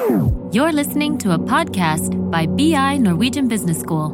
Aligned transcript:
You're 0.00 0.72
listening 0.72 1.16
to 1.18 1.32
a 1.32 1.38
podcast 1.38 2.12
by 2.30 2.44
BI 2.46 2.98
Norwegian 2.98 3.48
Business 3.48 3.80
School. 3.80 4.12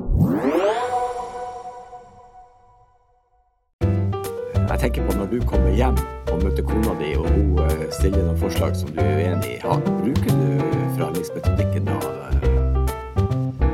Jeg 4.70 4.78
tenker 4.80 5.06
på 5.10 5.16
når 5.18 5.26
du 5.26 5.40
kommer 5.46 5.70
hjem 5.74 5.98
og 6.32 6.38
møter 6.44 6.62
kona 6.62 6.94
di, 7.02 7.10
og 7.18 7.26
hun 7.34 7.58
eh, 7.66 7.82
stiller 7.98 8.22
noen 8.28 8.38
forslag 8.38 8.78
som 8.78 8.94
du 8.94 9.02
er 9.02 9.10
uenig 9.18 9.56
i. 9.56 9.58
Ja, 9.64 9.74
bruker 9.82 10.30
du 10.30 10.62
forhandlingsmetodikken 10.94 11.90
da? 11.90 11.98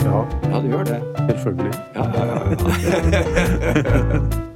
Ja, 0.09 0.25
Ja, 0.49 0.61
du 0.65 0.69
gjør 0.73 0.85
det. 0.89 1.01
selvfølgelig. 1.29 1.73
Ja, 1.95 2.05
ja, 2.15 2.25
ja. 2.25 2.37
ja. 3.13 4.45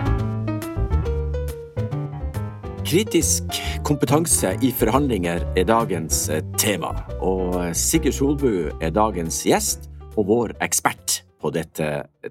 Kritisk 2.92 3.54
kompetanse 3.88 4.50
i 4.60 4.68
forhandlinger 4.76 5.46
er 5.56 5.64
dagens 5.64 6.26
eh, 6.28 6.42
tema, 6.60 6.90
og 7.24 7.54
eh, 7.56 7.70
Sigurd 7.72 8.12
Solbu 8.12 8.50
er 8.84 8.92
dagens 8.92 9.38
gjest 9.48 9.86
og 10.10 10.26
vår 10.28 10.52
ekspert 10.60 11.22
på 11.40 11.54
dette 11.56 11.86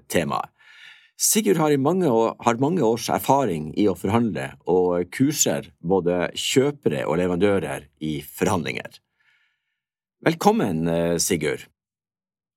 temaet. 0.06 0.52
Sigurd 1.18 1.58
har, 1.58 1.74
i 1.74 1.80
mange 1.82 2.06
år, 2.06 2.36
har 2.46 2.62
mange 2.62 2.86
års 2.86 3.08
erfaring 3.10 3.72
i 3.74 3.88
å 3.90 3.96
forhandle, 3.98 4.52
og 4.70 5.10
kurser 5.10 5.66
både 5.82 6.30
kjøpere 6.38 7.08
og 7.08 7.18
leverandører 7.18 7.90
i 7.98 8.20
forhandlinger. 8.22 9.02
Velkommen, 10.30 10.86
eh, 10.86 11.18
Sigurd. 11.18 11.66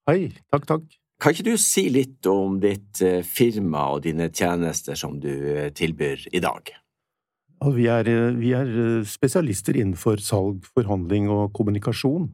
Hei, 0.06 0.30
takk, 0.54 0.70
takk. 0.76 0.88
Kan 1.18 1.34
ikke 1.34 1.50
du 1.50 1.56
si 1.58 1.90
litt 1.90 2.30
om 2.30 2.62
ditt 2.62 3.02
firma 3.26 3.90
og 3.98 4.06
dine 4.06 4.30
tjenester 4.30 4.94
som 4.94 5.18
du 5.18 5.32
tilbyr 5.74 6.30
i 6.30 6.46
dag? 6.52 6.76
Vi 7.64 7.88
er, 7.88 8.08
eh, 8.08 8.36
vi 8.36 8.52
er 8.54 8.68
eh, 8.68 9.04
spesialister 9.08 9.76
innenfor 9.80 10.20
salg, 10.20 10.66
forhandling 10.76 11.30
og 11.30 11.54
kommunikasjon. 11.54 12.34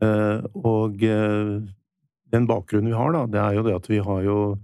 Eh, 0.00 0.42
Og 0.54 0.98
den 0.98 2.46
bakgrunnen 2.46 2.92
vi 2.92 2.96
har, 2.96 3.12
da, 3.12 3.26
det 3.26 3.40
er 3.40 3.54
jo 3.56 3.62
det 3.66 3.74
at 3.74 3.88
vi 3.88 3.98
har 3.98 4.22
jo 4.22 4.58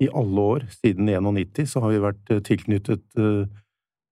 i 0.00 0.08
alle 0.08 0.40
år, 0.40 0.60
siden 0.72 1.06
1991 1.06 1.68
så 1.68 1.80
har 1.84 1.90
vi 1.92 2.00
vært 2.00 2.30
tilknyttet 2.46 3.04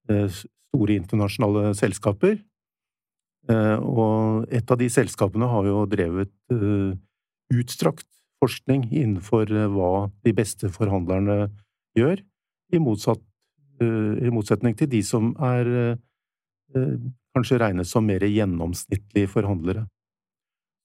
store 0.05 0.93
internasjonale 0.93 1.73
selskaper. 1.73 2.37
Og 3.49 4.45
et 4.53 4.69
av 4.69 4.77
de 4.77 4.85
selskapene 4.85 5.49
har 5.49 5.65
jo 5.65 5.87
drevet 5.89 6.29
utstrakt 7.49 8.05
forskning 8.37 8.85
innenfor 8.93 9.49
hva 9.73 10.11
de 10.21 10.35
beste 10.37 10.69
forhandlerne 10.69 11.49
gjør, 11.97 12.21
i, 12.69 12.77
motsatt, 12.77 13.23
i 13.85 14.31
motsetning 14.33 14.75
til 14.77 14.89
de 14.91 15.01
som 15.05 15.31
er 15.45 15.69
eh, 15.69 16.01
eh, 16.75 16.93
kanskje 17.35 17.59
regnes 17.61 17.91
som 17.93 18.05
mer 18.05 18.25
gjennomsnittlige 18.25 19.31
forhandlere. 19.31 19.85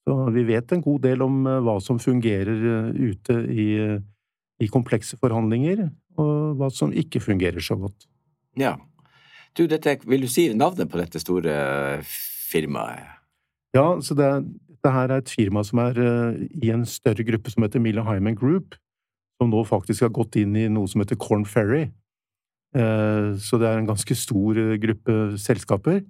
Så 0.05 0.17
vi 0.35 0.43
vet 0.45 0.71
en 0.71 0.83
god 0.85 1.05
del 1.07 1.23
om 1.25 1.45
eh, 1.49 1.61
hva 1.65 1.77
som 1.81 2.01
fungerer 2.01 2.65
eh, 2.71 2.89
ute 3.11 3.37
i, 3.49 3.69
eh, 3.81 4.03
i 4.61 4.69
komplekse 4.71 5.17
forhandlinger, 5.21 5.87
og 6.21 6.59
hva 6.59 6.69
som 6.71 6.93
ikke 6.93 7.23
fungerer 7.23 7.63
så 7.63 7.77
godt. 7.79 8.07
Ja. 8.59 8.77
Du, 9.55 9.65
dette, 9.71 9.97
vil 10.05 10.25
du 10.25 10.29
si 10.31 10.49
navnet 10.53 10.91
på 10.91 10.99
dette 10.99 11.19
store 11.23 11.55
firmaet? 12.05 13.11
Ja, 13.75 13.87
så 14.03 14.15
det, 14.15 14.29
dette 14.69 14.93
her 14.93 15.09
er 15.09 15.23
et 15.23 15.31
firma 15.33 15.63
som 15.65 15.81
er 15.81 15.97
eh, 15.97 16.41
i 16.61 16.69
en 16.69 16.85
større 16.85 17.25
gruppe 17.25 17.49
som 17.49 17.65
heter 17.65 17.81
Mila 17.81 18.05
Hyman 18.05 18.37
Group, 18.37 18.77
som 19.41 19.49
nå 19.49 19.63
faktisk 19.65 20.05
har 20.05 20.13
gått 20.13 20.37
inn 20.37 20.53
i 20.55 20.67
noe 20.69 20.87
som 20.91 21.01
heter 21.01 21.17
Corn 21.17 21.47
Ferry. 21.49 21.87
Eh, 22.75 23.37
Så 23.39 23.57
det 23.59 23.69
er 23.69 23.79
en 23.79 23.87
ganske 23.87 24.15
stor 24.15 24.57
eh, 24.59 24.75
gruppe 24.81 25.37
selskaper. 25.39 26.03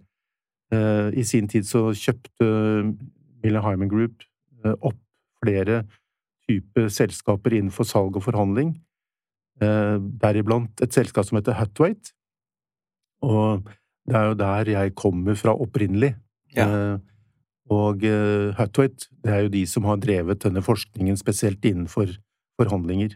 Eh, 0.74 1.10
I 1.14 1.24
sin 1.24 1.48
tid 1.48 1.68
så 1.68 1.92
kjøpte 1.94 2.48
Miller 3.44 3.62
Hyman 3.62 3.90
Group 3.90 4.26
opp 4.82 4.98
flere 5.44 5.84
typer 6.50 6.90
selskaper 6.90 7.54
innenfor 7.54 7.86
salg 7.86 8.16
og 8.18 8.24
forhandling, 8.26 8.72
deriblant 9.62 10.82
et 10.82 10.94
selskap 10.94 11.28
som 11.28 11.38
heter 11.38 11.54
Hutwaite. 11.54 12.16
Og 13.22 13.68
det 14.10 14.18
er 14.18 14.26
jo 14.32 14.38
der 14.40 14.72
jeg 14.72 14.96
kommer 14.98 15.38
fra 15.38 15.54
opprinnelig. 15.54 16.16
Ja. 16.58 16.98
Og 17.70 18.02
Hutwaite, 18.58 19.06
det 19.22 19.36
er 19.36 19.46
jo 19.46 19.54
de 19.54 19.62
som 19.70 19.86
har 19.86 20.02
drevet 20.02 20.42
denne 20.42 20.66
forskningen 20.66 21.18
spesielt 21.22 21.62
innenfor 21.62 22.10
forhandlinger. 22.58 23.14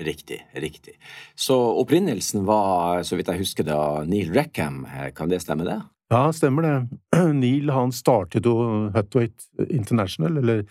Riktig, 0.00 0.40
riktig. 0.56 0.94
Så 1.36 1.56
opprinnelsen 1.82 2.46
var, 2.48 3.02
så 3.04 3.18
vidt 3.18 3.28
jeg 3.28 3.42
husker 3.42 3.66
da, 3.68 3.80
Neil 4.08 4.30
Rackham. 4.32 4.86
Kan 5.16 5.28
det 5.32 5.42
stemme, 5.44 5.66
det? 5.68 5.80
Ja, 6.10 6.32
stemmer 6.32 6.64
det. 6.64 6.76
Neil 7.42 7.70
han 7.70 7.92
startet 7.94 8.48
jo 8.48 8.90
Hutwaite 8.94 9.66
International, 9.68 10.40
eller 10.40 10.64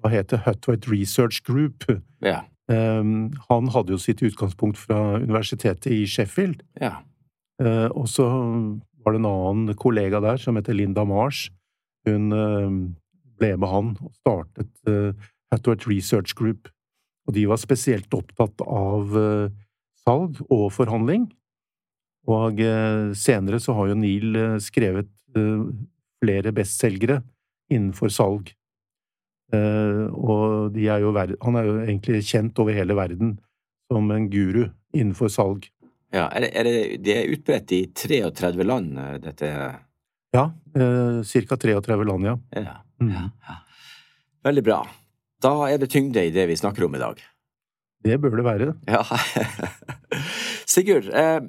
hva 0.00 0.12
heter 0.12 0.40
Hutwaite 0.46 0.90
Research 0.92 1.42
Group. 1.44 1.84
Ja. 2.24 2.44
Um, 2.70 3.32
han 3.50 3.68
hadde 3.74 3.94
jo 3.94 4.00
sitt 4.00 4.22
utgangspunkt 4.26 4.78
fra 4.80 5.18
universitetet 5.22 5.86
i 5.92 6.00
Sheffield, 6.10 6.64
ja. 6.80 6.96
uh, 7.62 7.88
og 7.92 8.08
så 8.10 8.26
var 9.04 9.14
det 9.14 9.20
en 9.20 9.28
annen 9.30 9.76
kollega 9.78 10.18
der 10.24 10.40
som 10.42 10.58
heter 10.58 10.74
Linda 10.74 11.04
Marsh. 11.06 11.52
Hun 12.08 12.32
uh, 12.34 12.72
ble 13.38 13.52
med 13.60 13.70
han 13.70 13.92
og 14.00 14.16
startet 14.18 14.72
uh, 14.90 15.12
Hutwaite 15.52 15.86
Research 15.90 16.34
Group, 16.34 16.72
og 17.26 17.34
de 17.34 17.46
var 17.50 17.60
spesielt 17.60 18.12
opptatt 18.14 18.62
av 18.62 19.16
uh, 19.18 19.48
salg 20.04 20.38
og 20.46 20.68
forhandling. 20.74 21.26
Og 22.30 22.62
uh, 22.62 23.12
senere 23.18 23.58
så 23.62 23.74
har 23.78 23.90
jo 23.90 23.98
Neil 23.98 24.36
uh, 24.36 24.60
skrevet 24.62 25.10
flere 25.36 26.48
bestselgere 26.56 27.18
innenfor 27.68 28.08
salg. 28.08 28.54
Og 29.52 30.70
de 30.72 30.86
er 30.88 31.02
jo 31.04 31.10
han 31.12 31.58
er 31.60 31.66
jo 31.66 31.74
egentlig 31.82 32.22
kjent 32.24 32.56
over 32.62 32.72
hele 32.72 32.96
verden 32.96 33.34
som 33.92 34.10
en 34.10 34.30
guru 34.30 34.64
innenfor 34.96 35.28
salg. 35.28 35.68
ja. 36.12 36.28
Er 36.32 36.46
det, 36.46 36.50
er 36.54 36.64
det, 36.64 36.76
det 37.04 37.16
er 37.16 37.32
utbredt 37.34 37.72
i 37.76 37.82
33 37.94 38.64
land, 38.66 38.98
eh, 38.98 39.16
dette 39.22 39.50
Ja, 40.34 40.44
eh, 40.74 41.20
ca. 41.22 41.56
33 41.56 42.04
land, 42.04 42.26
ja. 42.26 42.38
Ja. 42.50 42.76
Mm. 43.00 43.12
ja, 43.12 43.30
ja. 43.48 43.56
Veldig 44.46 44.64
bra. 44.64 44.80
Da 45.42 45.52
er 45.68 45.80
det 45.80 45.90
tyngde 45.92 46.24
i 46.24 46.32
det 46.34 46.46
vi 46.48 46.56
snakker 46.56 46.86
om 46.86 46.96
i 46.96 47.02
dag. 47.02 47.20
Det 48.06 48.18
bør 48.20 48.36
det 48.38 48.44
være. 48.46 48.72
Ja. 48.88 49.02
Sigurd, 50.72 51.08
eh, 51.10 51.40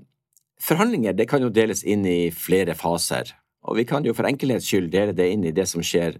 forhandlinger 0.63 1.13
det 1.13 1.27
kan 1.29 1.43
jo 1.43 1.53
deles 1.53 1.83
inn 1.83 2.05
i 2.07 2.31
flere 2.33 2.75
faser. 2.77 3.33
Og 3.67 3.77
vi 3.79 3.85
kan 3.87 4.05
jo 4.05 4.15
for 4.15 4.27
enkelhets 4.27 4.67
skyld 4.69 4.91
dele 4.93 5.15
det 5.15 5.29
inn 5.33 5.45
i 5.45 5.55
det 5.55 5.67
som 5.69 5.83
skjer 5.83 6.19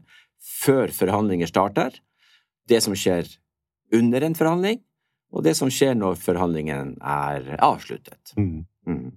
før 0.62 0.92
forhandlinger 0.94 1.50
starter, 1.50 1.96
det 2.68 2.82
som 2.84 2.96
skjer 2.96 3.30
under 3.96 4.24
en 4.24 4.36
forhandling, 4.36 4.82
og 5.32 5.44
det 5.44 5.56
som 5.60 5.72
skjer 5.72 5.96
når 5.98 6.20
forhandlingen 6.24 6.96
er 7.04 7.56
avsluttet. 7.64 8.36
Mm. 8.40 8.66
Mm. 8.88 9.16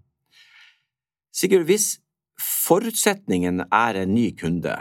Sigurd, 1.34 1.66
hvis 1.68 1.98
forutsetningen 2.40 3.64
er 3.66 4.00
en 4.00 4.14
ny 4.14 4.30
kunde, 4.38 4.74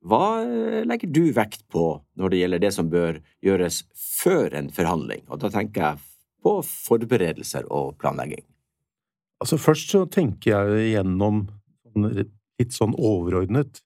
hva 0.00 0.40
legger 0.88 1.10
du 1.12 1.32
vekt 1.36 1.66
på 1.68 2.00
når 2.16 2.32
det 2.32 2.38
gjelder 2.40 2.62
det 2.62 2.72
som 2.72 2.88
bør 2.92 3.18
gjøres 3.44 3.82
før 3.96 4.54
en 4.56 4.70
forhandling? 4.72 5.26
Og 5.28 5.42
da 5.42 5.50
tenker 5.52 5.84
jeg 5.84 6.00
på 6.40 6.54
forberedelser 6.64 7.66
og 7.68 7.98
planlegging. 8.00 8.44
Altså 9.40 9.58
Først 9.60 9.92
så 9.92 10.06
tenker 10.08 10.52
jeg 10.54 10.92
gjennom 10.94 11.46
sånn 11.90 12.08
litt 12.16 12.76
sånn 12.76 12.92
overordnet. 12.96 13.80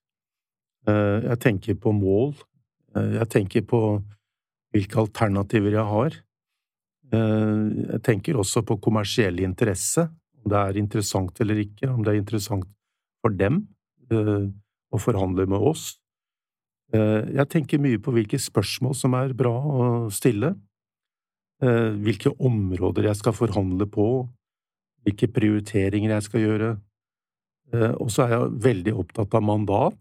Eh, 0.87 1.23
Jeg 1.31 1.39
tenker 1.43 1.75
på 1.79 1.91
mål. 1.95 2.33
Eh, 2.95 3.13
Jeg 3.19 3.29
tenker 3.31 3.61
på 3.67 3.81
hvilke 4.75 4.99
alternativer 4.99 5.71
jeg 5.71 5.87
har. 5.91 6.17
Eh, 7.11 7.63
Jeg 7.95 8.01
tenker 8.03 8.35
også 8.39 8.63
på 8.67 8.79
kommersiell 8.79 9.39
interesse, 9.39 10.09
om 10.43 10.49
det 10.51 10.59
er 10.59 10.77
interessant 10.77 11.39
eller 11.41 11.55
ikke, 11.63 11.89
om 11.91 12.03
det 12.03 12.13
er 12.13 12.19
interessant 12.23 12.67
for 13.21 13.31
dem 13.31 13.67
eh, 14.11 14.47
å 14.91 14.99
forhandle 14.99 15.47
med 15.47 15.59
oss. 15.59 15.97
Eh, 16.93 17.35
Jeg 17.35 17.49
tenker 17.49 17.81
mye 17.81 17.99
på 18.01 18.13
hvilke 18.13 18.37
spørsmål 18.39 18.95
som 18.95 19.13
er 19.17 19.33
bra 19.33 19.53
å 19.53 19.85
stille, 20.13 20.55
eh, 21.61 21.91
hvilke 21.97 22.33
områder 22.39 23.09
jeg 23.09 23.15
skal 23.15 23.33
forhandle 23.33 23.87
på, 23.89 24.27
hvilke 25.05 25.27
prioriteringer 25.31 26.09
jeg 26.09 26.23
skal 26.23 26.41
gjøre. 26.41 26.81
Eh, 27.73 27.93
Og 27.99 28.09
så 28.09 28.25
er 28.25 28.29
jeg 28.29 28.61
veldig 28.61 28.93
opptatt 28.93 29.33
av 29.33 29.43
mandat. 29.43 29.97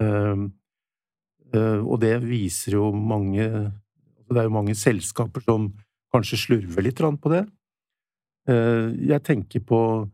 Eh, 0.00 0.48
eh, 1.54 1.78
Og 1.80 2.00
det 2.00 2.20
viser 2.22 2.72
jo 2.72 2.92
mange 2.92 3.72
altså 4.20 4.34
Det 4.34 4.38
er 4.38 4.48
jo 4.48 4.62
mange 4.62 4.74
selskaper 4.74 5.42
som 5.42 5.74
kanskje 6.14 6.38
slurver 6.38 6.82
litt 6.82 6.96
på 6.96 7.30
det. 7.30 7.48
Jeg 8.46 9.22
tenker 9.22 9.60
på 9.60 10.10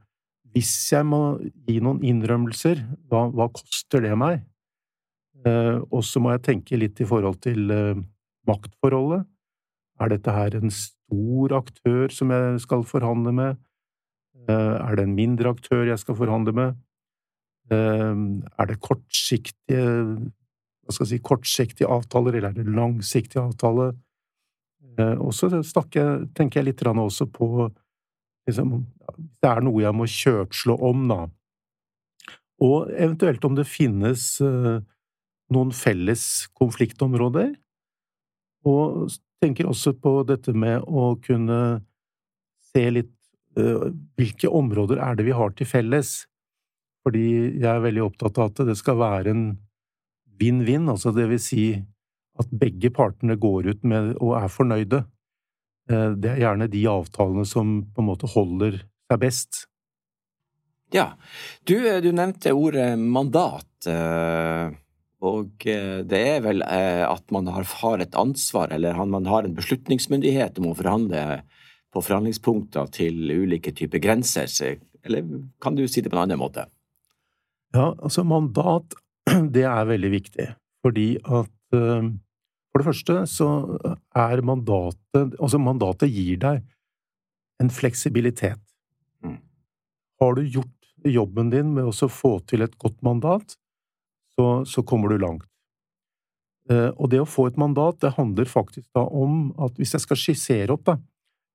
hvis 0.54 0.90
jeg 0.90 1.04
må 1.04 1.38
gi 1.68 1.80
noen 1.80 2.00
innrømmelser, 2.00 2.80
hva, 3.10 3.30
hva 3.30 3.48
koster 3.52 4.00
det 4.00 4.16
meg? 4.16 4.42
Eh, 5.44 5.78
Og 5.90 6.04
så 6.04 6.20
må 6.22 6.32
jeg 6.34 6.44
tenke 6.46 6.78
litt 6.78 7.00
i 7.00 7.08
forhold 7.08 7.40
til 7.44 7.70
eh, 7.70 7.98
maktforholdet. 8.48 9.26
Er 10.00 10.12
dette 10.12 10.32
her 10.32 10.56
en 10.56 10.72
stor 10.72 11.56
aktør 11.60 12.12
som 12.12 12.32
jeg 12.34 12.60
skal 12.64 12.84
forhandle 12.86 13.32
med? 13.32 13.60
Eh, 14.48 14.74
Er 14.80 14.96
det 14.96 15.04
en 15.06 15.16
mindre 15.18 15.52
aktør 15.52 15.86
jeg 15.86 15.98
skal 15.98 16.18
forhandle 16.18 16.52
med? 16.56 16.82
Er 17.66 18.66
det 18.70 18.76
kortsiktige 18.78 19.80
hva 20.86 20.94
skal 20.94 21.02
jeg 21.02 21.16
si, 21.16 21.18
kortsiktige 21.18 21.88
avtaler, 21.90 22.36
eller 22.38 22.52
er 22.52 22.60
det 22.60 22.70
langsiktige 22.70 23.42
avtaler? 23.42 23.96
Og 25.18 25.34
så 25.34 25.50
tenker 25.50 26.60
jeg 26.60 26.64
litt 26.68 26.84
også 26.86 27.26
på 27.26 27.66
liksom, 28.46 28.86
Det 29.18 29.50
er 29.50 29.64
noe 29.66 29.82
jeg 29.82 29.98
må 29.98 30.06
kjøpslå 30.06 30.78
om, 30.78 31.08
da. 31.10 31.26
Og 32.62 32.86
eventuelt 32.94 33.44
om 33.44 33.58
det 33.58 33.66
finnes 33.66 34.38
noen 35.52 35.72
felles 35.74 36.46
konfliktområder. 36.58 37.54
Og 38.66 39.10
tenker 39.42 39.68
også 39.68 39.94
på 40.00 40.20
dette 40.28 40.54
med 40.56 40.84
å 40.86 41.14
kunne 41.22 41.60
se 42.72 42.86
litt 42.92 43.12
uh, 43.58 43.88
hvilke 44.18 44.50
områder 44.50 45.02
er 45.02 45.18
det 45.18 45.26
vi 45.28 45.36
har 45.36 45.52
til 45.56 45.68
felles. 45.70 46.14
Fordi 47.06 47.26
jeg 47.60 47.68
er 47.70 47.84
veldig 47.84 48.06
opptatt 48.08 48.40
av 48.40 48.50
at 48.50 48.64
det 48.70 48.78
skal 48.78 48.98
være 48.98 49.34
en 49.34 49.44
vinn-vinn, 50.36 50.88
altså 50.92 51.14
det 51.16 51.28
vil 51.30 51.40
si 51.40 51.66
at 52.36 52.50
begge 52.52 52.90
partene 52.92 53.38
går 53.40 53.70
ut 53.72 53.86
med 53.88 54.16
og 54.18 54.34
er 54.40 54.50
fornøyde. 54.52 55.04
Uh, 55.90 56.12
det 56.18 56.34
er 56.34 56.42
gjerne 56.42 56.70
de 56.72 56.82
avtalene 56.90 57.46
som 57.48 57.78
på 57.94 58.02
en 58.02 58.10
måte 58.10 58.30
holder 58.34 58.82
seg 58.82 59.22
best. 59.22 59.64
Ja, 60.94 61.12
du, 61.66 61.78
du 62.02 62.12
nevnte 62.14 62.52
ordet 62.54 62.92
mandat. 62.98 63.66
Og 65.26 65.66
eh, 65.68 66.02
det 66.06 66.20
er 66.36 66.42
vel 66.44 66.62
eh, 66.66 67.02
at 67.06 67.24
man 67.34 67.48
har, 67.50 68.00
et 68.02 68.18
ansvar, 68.18 68.72
eller 68.74 68.98
man 69.06 69.26
har 69.30 69.46
en 69.46 69.56
beslutningsmyndighet 69.56 70.60
om 70.60 70.70
å 70.70 70.76
forhandle 70.78 71.24
på 71.94 72.02
forhandlingspunkter 72.04 72.90
til 72.94 73.32
ulike 73.32 73.72
typer 73.76 74.02
grenser. 74.02 74.50
Eller 75.06 75.26
kan 75.62 75.78
du 75.78 75.86
si 75.88 76.02
det 76.02 76.12
på 76.12 76.18
en 76.18 76.26
annen 76.26 76.40
måte? 76.40 76.66
Ja, 77.74 77.92
altså 77.94 78.24
mandat, 78.26 78.96
det 79.56 79.66
er 79.68 79.90
veldig 79.90 80.12
viktig. 80.14 80.48
Fordi 80.86 81.10
at 81.24 81.76
eh, 81.76 82.14
For 82.70 82.82
det 82.82 82.86
første 82.90 83.14
så 83.32 83.46
er 84.12 84.42
mandatet 84.44 85.32
Altså 85.40 85.56
mandatet 85.56 86.10
gir 86.12 86.36
deg 86.42 86.58
en 87.62 87.70
fleksibilitet. 87.72 88.60
Mm. 89.24 89.38
Har 90.20 90.36
du 90.36 90.42
gjort 90.44 90.72
jobben 91.08 91.48
din 91.50 91.72
med 91.72 91.88
å 91.88 92.08
få 92.12 92.36
til 92.44 92.64
et 92.66 92.76
godt 92.76 92.98
mandat, 93.06 93.56
så, 94.36 94.64
så 94.68 94.84
kommer 94.86 95.12
du 95.12 95.18
langt. 95.18 95.46
Eh, 96.70 96.90
og 96.98 97.10
det 97.12 97.20
å 97.22 97.28
få 97.28 97.46
et 97.50 97.60
mandat, 97.60 98.00
det 98.02 98.16
handler 98.16 98.48
faktisk 98.50 98.88
da 98.96 99.04
om 99.06 99.52
at 99.62 99.76
hvis 99.78 99.94
jeg 99.94 100.02
skal 100.02 100.18
skissere 100.18 100.74
opp 100.74 100.86
da, 100.88 100.96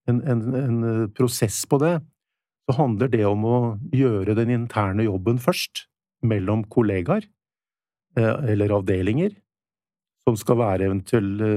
en, 0.09 0.21
en, 0.23 0.43
en 0.55 0.87
eh, 0.87 1.05
prosess 1.15 1.61
på 1.69 1.81
det, 1.81 1.97
så 2.65 2.77
handler 2.77 3.11
det 3.11 3.25
om 3.27 3.43
å 3.47 3.57
gjøre 3.95 4.37
den 4.37 4.53
interne 4.55 5.07
jobben 5.07 5.41
først, 5.41 5.87
mellom 6.21 6.61
kollegaer 6.69 7.25
eh, 8.15 8.51
eller 8.53 8.75
avdelinger, 8.77 9.33
som 10.21 10.37
skal 10.37 10.59
være 10.61 10.87
eventuelle 10.87 11.53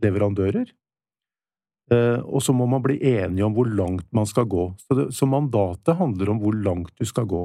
leverandører. 0.00 0.70
Og 1.90 2.38
så 2.38 2.54
må 2.54 2.68
man 2.70 2.84
bli 2.84 3.00
enige 3.02 3.42
om 3.42 3.52
hvor 3.56 3.66
langt 3.66 4.06
man 4.14 4.28
skal 4.30 4.46
gå. 4.48 4.68
Så, 4.78 4.94
det, 4.94 5.04
så 5.10 5.26
mandatet 5.26 5.98
handler 5.98 6.30
om 6.30 6.38
hvor 6.38 6.54
langt 6.54 6.92
du 6.96 7.02
skal 7.04 7.26
gå. 7.28 7.40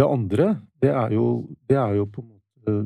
Det 0.00 0.06
andre, 0.08 0.54
det 0.80 0.92
er 0.96 1.12
jo, 1.12 1.24
det 1.68 1.76
er 1.76 1.98
jo 1.98 2.06
på 2.08 2.22
en 2.24 2.30
måte 2.32 2.76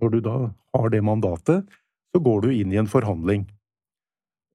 Når 0.00 0.12
du 0.14 0.20
da 0.24 0.36
har 0.74 0.90
det 0.90 1.02
mandatet, 1.04 1.68
så 2.12 2.20
går 2.20 2.44
du 2.44 2.48
inn 2.52 2.72
i 2.72 2.78
en 2.80 2.88
forhandling. 2.90 3.44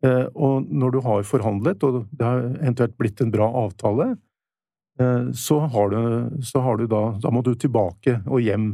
Eh, 0.06 0.26
og 0.36 0.68
når 0.68 0.94
du 0.96 1.00
har 1.04 1.24
forhandlet, 1.28 1.84
og 1.84 2.04
det 2.12 2.26
har 2.26 2.44
eventuelt 2.60 2.96
blitt 3.00 3.24
en 3.24 3.32
bra 3.34 3.48
avtale, 3.64 4.12
eh, 5.00 5.32
så 5.36 5.60
har, 5.74 5.94
du, 5.94 6.44
så 6.46 6.62
har 6.64 6.78
du, 6.78 6.86
da 6.92 7.02
Da 7.24 7.32
må 7.32 7.42
du 7.46 7.54
tilbake 7.56 8.20
og 8.28 8.44
hjem. 8.44 8.72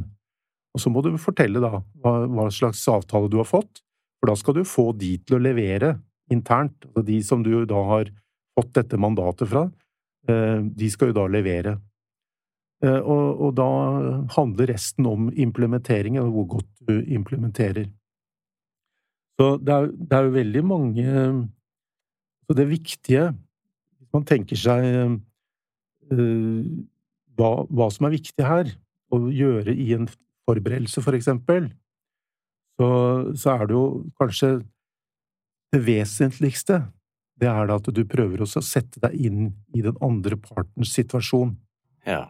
Og 0.75 0.83
så 0.83 0.91
må 0.91 1.01
du 1.05 1.15
fortelle 1.21 1.61
da 1.63 1.79
hva, 2.03 2.13
hva, 2.25 2.49
slags 2.51 2.83
avtale 2.91 3.31
du 3.31 3.39
har 3.39 3.49
fått, 3.49 3.81
for 4.19 4.31
da 4.31 4.35
skal 4.35 4.59
du 4.59 4.63
få 4.67 4.91
de 4.97 5.15
til 5.21 5.37
å 5.37 5.43
levere 5.45 5.95
internt. 6.33 6.77
Altså 6.89 7.05
de 7.07 7.21
som 7.23 7.43
du 7.45 7.53
da 7.69 7.81
har 7.93 8.11
fått 8.57 8.73
dette 8.77 8.99
mandatet 8.99 9.49
fra, 9.53 9.67
eh, 10.29 10.61
de 10.65 10.91
skal 10.91 11.13
jo 11.13 11.19
da 11.21 11.29
levere. 11.31 11.77
Eh, 12.85 13.01
og, 13.01 13.41
og, 13.41 13.51
da 13.57 13.67
handler 14.35 14.71
resten 14.73 15.07
om 15.09 15.29
implementeringen, 15.33 16.21
og 16.23 16.33
hvor 16.35 16.49
godt 16.57 16.71
du 16.87 16.99
implementerer. 17.01 17.89
Så 19.39 19.55
det 19.59 19.73
er, 19.73 19.89
det 19.91 20.15
er 20.15 20.27
jo 20.27 20.35
veldig 20.37 20.63
mange 20.63 21.05
Så 22.45 22.53
det 22.55 22.69
viktige, 22.69 23.31
hvis 23.97 24.09
man 24.13 24.25
tenker 24.29 24.55
seg 24.55 24.83
uh, 26.13 26.67
hva, 27.33 27.49
hva, 27.65 27.87
som 27.89 28.05
er 28.05 28.13
viktig 28.13 28.45
her, 28.45 28.69
å 29.09 29.17
gjøre 29.33 29.73
i 29.73 29.87
en 29.97 30.05
forberedelse, 30.45 31.01
for 31.01 31.17
eksempel, 31.17 31.71
så, 32.77 32.89
så 33.33 33.55
er 33.55 33.65
det 33.65 33.73
jo 33.73 33.85
kanskje 34.21 34.51
det 35.73 35.81
vesentligste 35.87 36.83
det 37.41 37.49
er 37.49 37.67
da 37.67 37.79
at 37.81 37.89
du 37.91 38.03
prøver 38.07 38.45
å 38.45 38.47
sette 38.47 39.01
deg 39.03 39.17
inn 39.27 39.49
i 39.75 39.81
den 39.83 39.97
andre 40.05 40.37
partens 40.39 40.93
situasjon. 40.95 41.55
Ja. 42.07 42.29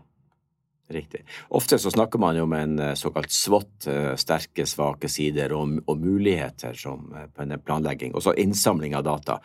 Riktig. 0.85 1.23
Ofte 1.49 1.79
så 1.81 1.89
snakker 1.89 2.21
man 2.21 2.37
jo 2.37 2.43
om 2.45 2.53
en 2.53 2.77
eh, 2.77 2.91
såkalt 2.93 3.33
SWOT, 3.33 3.87
eh, 3.89 4.11
sterke, 4.21 4.67
svake 4.69 5.09
sider 5.09 5.55
og, 5.57 5.79
og 5.89 5.97
muligheter 5.97 6.77
som 6.77 7.07
eh, 7.17 7.55
planlegging, 7.57 8.13
og 8.13 8.21
så 8.21 8.35
innsamling 8.37 8.93
av 8.93 9.07
data. 9.07 9.39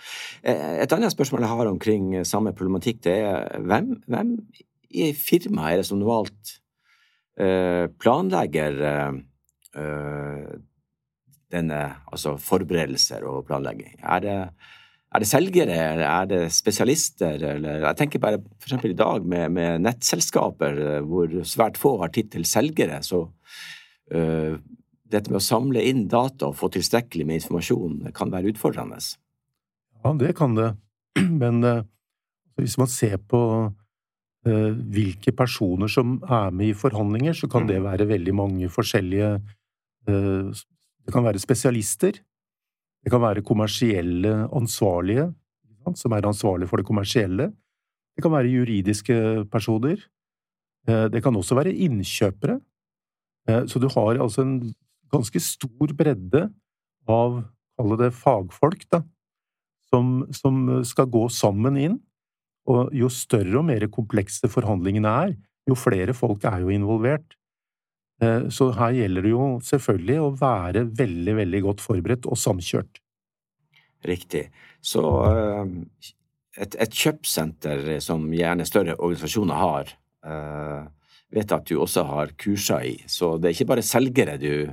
Et 0.45 0.93
annet 0.93 1.15
spørsmål 1.15 1.47
jeg 1.47 1.53
har 1.55 1.71
omkring 1.71 2.11
samme 2.29 2.53
problematikk, 2.57 3.01
det 3.09 3.17
er 3.25 3.65
hvem, 3.65 3.95
hvem 4.05 4.35
i 4.91 5.13
firmaet 5.17 5.79
er 5.79 5.81
det 5.81 5.89
som 5.89 6.01
normalt 6.01 6.59
planlegger 8.03 8.75
denne, 11.55 11.79
altså 12.13 12.35
forberedelser 12.43 13.25
og 13.25 13.47
planlegging? 13.49 13.95
Er 14.03 14.21
det 14.27 14.37
er 15.11 15.23
det 15.23 15.27
selgere, 15.27 15.77
eller 15.93 16.07
er 16.07 16.27
det 16.31 16.41
spesialister, 16.55 17.43
eller 17.55 17.83
Jeg 17.83 17.99
tenker 17.99 18.23
bare 18.23 18.39
eksempel 18.63 18.93
i 18.93 18.99
dag 18.99 19.25
med, 19.27 19.51
med 19.57 19.83
nettselskaper 19.83 20.79
eh, 20.85 21.01
hvor 21.03 21.33
svært 21.43 21.81
få 21.81 21.97
har 22.03 22.13
tid 22.15 22.31
til 22.31 22.47
selgere, 22.47 23.01
så 23.03 23.25
uh, 23.27 24.55
dette 25.11 25.33
med 25.33 25.41
å 25.41 25.43
samle 25.43 25.83
inn 25.83 26.07
data 26.11 26.53
og 26.53 26.59
få 26.61 26.71
tilstrekkelig 26.71 27.27
med 27.27 27.41
informasjon 27.41 28.13
kan 28.15 28.31
være 28.31 28.53
utfordrende. 28.53 29.01
Ja, 30.05 30.15
det 30.15 30.37
kan 30.39 30.55
det, 30.55 30.71
men 31.43 31.65
uh, 31.67 31.83
hvis 32.61 32.79
man 32.79 32.91
ser 32.91 33.19
på 33.19 33.43
uh, 33.67 34.71
hvilke 34.95 35.35
personer 35.35 35.91
som 35.91 36.21
er 36.23 36.55
med 36.55 36.71
i 36.71 36.79
forhandlinger, 36.87 37.35
så 37.35 37.51
kan 37.51 37.67
mm. 37.67 37.73
det 37.73 37.83
være 37.89 38.11
veldig 38.15 38.37
mange 38.45 38.71
forskjellige 38.71 39.39
Det 40.11 41.13
kan 41.13 41.23
være 41.23 41.39
spesialister, 41.39 42.17
det 43.05 43.13
kan 43.13 43.23
være 43.23 43.45
kommersielle 43.47 44.33
ansvarlige, 44.53 45.31
som 45.97 46.13
er 46.13 46.27
ansvarlige 46.29 46.69
for 46.69 46.81
det 46.81 46.87
kommersielle. 46.89 47.51
Det 48.17 48.25
kan 48.25 48.33
være 48.33 48.53
juridiske 48.53 49.47
personer. 49.53 50.03
Eh, 50.89 51.07
det 51.13 51.23
kan 51.23 51.37
også 51.37 51.57
være 51.57 51.73
innkjøpere. 51.73 52.61
Eh, 53.49 53.65
så 53.67 53.81
du 53.81 53.89
har 53.89 54.21
altså 54.21 54.45
en 54.45 54.75
ganske 55.13 55.41
stor 55.41 55.95
bredde 55.97 56.51
av, 57.09 57.41
kall 57.79 57.97
det 57.99 58.13
fagfolk, 58.15 58.85
da, 58.93 59.03
som, 59.89 60.27
som 60.37 60.85
skal 60.85 61.09
gå 61.11 61.25
sammen 61.33 61.81
inn. 61.81 61.99
Og 62.69 62.93
jo 62.95 63.09
større 63.09 63.63
og 63.63 63.67
mer 63.67 63.89
komplekse 63.89 64.49
forhandlingene 64.53 65.17
er, 65.25 65.37
jo 65.69 65.77
flere 65.79 66.13
folk 66.15 66.45
er 66.45 66.61
jo 66.63 66.73
involvert. 66.75 67.40
Eh, 68.21 68.49
så 68.53 68.71
her 68.77 68.97
gjelder 68.99 69.25
det 69.25 69.33
jo 69.33 69.47
selvfølgelig 69.65 70.19
å 70.21 70.33
være 70.41 70.85
veldig, 70.99 71.37
veldig 71.41 71.63
godt 71.65 71.85
forberedt 71.85 72.29
og 72.29 72.39
samkjørt. 72.41 73.01
Riktig. 74.09 74.47
Så 74.85 75.03
eh, 75.29 75.75
et, 76.61 76.77
et 76.85 77.01
kjøpsenter 77.03 77.93
som 78.05 78.27
gjerne 78.35 78.67
større 78.69 78.97
organisasjoner 78.99 79.61
har, 79.61 79.93
uh, 80.27 80.89
vet 81.33 81.53
at 81.55 81.69
du 81.69 81.77
også 81.79 82.03
har 82.09 82.33
kurser 82.41 82.89
i. 82.89 82.97
Så 83.09 83.37
det 83.39 83.51
er 83.51 83.55
ikke 83.55 83.69
bare 83.71 83.85
selgere 83.87 84.35
du, 84.41 84.73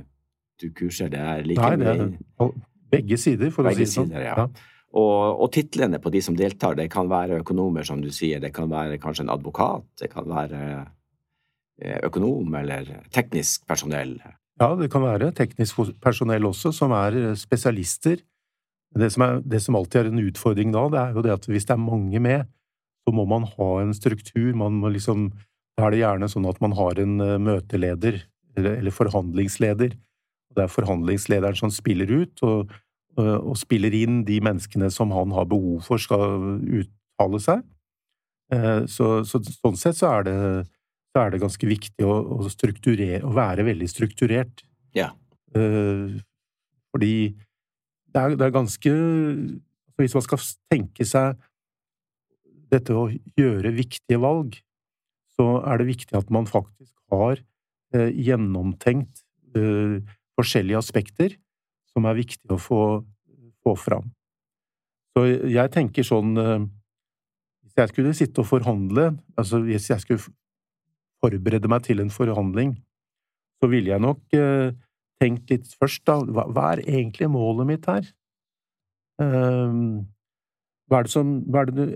du 0.60 0.66
kurser, 0.76 1.12
det 1.12 1.20
er 1.22 1.46
like 1.46 1.62
Nei, 1.62 1.78
det 1.78 1.92
er 1.94 2.50
begge 2.92 3.20
sider, 3.20 3.52
for 3.54 3.68
begge 3.68 3.86
å 3.86 3.86
si 3.86 3.86
det 3.86 3.94
sånn. 3.94 4.12
Ja. 4.12 4.34
Ja. 4.34 4.74
Og, 4.98 5.44
og 5.44 5.52
titlene 5.54 6.00
på 6.02 6.10
de 6.12 6.20
som 6.24 6.36
deltar, 6.36 6.74
det 6.76 6.88
kan 6.92 7.08
være 7.08 7.42
økonomer, 7.44 7.86
som 7.86 8.02
du 8.02 8.10
sier, 8.12 8.42
det 8.42 8.50
kan 8.56 8.68
være 8.72 8.98
kanskje 9.00 9.28
en 9.28 9.34
advokat, 9.36 9.86
det 10.02 10.10
kan 10.12 10.28
være 10.28 10.62
Eh, 10.68 10.97
økonom 11.78 12.54
eller 12.58 12.88
teknisk 13.14 13.66
personell? 13.68 14.16
Ja, 14.58 14.72
det 14.74 14.88
kan 14.90 15.04
være 15.06 15.30
teknisk 15.36 15.78
personell 16.02 16.48
også, 16.48 16.72
som 16.74 16.92
er 16.96 17.14
eh, 17.16 17.34
spesialister. 17.38 18.18
Det 18.98 19.10
som, 19.14 19.22
er, 19.22 19.42
det 19.44 19.60
som 19.62 19.76
alltid 19.78 20.00
er 20.00 20.08
en 20.10 20.24
utfordring 20.24 20.72
da, 20.74 20.86
det 20.90 21.00
er 21.00 21.14
jo 21.14 21.22
det 21.26 21.34
at 21.36 21.46
hvis 21.46 21.68
det 21.68 21.76
er 21.76 21.82
mange 21.82 22.22
med, 22.24 22.48
så 23.06 23.14
må 23.14 23.26
man 23.28 23.46
ha 23.46 23.68
en 23.82 23.94
struktur. 23.94 24.50
Man 24.58 24.80
må 24.82 24.90
liksom, 24.90 25.28
da 25.78 25.86
er 25.86 25.94
det 25.94 26.02
gjerne 26.02 26.30
sånn 26.32 26.48
at 26.50 26.58
man 26.64 26.74
har 26.78 26.98
en 26.98 27.20
eh, 27.22 27.38
møteleder, 27.38 28.22
eller 28.58 28.90
forhandlingsleder. 28.90 29.94
Det 30.56 30.64
er 30.64 30.72
forhandlingslederen 30.72 31.60
som 31.60 31.70
spiller 31.70 32.10
ut, 32.10 32.42
og, 32.42 32.72
og, 33.20 33.52
spiller 33.60 33.94
inn 33.94 34.24
de 34.26 34.40
menneskene 34.42 34.88
som 34.90 35.12
han 35.14 35.30
har 35.36 35.46
behov 35.46 35.84
for 35.86 36.02
skal 36.02 36.58
uttale 36.80 37.38
seg. 37.44 37.62
Så, 38.90 39.06
så 39.28 39.38
sånn 39.44 39.78
sett 39.78 40.00
så 40.00 40.10
er 40.16 40.26
det 40.26 40.36
så 41.12 41.24
er 41.24 41.32
det 41.32 41.42
ganske 41.42 41.68
viktig 41.68 42.06
å, 42.06 42.14
å, 42.38 42.48
strukturere, 42.52 43.22
å 43.26 43.32
være 43.36 43.64
veldig 43.68 43.88
strukturert. 43.90 44.62
Ja. 44.96 45.10
Uh, 45.56 46.18
fordi 46.92 47.32
det 48.12 48.20
er, 48.20 48.34
det 48.36 48.44
er 48.44 48.52
ganske 48.52 48.90
Hvis 49.98 50.14
man 50.14 50.24
skal 50.24 50.40
tenke 50.70 51.04
seg 51.08 51.38
dette 52.68 52.92
å 52.92 53.06
gjøre 53.38 53.72
viktige 53.72 54.20
valg, 54.20 54.58
så 55.32 55.62
er 55.64 55.80
det 55.80 55.88
viktig 55.88 56.14
at 56.18 56.28
man 56.30 56.46
faktisk 56.46 56.92
har 57.10 57.40
uh, 57.40 58.10
gjennomtenkt 58.12 59.24
uh, 59.56 59.98
forskjellige 60.38 60.78
aspekter 60.78 61.38
som 61.90 62.06
er 62.06 62.20
viktig 62.20 62.52
å 62.52 62.60
få, 62.60 62.82
få 63.64 63.74
fram. 63.80 64.12
Så 65.16 65.24
jeg 65.50 65.72
tenker 65.74 66.04
sånn 66.06 66.36
Hvis 66.36 67.80
jeg 67.80 67.90
skulle 67.90 68.12
sitte 68.14 68.44
og 68.44 68.46
forhandle, 68.46 69.08
altså 69.40 69.58
hvis 69.64 69.88
jeg 69.90 70.04
skulle 70.04 70.30
forberede 71.22 71.70
meg 71.70 71.84
til 71.86 72.02
en 72.02 72.12
forhandling, 72.12 72.76
så 73.58 73.70
ville 73.70 73.90
jeg 73.90 74.02
nok 74.02 74.38
eh, 74.38 74.70
tenkt 75.22 75.50
litt 75.50 75.66
først, 75.80 76.04
da, 76.06 76.20
hva, 76.22 76.46
hva, 76.52 76.70
er 76.74 76.84
egentlig 76.86 77.28
målet 77.32 77.68
mitt 77.68 77.88
her? 77.90 78.06
Um, 79.18 80.06
hva 80.88 81.00
er 81.00 81.08
det 81.08 81.12
som 81.12 81.32
hva, 81.50 81.64
det, 81.66 81.88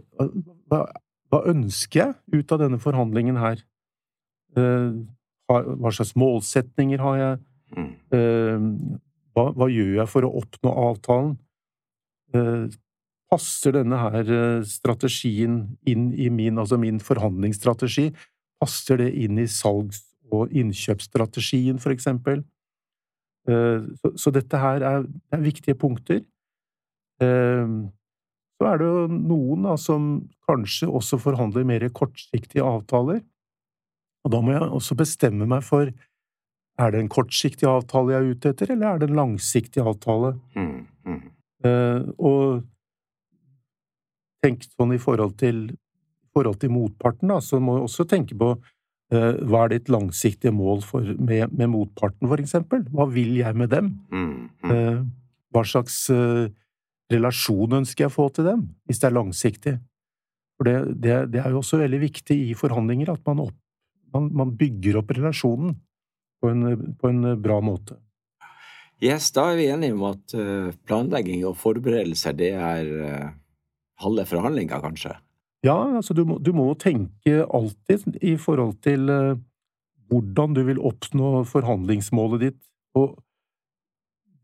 hva, 0.71 0.83
hva, 1.31 1.43
ønsker 1.53 2.01
jeg 2.01 2.41
ut 2.43 2.55
av 2.55 2.65
denne 2.65 2.81
forhandlingen 2.83 3.39
her? 3.39 3.63
Uh, 4.59 5.07
hva 5.49 5.93
slags 5.95 6.17
målsetninger 6.19 7.03
har 7.03 7.19
jeg? 7.21 7.41
Uh, 8.13 8.67
hva, 9.33 9.69
gjør 9.71 9.95
jeg 10.03 10.11
for 10.13 10.29
å 10.29 10.37
oppnå 10.43 10.77
avtalen? 10.91 11.37
passer 13.33 13.75
denne 13.77 13.97
her 14.01 14.29
strategien 14.65 15.59
inn 15.89 16.07
i 16.17 16.31
min, 16.33 16.57
altså 16.61 16.79
min 16.81 16.97
forhandlingsstrategi? 17.01 18.07
Passer 18.63 19.01
det 19.03 19.11
inn 19.19 19.41
i 19.43 19.49
salgs- 19.51 20.07
og 20.33 20.53
innkjøpsstrategien, 20.57 21.81
for 21.83 21.93
eksempel? 21.93 22.45
Eh, 23.51 23.83
så, 24.15 24.31
dette 24.33 24.61
her 24.63 24.85
er, 24.87 25.09
er, 25.35 25.43
viktige 25.43 25.75
punkter. 25.79 26.23
Eh, 27.23 27.75
så 28.57 28.69
er 28.71 28.79
det 28.79 28.87
jo 28.87 29.05
noen 29.11 29.67
da, 29.67 29.75
som 29.81 30.15
kanskje 30.47 30.87
også 30.87 31.19
forhandler 31.21 31.67
mer 31.67 31.89
kortsiktige 31.91 32.63
avtaler. 32.63 33.21
Og 34.23 34.31
da 34.31 34.41
må 34.41 34.55
jeg 34.55 34.71
også 34.71 34.97
bestemme 34.99 35.49
meg 35.51 35.67
for 35.67 35.91
er 36.81 36.93
det 36.93 37.03
en 37.03 37.11
kortsiktig 37.13 37.67
avtale 37.69 38.15
jeg 38.15 38.23
er 38.23 38.31
ute 38.33 38.53
etter, 38.53 38.73
eller 38.73 38.89
er 38.89 39.01
det 39.01 39.09
en 39.11 39.19
langsiktig 39.19 39.83
avtale? 39.85 40.33
Mm, 40.57 40.87
mm. 41.05 41.23
Uh, 41.63 42.01
og 42.19 42.63
tenk 44.43 44.65
sånn 44.67 44.95
i 44.97 45.01
forhold 45.03 45.37
til 45.43 45.67
forhold 46.33 46.61
til 46.61 46.73
motparten, 46.73 47.31
da, 47.33 47.41
så 47.45 47.61
må 47.63 47.77
du 47.77 47.85
også 47.87 48.07
tenke 48.09 48.37
på 48.39 48.55
uh, 48.57 49.33
hva 49.49 49.67
er 49.67 49.75
ditt 49.75 49.93
langsiktige 49.93 50.55
mål 50.55 50.83
for, 50.87 51.05
med, 51.05 51.53
med, 51.53 51.71
motparten, 51.73 52.29
for 52.31 52.43
eksempel? 52.43 52.85
Hva 52.93 53.07
vil 53.13 53.37
jeg 53.41 53.59
med 53.59 53.73
dem? 53.73 53.93
Mm, 54.13 54.35
mm. 54.65 54.73
Uh, 54.73 55.01
hva 55.53 55.65
slags 55.69 56.05
uh, 56.13 56.47
relasjon 57.13 57.81
ønsker 57.83 58.07
jeg 58.07 58.13
å 58.13 58.15
få 58.15 58.29
til 58.33 58.49
dem, 58.49 58.69
hvis 58.89 59.03
det 59.03 59.11
er 59.11 59.19
langsiktig? 59.19 59.75
For 60.57 60.69
det, 60.69 60.77
det, 61.03 61.19
det, 61.35 61.43
er 61.43 61.53
jo 61.53 61.61
også 61.61 61.81
veldig 61.83 62.01
viktig 62.07 62.39
i 62.49 62.55
forhandlinger 62.57 63.13
at 63.13 63.27
man, 63.29 63.45
opp, 63.49 63.59
man, 64.15 64.31
man 64.43 64.55
bygger 64.57 65.01
opp 65.01 65.13
relasjonen 65.17 65.77
på 66.43 66.51
en, 66.53 66.95
på 66.99 67.11
en, 67.11 67.35
bra 67.43 67.59
måte. 67.65 67.99
Yes, 69.03 69.33
da 69.35 69.49
er 69.51 69.59
vi 69.59 69.67
enige 69.73 69.97
om 69.97 70.05
at 70.07 70.35
planlegging 70.87 71.43
og 71.49 71.57
forberedelser, 71.59 72.37
det 72.39 72.53
er 72.55 72.93
halve 73.99 74.25
forhandlinga, 74.31 74.79
kanskje? 74.85 75.17
Ja, 75.63 75.77
altså 75.99 76.15
du 76.15 76.25
må, 76.27 76.39
du 76.43 76.51
må 76.57 76.67
tenke 76.81 77.45
alltid 77.47 78.19
i 78.19 78.35
forhold 78.41 78.75
til 78.83 79.07
uh, 79.11 79.39
hvordan 80.11 80.57
du 80.57 80.65
vil 80.67 80.81
oppnå 80.83 81.45
forhandlingsmålet 81.49 82.49
ditt, 82.49 82.59
og 82.99 83.15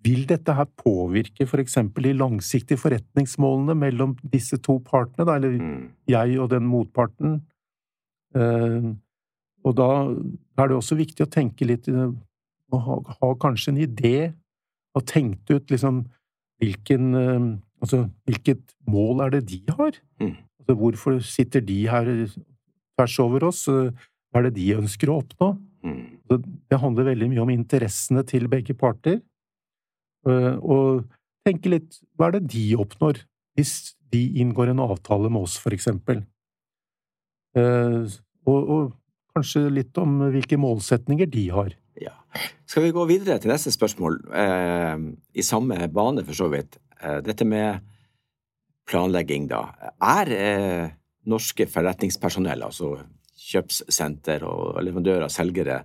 vil 0.06 0.22
dette 0.30 0.54
her 0.54 0.68
påvirke 0.78 1.44
for 1.50 1.60
eksempel 1.60 2.06
de 2.06 2.14
langsiktige 2.16 2.78
forretningsmålene 2.78 3.74
mellom 3.76 4.14
disse 4.22 4.60
to 4.62 4.78
partene, 4.86 5.26
da, 5.26 5.36
eller 5.36 5.58
mm. 5.58 5.84
jeg 6.14 6.38
og 6.38 6.52
den 6.54 6.68
motparten? 6.70 7.40
Uh, 8.36 8.94
og 9.66 9.74
da 9.74 9.90
er 10.62 10.70
det 10.70 10.78
også 10.78 10.96
viktig 11.00 11.26
å 11.26 11.32
tenke 11.32 11.66
litt 11.66 11.88
å 11.90 12.78
ha, 12.78 12.98
ha, 13.18 13.30
kanskje 13.42 13.74
en 13.74 13.80
idé, 13.82 14.18
og 14.94 15.02
tenkt 15.08 15.50
ut 15.50 15.70
liksom 15.70 16.04
hvilken 16.62 17.10
Altså, 17.78 18.08
hvilket 18.26 18.72
mål 18.90 19.20
er 19.22 19.36
det 19.36 19.44
de 19.52 19.60
har? 19.70 19.94
Mm. 20.18 20.32
Hvorfor 20.68 21.18
sitter 21.24 21.62
de 21.64 21.78
her 21.88 22.08
tvers 22.96 23.18
over 23.24 23.48
oss? 23.48 23.64
Hva 23.68 24.40
er 24.40 24.48
det 24.48 24.58
de 24.58 24.66
ønsker 24.76 25.08
å 25.08 25.20
oppnå? 25.22 25.54
Mm. 25.86 26.18
Det 26.68 26.80
handler 26.82 27.08
veldig 27.12 27.30
mye 27.32 27.44
om 27.44 27.52
interessene 27.54 28.24
til 28.28 28.48
begge 28.52 28.76
parter. 28.76 29.20
Eh, 30.28 30.56
og 30.58 31.06
tenke 31.46 31.72
litt 31.72 32.00
hva 32.18 32.28
er 32.28 32.38
det 32.38 32.50
de 32.52 32.66
oppnår, 32.80 33.22
hvis 33.56 33.94
de 34.12 34.22
inngår 34.42 34.72
en 34.72 34.84
avtale 34.84 35.30
med 35.32 35.48
oss, 35.48 35.56
for 35.60 35.76
eksempel? 35.76 36.22
Eh, 37.56 38.16
og, 38.48 38.58
og 38.58 38.92
kanskje 39.36 39.68
litt 39.72 39.98
om 40.00 40.18
hvilke 40.34 40.58
målsetninger 40.60 41.30
de 41.30 41.46
har. 41.54 41.74
Ja. 41.98 42.14
Skal 42.68 42.86
vi 42.86 42.94
gå 42.94 43.04
videre 43.08 43.38
til 43.42 43.52
neste 43.52 43.72
spørsmål, 43.74 44.20
eh, 44.36 44.96
i 45.38 45.46
samme 45.46 45.88
bane 45.92 46.24
for 46.26 46.38
så 46.38 46.50
vidt. 46.52 46.78
Eh, 47.00 47.20
dette 47.24 47.46
med 47.48 47.80
planlegging, 48.88 49.48
da. 49.50 49.62
Er 50.02 50.32
eh, 50.34 50.90
norske 51.28 51.68
forretningspersonell, 51.70 52.64
altså 52.66 52.96
kjøpssenter 53.48 54.44
og 54.48 54.80
leverandører, 54.84 55.26
og 55.28 55.34
selgere, 55.34 55.82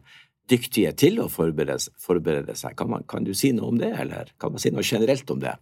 dyktige 0.49 0.91
til 0.99 1.21
å 1.23 1.29
forberede, 1.31 1.93
forberede 2.03 2.55
seg? 2.59 2.75
Kan, 2.79 2.91
man, 2.91 3.05
kan, 3.09 3.23
du 3.27 3.33
si 3.37 3.53
noe 3.55 3.71
om 3.71 3.79
det, 3.79 3.93
eller 3.99 4.33
kan 4.41 4.55
man 4.55 4.63
si 4.63 4.73
noe 4.73 4.85
generelt 4.87 5.29
om 5.31 5.43
det? 5.43 5.55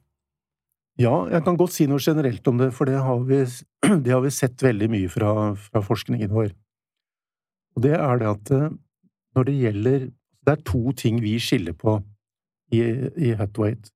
Ja, 0.99 1.13
jeg 1.31 1.43
kan 1.45 1.57
godt 1.57 1.73
si 1.75 1.87
noe 1.89 2.01
generelt 2.03 2.47
om 2.51 2.59
det, 2.61 2.71
for 2.75 2.89
det 2.89 2.99
har 3.01 3.21
vi, 3.27 3.43
det 4.05 4.13
har 4.13 4.23
vi 4.25 4.33
sett 4.33 4.61
veldig 4.63 4.89
mye 4.91 5.11
fra, 5.11 5.33
fra, 5.57 5.83
forskningen 5.85 6.33
vår. 6.33 6.51
Og 7.77 7.85
det 7.85 7.95
er 7.97 8.21
det 8.21 8.31
at 8.31 8.55
eh, 8.55 8.71
når 9.37 9.47
det 9.47 9.59
gjelder 9.61 10.09
Det 10.41 10.51
er 10.51 10.63
to 10.65 10.91
ting 10.97 11.19
vi 11.21 11.35
skiller 11.37 11.75
på 11.77 11.99
i, 12.73 12.79
i 12.81 13.29
Hutweight. 13.37 13.91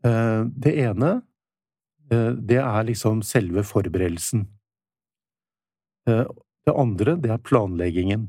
Eh, 0.00 0.44
det 0.64 0.72
ene, 0.80 1.10
det 2.12 2.58
er 2.60 2.86
liksom 2.88 3.22
selve 3.24 3.64
forberedelsen. 3.64 4.46
Eh, 6.08 6.26
det 6.66 6.74
andre, 6.78 7.16
det 7.18 7.30
er 7.34 7.42
planleggingen. 7.42 8.28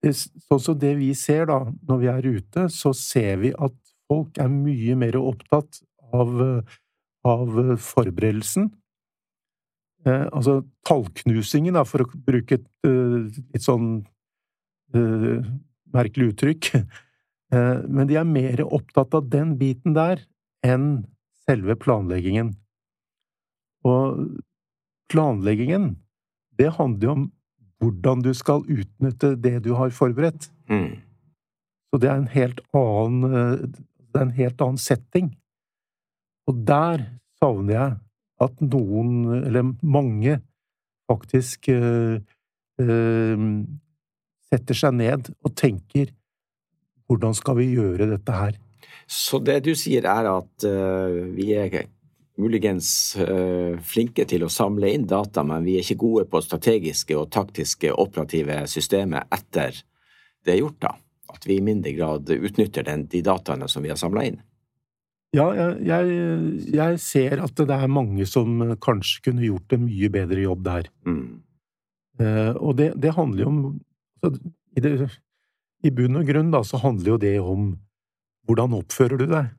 Sånn 0.00 0.62
som 0.64 0.78
det 0.80 0.94
vi 0.96 1.10
ser 1.16 1.48
da, 1.50 1.60
når 1.88 2.00
vi 2.00 2.10
er 2.12 2.28
ute, 2.38 2.66
så 2.72 2.92
ser 2.96 3.40
vi 3.42 3.52
at 3.52 3.76
folk 4.08 4.40
er 4.40 4.48
mye 4.52 4.96
mer 4.98 5.18
opptatt 5.20 5.82
av, 6.16 6.40
av 7.28 7.58
forberedelsen. 7.84 8.70
Eh, 10.08 10.26
altså 10.32 10.62
tallknusingen, 10.88 11.76
da, 11.76 11.84
for 11.84 12.06
å 12.06 12.22
bruke 12.24 12.56
et 12.56 12.66
uh, 12.88 13.28
litt 13.28 13.64
sånn 13.64 13.90
uh, 14.96 15.50
merkelig 15.94 16.34
uttrykk. 16.34 16.74
Eh, 17.50 17.80
men 17.90 18.06
de 18.06 18.14
er 18.14 18.28
mer 18.30 18.60
opptatt 18.62 19.10
av 19.18 19.24
den 19.26 19.56
biten 19.58 19.96
der 19.96 20.20
enn 20.62 21.00
selve 21.50 21.76
planleggingen. 21.76 22.54
Og 23.86 24.38
planleggingen, 25.10 25.94
det 26.58 26.70
handler 26.76 27.06
jo 27.06 27.14
om 27.16 27.28
hvordan 27.80 28.22
du 28.22 28.32
skal 28.36 28.66
utnytte 28.68 29.34
det 29.40 29.62
du 29.64 29.72
har 29.78 29.92
forberedt. 29.96 30.50
Mm. 30.70 31.00
Så 31.90 32.00
det 32.02 32.10
er 32.10 32.20
en 32.20 32.30
helt 32.30 32.60
annen 32.76 33.24
eh, 33.34 33.64
Det 34.10 34.18
er 34.18 34.26
en 34.26 34.38
helt 34.38 34.62
annen 34.64 34.78
setting. 34.82 35.26
Og 36.50 36.64
der 36.66 37.04
savner 37.38 37.74
jeg 37.76 37.98
at 38.42 38.62
noen, 38.64 39.10
eller 39.46 39.68
mange, 39.86 40.40
faktisk 41.10 41.68
øh, 41.70 42.18
øh, 42.82 43.44
setter 44.50 44.78
seg 44.80 44.96
ned 44.98 45.30
og 45.44 45.54
tenker 45.54 46.10
hvordan 47.06 47.34
skal 47.38 47.58
vi 47.58 47.68
gjøre 47.74 48.10
dette 48.10 48.34
her? 48.34 48.58
Så 49.10 49.40
det 49.44 49.60
du 49.66 49.72
sier 49.78 50.06
er 50.08 50.28
at 50.30 50.66
uh, 50.66 51.20
vi 51.34 51.50
er 51.58 51.88
muligens 52.40 52.90
uh, 53.20 53.76
flinke 53.84 54.24
til 54.28 54.46
å 54.46 54.52
samle 54.52 54.92
inn 54.94 55.06
data, 55.10 55.44
men 55.46 55.66
vi 55.66 55.76
er 55.76 55.84
ikke 55.84 56.00
gode 56.00 56.26
på 56.30 56.42
strategiske 56.44 57.16
og 57.18 57.30
taktiske 57.34 57.92
operative 57.92 58.62
systemer 58.70 59.28
etter 59.34 59.82
det 60.44 60.54
er 60.54 60.62
gjort, 60.62 60.78
da? 60.80 60.94
At 61.30 61.44
vi 61.46 61.58
i 61.58 61.64
mindre 61.64 61.92
grad 61.94 62.30
utnytter 62.32 62.86
den, 62.86 63.04
de 63.12 63.20
dataene 63.24 63.68
som 63.68 63.84
vi 63.84 63.92
har 63.92 63.98
samla 64.00 64.24
inn? 64.30 64.40
Ja, 65.36 65.46
jeg, 65.78 66.14
jeg, 66.74 66.96
ser 66.98 67.42
at 67.44 67.54
det 67.54 67.76
er 67.76 67.92
mange 67.92 68.24
som 68.26 68.72
kanskje 68.82 69.28
kunne 69.28 69.44
gjort 69.46 69.76
en 69.76 69.84
mye 69.84 70.08
bedre 70.10 70.42
jobb 70.42 70.64
der. 70.66 70.88
Mm. 71.06 71.42
Uh, 72.20 72.52
og 72.58 72.74
det, 72.80 72.90
det, 73.00 73.14
handler 73.16 73.44
jo 73.44 73.50
om 73.52 73.60
i 74.76 74.82
det 74.82 74.94
i 75.86 75.92
bunn 75.94 76.18
og 76.20 76.26
grunn 76.28 76.50
da, 76.52 76.60
så 76.66 76.80
handler 76.82 77.14
jo 77.14 77.20
det 77.20 77.36
om 77.40 77.70
hvordan 78.50 78.76
oppfører 78.80 79.20
du 79.20 79.26
deg 79.30 79.50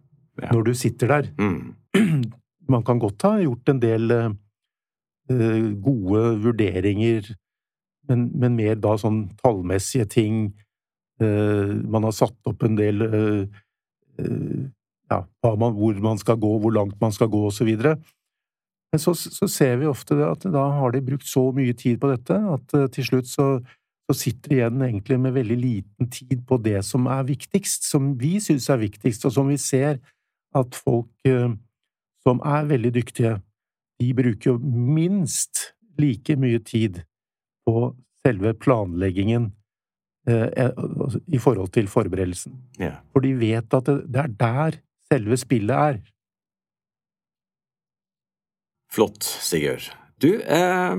ja. 0.42 0.52
når 0.52 0.68
du 0.68 0.74
sitter 0.78 1.16
der. 1.16 1.30
Mm. 1.40 2.28
Man 2.72 2.84
kan 2.88 3.00
godt 3.02 3.24
ha 3.28 3.38
gjort 3.42 3.72
en 3.72 3.82
del 3.82 4.12
uh, 4.16 5.68
gode 5.84 6.24
vurderinger 6.44 7.32
men, 8.10 8.28
men, 8.36 8.58
mer 8.58 8.76
da 8.82 8.98
sånn 9.00 9.30
tallmessige 9.40 10.08
ting. 10.10 10.40
Man 11.22 12.04
har 12.04 12.16
satt 12.18 12.50
opp 12.50 12.64
en 12.66 12.74
del 12.76 13.04
ja, 14.18 15.20
man, 15.46 15.76
hvor 15.78 16.00
man 16.04 16.20
skal 16.20 16.40
gå, 16.42 16.50
hvor 16.64 16.74
langt 16.76 16.98
man 17.00 17.14
skal 17.16 17.30
gå, 17.32 17.44
videre. 17.64 17.94
Men 18.92 19.00
så, 19.00 19.14
så, 19.16 19.48
ser 19.48 19.78
vi 19.80 19.88
ofte 19.88 20.18
at 20.26 20.44
da 20.52 20.66
har 20.82 20.92
de 20.92 21.04
brukt 21.06 21.30
så 21.30 21.46
mye 21.56 21.78
tid 21.78 22.02
på 22.02 22.10
dette 22.12 22.36
at 22.36 22.76
til 22.98 23.08
slutt 23.08 23.30
så, 23.32 23.48
så 24.10 24.18
sitter 24.18 24.56
igjen 24.56 24.82
egentlig 24.82 25.20
med 25.22 25.36
veldig 25.36 25.58
liten 25.60 26.10
tid 26.12 26.42
på 26.48 26.58
det 26.64 26.82
som 26.86 27.06
er 27.12 27.24
viktigst, 27.28 27.86
som 27.88 28.14
vi 28.20 28.40
synes 28.44 28.70
er 28.70 28.82
viktigst, 28.82 29.26
og 29.26 29.36
som 29.36 29.52
vi 29.52 29.58
ser 29.62 30.02
at 30.58 30.76
folk 30.76 31.30
som 32.26 32.42
er 32.46 32.68
veldig 32.70 32.92
dyktige, 32.94 33.38
de 34.02 34.14
bruker 34.18 34.52
jo 34.52 34.58
minst 34.62 35.72
like 36.02 36.36
mye 36.40 36.60
tid 36.66 37.02
på 37.68 37.92
selve 38.26 38.54
planleggingen 38.58 39.52
eh, 40.30 40.70
altså, 40.70 41.22
i 41.28 41.40
forhold 41.42 41.72
til 41.74 41.88
forberedelsen. 41.88 42.58
Ja. 42.80 43.00
For 43.14 43.24
de 43.26 43.34
vet 43.40 43.74
at 43.74 43.90
det, 43.90 44.24
er 44.26 44.34
der 44.40 44.80
selve 45.12 45.38
spillet 45.38 45.76
er. 45.76 46.00
Flott, 48.92 49.24
Sigurd. 49.24 49.92
Du, 50.22 50.34
eh, 50.42 50.96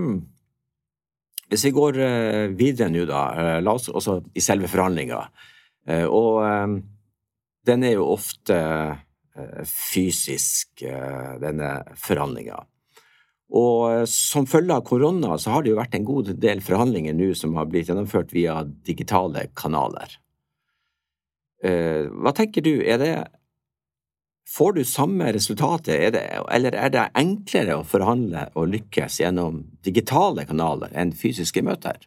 hvis 1.52 1.66
vi 1.68 1.74
går 1.76 2.00
eh, 2.00 2.46
videre 2.56 2.88
nå, 2.88 3.04
da, 3.08 3.22
eh, 3.36 3.58
la 3.60 3.76
oss 3.76 3.90
også 3.92 4.16
i 4.32 4.40
selve 4.40 4.70
forhandlinga, 4.72 5.20
eh, 5.92 6.06
og 6.08 6.78
den 7.68 7.84
er 7.84 7.98
jo 7.98 8.08
ofte 8.14 8.56
fysisk, 9.64 10.82
denne 11.40 11.68
forhandlinga. 11.96 12.58
Og 13.56 14.08
som 14.10 14.44
følge 14.48 14.74
av 14.76 14.82
korona 14.84 15.38
så 15.40 15.54
har 15.54 15.64
det 15.64 15.70
jo 15.70 15.78
vært 15.78 15.94
en 15.96 16.04
god 16.04 16.32
del 16.42 16.60
forhandlinger 16.64 17.16
nå 17.16 17.30
som 17.38 17.54
har 17.56 17.70
blitt 17.70 17.88
gjennomført 17.88 18.34
via 18.36 18.58
digitale 18.84 19.46
kanaler. 19.56 20.18
Hva 21.62 22.34
tenker 22.36 22.66
du, 22.66 22.74
er 22.82 23.00
det 23.00 23.14
Får 24.48 24.72
du 24.72 24.84
samme 24.84 25.30
resultatet, 25.32 25.94
er 25.94 26.14
det, 26.14 26.22
eller 26.50 26.74
er 26.74 26.90
det 26.90 27.04
enklere 27.18 27.78
å 27.78 27.86
forhandle 27.86 28.48
og 28.58 28.72
lykkes 28.72 29.20
gjennom 29.22 29.62
digitale 29.86 30.44
kanaler 30.48 30.90
enn 30.98 31.14
fysiske 31.16 31.62
møter? 31.62 32.00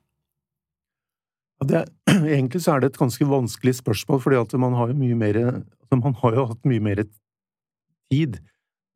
Det, 1.64 1.86
egentlig 2.36 2.62
så 2.66 2.76
er 2.76 2.84
det 2.84 2.92
et 2.92 3.00
ganske 3.00 3.28
vanskelig 3.30 3.78
spørsmål, 3.80 4.20
fordi 4.22 4.60
man 4.60 4.76
har 4.76 4.92
altså 4.92 6.02
Man 6.02 6.14
har 6.14 6.36
jo 6.36 6.46
hatt 6.46 6.66
mye 6.66 6.80
mer 6.80 7.06
tid 8.12 8.40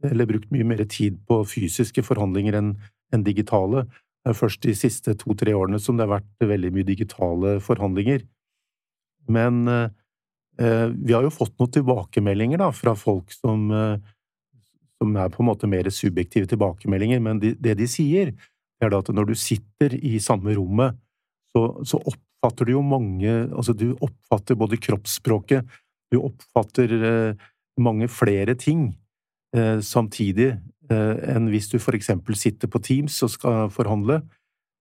eller 0.03 0.25
brukt 0.25 0.51
mye 0.51 0.63
mer 0.63 0.83
tid 0.85 1.19
på 1.27 1.43
fysiske 1.47 2.03
forhandlinger 2.03 2.55
enn 2.55 2.75
en 3.13 3.23
digitale. 3.23 3.85
Det 4.23 4.31
er 4.31 4.37
først 4.37 4.61
de 4.63 4.75
siste 4.75 5.15
to–tre 5.15 5.53
årene 5.55 5.79
som 5.79 5.97
det 5.97 6.05
har 6.07 6.19
vært 6.19 6.47
veldig 6.47 6.71
mye 6.75 6.87
digitale 6.87 7.59
forhandlinger. 7.63 8.23
Men 9.27 9.67
eh, 9.67 9.89
vi 10.59 11.13
har 11.15 11.23
jo 11.23 11.31
fått 11.31 11.53
noen 11.59 11.71
tilbakemeldinger 11.71 12.59
da, 12.59 12.71
fra 12.75 12.91
folk 12.99 13.31
som, 13.31 13.69
eh, 13.71 13.99
som 14.99 15.15
er 15.15 15.29
på 15.31 15.43
en 15.43 15.49
måte 15.49 15.69
mer 15.71 15.87
subjektive 15.93 16.49
tilbakemeldinger, 16.51 17.21
men 17.23 17.39
de, 17.39 17.53
det 17.55 17.77
de 17.79 17.87
sier, 17.87 18.33
er 18.79 18.95
at 18.95 19.11
når 19.11 19.31
du 19.31 19.35
sitter 19.39 19.95
i 19.95 20.17
samme 20.23 20.55
rommet, 20.55 20.97
så, 21.53 21.63
så 21.87 21.99
oppfatter 21.99 22.67
du 22.67 22.75
jo 22.75 22.83
mange 22.85 23.31
Altså, 23.49 23.73
du 23.73 23.95
oppfatter 24.05 24.55
både 24.59 24.79
kroppsspråket, 24.79 25.65
du 26.11 26.19
oppfatter 26.21 26.93
eh, 26.99 27.47
mange 27.79 28.09
flere 28.11 28.55
ting 28.59 28.91
eh, 29.55 29.79
samtidig 29.83 30.51
eh, 30.91 31.15
enn 31.33 31.49
hvis 31.51 31.71
du 31.71 31.79
for 31.81 31.97
eksempel 31.97 32.37
sitter 32.39 32.71
på 32.71 32.81
Teams 32.85 33.17
og 33.25 33.33
skal 33.33 33.73
forhandle, 33.73 34.21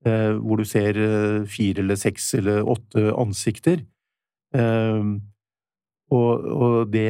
eh, 0.06 0.34
hvor 0.38 0.60
du 0.60 0.66
ser 0.68 0.98
eh, 0.98 1.48
fire 1.50 1.84
eller 1.84 1.98
seks 2.00 2.32
eller 2.40 2.68
åtte 2.68 3.10
ansikter. 3.14 3.84
Eh, 6.10 6.16
og, 6.16 6.46
og 6.54 6.92
det, 6.92 7.08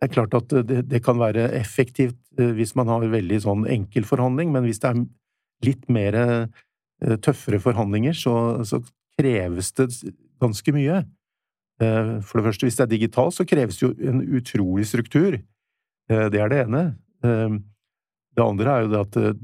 er 0.00 0.12
klart 0.12 0.34
at 0.34 0.50
det, 0.66 0.84
det, 0.90 1.02
kan 1.04 1.20
være 1.20 1.50
effektivt 1.58 2.18
eh, 2.38 2.52
hvis 2.56 2.74
man 2.78 2.88
har 2.88 3.06
veldig 3.06 3.40
sånn 3.44 3.66
enkel 3.70 4.08
forhandling, 4.08 4.52
men 4.52 4.66
hvis 4.68 4.82
det 4.82 4.92
er 4.92 5.04
litt 5.66 5.88
mer 5.92 6.16
tøffere 7.24 7.58
forhandlinger, 7.60 8.12
så, 8.16 8.34
så 8.64 8.80
kreves 9.16 9.70
det 9.76 9.86
ganske 10.40 10.72
mye. 10.72 11.02
For 11.80 12.36
det 12.36 12.44
første, 12.44 12.66
hvis 12.66 12.76
det 12.76 12.84
er 12.84 12.90
digitalt, 12.90 13.36
så 13.36 13.46
kreves 13.48 13.76
det 13.76 13.86
jo 13.86 13.90
en 14.08 14.20
utrolig 14.36 14.84
struktur. 14.88 15.38
Eh, 16.10 16.26
det 16.32 16.40
er 16.40 16.52
det 16.52 16.58
ene. 16.66 16.82
Det 18.36 18.44
andre 18.44 18.74
er 18.74 18.84
jo 18.84 18.90
det 18.92 19.00
at 19.04 19.18
eh, 19.20 19.38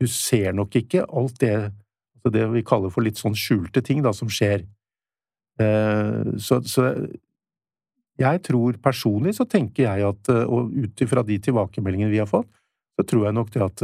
du 0.00 0.06
ser 0.10 0.54
nok 0.56 0.74
ikke 0.76 1.06
alt 1.06 1.38
det 1.40 1.54
altså 1.54 2.32
det 2.34 2.46
vi 2.54 2.64
kaller 2.66 2.92
for 2.92 3.04
litt 3.04 3.20
sånn 3.20 3.36
skjulte 3.36 3.82
ting 3.84 4.02
da, 4.04 4.12
som 4.16 4.30
skjer. 4.32 4.64
Eh, 5.60 6.34
så, 6.40 6.60
så 6.66 6.90
jeg 8.20 8.42
tror 8.46 8.76
personlig 8.82 9.34
så 9.36 9.46
tenker 9.50 9.88
jeg 9.88 10.06
at, 10.06 10.30
og 10.46 10.70
ut 10.70 11.02
ifra 11.02 11.24
de 11.26 11.38
tilbakemeldingene 11.42 12.12
vi 12.12 12.20
har 12.22 12.30
fått, 12.30 12.50
så 12.94 13.06
tror 13.08 13.26
jeg 13.26 13.36
nok 13.36 13.50
det 13.54 13.64
at 13.64 13.82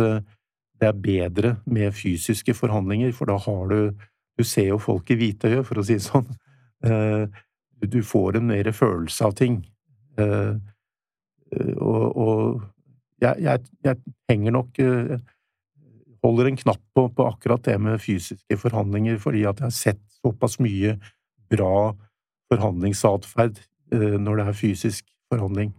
det 0.80 0.88
er 0.88 1.00
bedre 1.02 1.50
med 1.66 1.92
fysiske 1.92 2.54
forhandlinger, 2.56 3.10
for 3.16 3.30
da 3.30 3.38
har 3.40 3.66
du 3.72 4.06
Du 4.38 4.44
ser 4.44 4.70
jo 4.70 4.78
folk 4.80 5.10
i 5.10 5.16
hvitøyet, 5.18 5.66
for 5.68 5.76
å 5.76 5.82
si 5.84 5.98
det 5.98 6.06
sånn. 6.06 6.28
Du 7.92 7.98
får 8.00 8.38
en 8.38 8.46
mer 8.48 8.70
følelse 8.72 9.26
av 9.26 9.34
ting. 9.36 9.58
Eh, 10.16 10.54
og, 11.76 12.16
og 12.16 12.62
jeg, 13.20 13.42
jeg, 13.42 13.62
jeg, 13.84 14.14
henger 14.30 14.54
nok 14.54 14.80
eh, 14.82 15.18
Holder 16.20 16.50
en 16.50 16.58
knapp 16.60 16.82
på, 16.94 17.06
på, 17.16 17.24
akkurat 17.24 17.64
det 17.64 17.78
med 17.80 18.00
fysiske 18.02 18.58
forhandlinger, 18.60 19.16
fordi 19.22 19.46
at 19.48 19.62
jeg 19.62 19.64
har 19.70 19.72
sett 19.72 20.02
såpass 20.20 20.58
mye 20.60 20.98
bra 21.48 21.94
forhandlingsatferd 22.52 23.56
eh, 23.56 23.69
når 23.90 24.40
det 24.40 24.44
er 24.48 24.56
fysisk 24.56 25.06
forhandling. 25.30 25.72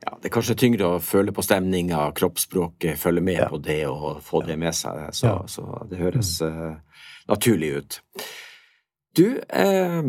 Ja, 0.00 0.16
Det 0.16 0.30
er 0.30 0.32
kanskje 0.32 0.56
tyngre 0.56 0.94
å 0.94 1.00
føle 1.04 1.32
på 1.36 1.44
stemninga, 1.44 2.06
kroppsspråket, 2.16 2.96
følge 2.98 3.20
med 3.24 3.42
ja. 3.42 3.48
på 3.52 3.60
det 3.60 3.82
og 3.90 4.22
få 4.24 4.40
det 4.46 4.56
med 4.60 4.72
seg, 4.76 5.10
så, 5.12 5.26
ja. 5.26 5.38
så 5.44 5.64
det 5.90 6.00
høres 6.00 6.38
mm. 6.40 6.78
naturlig 7.28 7.72
ut. 7.76 7.98
Du, 9.16 9.26
eh, 9.44 10.08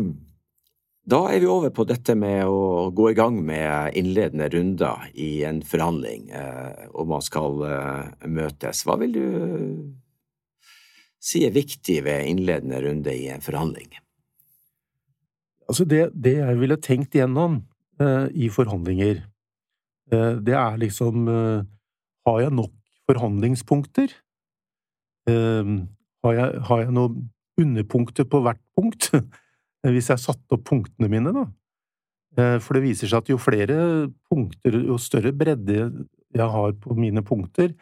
da 1.02 1.18
er 1.28 1.42
vi 1.42 1.50
over 1.50 1.72
på 1.74 1.84
dette 1.90 2.14
med 2.14 2.46
å 2.46 2.88
gå 2.94 3.10
i 3.10 3.16
gang 3.18 3.40
med 3.44 3.98
innledende 3.98 4.46
runder 4.52 5.08
i 5.12 5.42
en 5.44 5.60
forhandling, 5.66 6.30
eh, 6.30 6.86
og 6.94 7.10
man 7.10 7.24
skal 7.26 7.64
eh, 7.66 8.28
møtes. 8.30 8.84
Hva 8.86 8.96
vil 9.02 9.16
du 9.18 9.26
si 11.22 11.44
er 11.44 11.52
viktig 11.52 12.00
ved 12.06 12.30
innledende 12.30 12.80
runde 12.86 13.12
i 13.12 13.26
en 13.34 13.44
forhandling? 13.44 13.90
Altså, 15.72 15.86
det, 15.88 16.10
det 16.12 16.34
jeg 16.36 16.58
ville 16.60 16.76
tenkt 16.84 17.14
gjennom 17.16 17.62
eh, 17.96 18.26
i 18.44 18.50
forhandlinger, 18.52 19.22
eh, 20.12 20.32
det 20.44 20.52
er 20.52 20.74
liksom 20.82 21.28
eh, 21.32 21.62
Har 22.28 22.40
jeg 22.42 22.52
nok 22.54 22.74
forhandlingspunkter? 23.08 24.12
Eh, 25.32 25.70
har 26.22 26.34
jeg, 26.36 26.58
har 26.68 26.82
jeg 26.84 26.92
noen 26.92 27.30
underpunkter 27.58 28.28
på 28.28 28.42
hvert 28.44 28.60
punkt? 28.76 29.08
hvis 29.94 30.10
jeg 30.12 30.22
satte 30.22 30.54
opp 30.54 30.66
punktene 30.68 31.08
mine, 31.10 31.32
da. 31.34 31.46
Eh, 32.36 32.58
for 32.62 32.76
det 32.76 32.84
viser 32.84 33.08
seg 33.08 33.24
at 33.24 33.30
jo 33.32 33.38
flere 33.40 33.78
punkter, 34.28 34.76
jo 34.76 34.98
større 35.00 35.32
bredde 35.32 35.78
jeg 36.32 36.50
har 36.52 36.76
på 36.84 36.98
mine 37.00 37.24
punkter, 37.24 37.72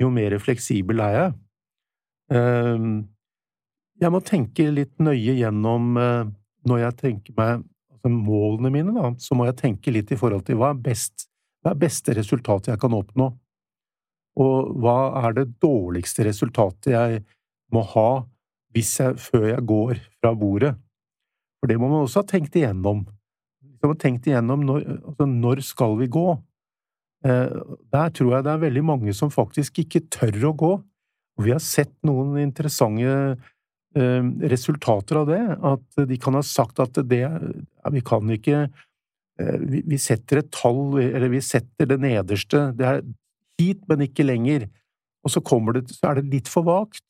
jo 0.00 0.12
mer 0.14 0.38
fleksibel 0.42 1.02
er 1.02 1.18
jeg. 1.18 1.34
Eh, 2.38 2.86
jeg 4.02 4.14
må 4.14 4.22
tenke 4.24 4.70
litt 4.72 4.94
nøye 5.02 5.36
gjennom 5.42 5.98
Når 6.68 6.82
jeg 6.84 6.98
tenker 7.00 7.36
meg 7.38 7.62
altså 7.92 8.10
målene 8.12 8.70
mine, 8.74 8.94
da, 8.96 9.12
så 9.18 9.36
må 9.38 9.46
jeg 9.48 9.58
tenke 9.60 9.94
litt 9.94 10.12
i 10.14 10.18
forhold 10.18 10.44
til 10.46 10.58
hva 10.60 10.72
er 10.72 10.82
best, 10.82 11.26
hva 11.62 11.74
er 11.74 11.80
beste 11.82 12.14
resultatet 12.16 12.72
jeg 12.72 12.82
kan 12.82 12.94
oppnå, 12.96 13.30
og 14.42 14.70
hva 14.80 14.98
er 15.26 15.36
det 15.36 15.48
dårligste 15.62 16.24
resultatet 16.26 16.94
jeg 16.94 17.24
må 17.72 17.82
ha 17.94 18.08
jeg, 18.72 19.18
før 19.20 19.50
jeg 19.50 19.66
går 19.68 19.98
fra 20.20 20.32
bordet. 20.38 20.72
For 21.60 21.70
det 21.70 21.76
må 21.78 21.90
man 21.90 22.06
også 22.06 22.22
ha 22.22 22.28
tenkt 22.30 22.56
igjennom. 22.56 23.04
Man 23.82 23.92
har 23.92 23.98
tenkt 24.00 24.26
igjennom 24.26 24.64
når, 24.64 24.86
altså 25.12 25.26
når 25.28 25.62
skal 25.66 25.98
vi 26.00 26.08
gå? 26.10 26.26
Eh, 27.26 27.58
der 27.92 28.14
tror 28.16 28.36
jeg 28.36 28.46
det 28.46 28.52
er 28.54 28.64
veldig 28.64 28.84
mange 28.86 29.14
som 29.14 29.30
faktisk 29.30 29.82
ikke 29.84 30.06
tør 30.10 30.48
å 30.48 30.54
gå. 30.58 30.72
Og 31.38 31.46
vi 31.46 31.52
har 31.54 31.62
sett 31.64 31.94
noen 32.06 32.34
interessante 32.42 33.36
resultater 33.94 35.18
av 35.20 35.28
det. 35.28 35.42
At 35.60 36.08
de 36.08 36.18
kan 36.20 36.38
ha 36.38 36.42
sagt 36.46 36.80
at 36.80 36.96
det 37.08 37.24
Vi 37.92 38.00
kan 38.00 38.30
ikke 38.30 38.62
eh, 38.64 39.58
Vi 39.60 39.98
setter 40.00 40.40
et 40.40 40.52
tall, 40.54 40.98
eller 41.02 41.28
vi 41.28 41.40
setter 41.44 41.90
det 41.90 42.00
nederste. 42.00 42.70
Det 42.76 42.86
er 42.88 43.02
hit, 43.60 43.82
men 43.88 44.06
ikke 44.06 44.24
lenger. 44.24 44.68
Og 45.22 45.30
så, 45.30 45.42
det, 45.74 45.86
så 45.92 46.10
er 46.10 46.20
det 46.20 46.32
litt 46.32 46.48
for 46.48 46.66
vagt. 46.66 47.04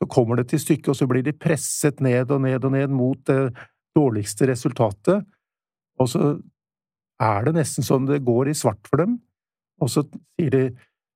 Så 0.00 0.08
kommer 0.08 0.36
det 0.36 0.48
til 0.50 0.60
stykket, 0.60 0.88
og 0.88 0.96
så 0.96 1.06
blir 1.06 1.22
de 1.22 1.36
presset 1.36 2.00
ned 2.00 2.30
og 2.32 2.40
ned 2.42 2.64
og 2.64 2.72
ned 2.72 2.92
mot 2.92 3.20
det 3.28 3.52
dårligste 3.96 4.48
resultatet, 4.50 5.26
og 6.00 6.08
så 6.08 6.36
er 7.20 7.46
det 7.46 7.56
nesten 7.58 7.84
sånn 7.84 8.08
det 8.08 8.22
går 8.26 8.50
i 8.50 8.56
svart 8.56 8.86
for 8.88 9.02
dem, 9.02 9.18
og 9.80 9.90
så 9.92 10.04
sier 10.08 10.54
de 10.54 10.62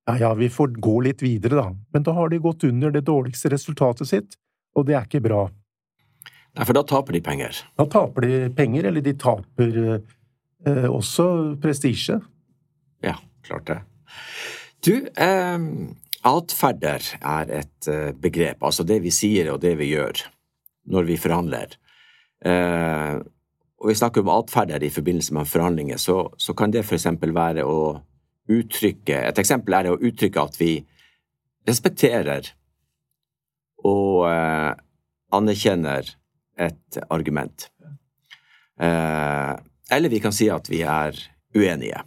ja, 0.05 0.17
ja, 0.21 0.33
vi 0.37 0.51
får 0.53 0.75
gå 0.83 0.99
litt 1.07 1.23
videre, 1.25 1.57
da, 1.57 1.69
men 1.95 2.05
da 2.05 2.13
har 2.13 2.29
de 2.29 2.41
gått 2.43 2.67
under 2.67 2.93
det 2.93 3.05
dårligste 3.07 3.49
resultatet 3.53 4.11
sitt, 4.11 4.35
og 4.75 4.87
det 4.87 4.97
er 4.97 5.07
ikke 5.07 5.23
bra. 5.25 5.45
Nei, 6.55 6.63
for 6.63 6.77
da 6.77 6.85
taper 6.87 7.17
de 7.17 7.23
penger. 7.23 7.59
Da 7.75 7.87
taper 7.91 8.27
de 8.27 8.39
penger, 8.55 8.87
eller 8.89 9.03
de 9.03 9.15
taper 9.19 9.77
eh, 9.91 10.87
også 10.87 11.27
prestisje. 11.63 12.19
Ja, 13.03 13.17
klart 13.43 13.67
det. 13.67 13.79
Du, 14.85 14.93
eh, 15.09 15.67
atferder 16.25 17.11
er 17.19 17.53
et 17.61 17.89
eh, 17.91 18.11
begrep, 18.15 18.63
altså 18.63 18.85
det 18.87 19.01
vi 19.03 19.13
sier 19.13 19.51
og 19.53 19.61
det 19.63 19.75
vi 19.81 19.91
gjør 19.91 20.23
når 20.91 21.07
vi 21.09 21.19
forhandler. 21.19 21.75
Eh, 22.45 23.15
og 23.81 23.91
vi 23.91 23.97
snakker 23.97 24.23
om 24.23 24.31
atferder 24.33 24.83
i 24.83 24.93
forbindelse 24.93 25.33
med 25.35 25.49
forhandlinger, 25.49 25.97
så, 26.01 26.29
så 26.37 26.55
kan 26.57 26.71
det 26.73 26.85
eksempel 26.85 27.33
være 27.35 27.65
å 27.67 28.01
uttrykke 28.45 29.23
Et 29.25 29.39
eksempel 29.41 29.73
er 29.73 29.87
å 29.89 29.97
uttrykke 29.97 30.37
at 30.37 30.59
vi 30.59 30.75
respekterer 31.65 32.51
og 33.83 34.25
eh, 34.29 34.73
anerkjenner 35.35 36.09
et 36.55 36.99
argument. 37.09 37.67
Eh, 38.79 39.53
eller 39.95 40.11
vi 40.11 40.21
kan 40.23 40.35
si 40.35 40.49
at 40.51 40.69
vi 40.71 40.81
er 40.87 41.17
uenige. 41.55 42.03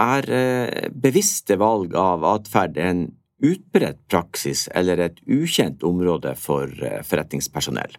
Er 0.00 0.30
eh, 0.30 0.88
bevisste 0.90 1.58
valg 1.60 1.94
av 1.98 2.26
atferd 2.26 2.78
en 2.82 3.06
utbredt 3.44 4.00
praksis 4.08 4.66
eller 4.74 5.02
et 5.08 5.20
ukjent 5.26 5.84
område 5.86 6.34
for 6.38 6.70
eh, 6.82 7.00
forretningspersonell? 7.06 7.96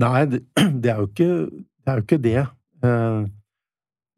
Nei, 0.00 0.24
det, 0.30 0.42
er 0.62 0.96
er 0.96 1.04
ikke, 1.04 1.30
det, 1.52 1.86
er 1.86 2.00
jo 2.00 2.06
ikke 2.06 2.22
det. 2.24 2.42
Eh, 2.84 3.24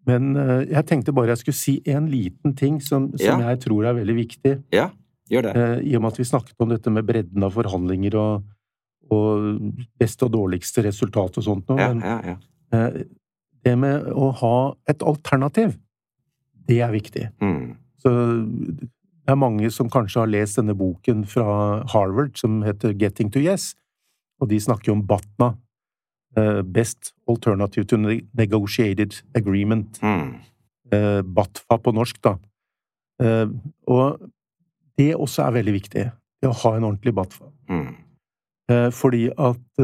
men 0.06 0.34
eh, 0.36 0.60
jeg 0.70 0.86
tenkte 0.90 1.14
bare 1.16 1.34
jeg 1.34 1.42
skulle 1.42 1.58
si 1.58 1.78
en 1.90 2.06
liten 2.12 2.54
ting 2.58 2.78
som, 2.82 3.10
som 3.16 3.42
ja. 3.42 3.54
jeg 3.54 3.64
tror 3.66 3.88
er 3.90 3.98
veldig 3.98 4.16
viktig. 4.20 4.58
Ja, 4.74 4.90
gjør 5.30 5.48
det. 5.48 5.54
Eh, 5.56 5.76
I 5.90 5.96
og 5.98 6.04
med 6.04 6.14
at 6.14 6.20
vi 6.20 6.28
snakket 6.28 6.64
om 6.64 6.72
dette 6.72 6.92
med 6.92 7.06
bredden 7.08 7.46
av 7.46 7.54
forhandlinger 7.56 8.16
og, 8.20 8.48
og 9.14 9.46
beste 10.00 10.26
og 10.26 10.34
dårligste 10.36 10.84
resultat 10.86 11.38
og 11.40 11.46
sånt 11.46 11.70
noe. 11.72 11.80
Ja, 11.80 11.92
ja, 11.94 12.34
ja, 12.34 12.36
eh, 12.76 13.04
det 13.64 13.76
med 13.80 14.10
å 14.12 14.28
ha 14.42 14.56
et 14.90 15.02
alternativ, 15.06 15.78
det 16.68 16.82
er 16.84 16.92
viktig. 16.92 17.30
Mm. 17.40 17.76
Så 18.00 18.10
det 18.44 19.32
er 19.32 19.40
mange 19.40 19.70
som 19.72 19.88
kanskje 19.92 20.20
har 20.20 20.32
lest 20.32 20.60
denne 20.60 20.76
boken 20.76 21.24
fra 21.28 21.80
Harvard 21.94 22.36
som 22.36 22.60
heter 22.64 22.92
Getting 23.00 23.32
to 23.32 23.40
Yes, 23.40 23.72
og 24.40 24.50
de 24.52 24.60
snakker 24.60 24.92
om 24.92 25.04
BATNA, 25.08 25.54
Uh, 26.34 26.62
best 26.66 27.12
Alternative 27.30 27.84
to 27.86 27.96
Negotiated 28.34 29.14
Agreement. 29.38 30.00
Mm. 30.02 30.40
BATFA 31.22 31.76
på 31.78 31.92
norsk, 31.94 32.18
da. 32.26 32.32
Og 33.86 34.18
det 34.98 35.10
også 35.14 35.44
er 35.46 35.58
veldig 35.58 35.74
viktig, 35.74 36.06
det 36.42 36.48
å 36.50 36.56
ha 36.62 36.72
en 36.76 36.88
ordentlig 36.90 37.14
BATFA. 37.16 37.50
Mm. 37.72 37.92
fordi 38.92 39.26
at 39.40 39.82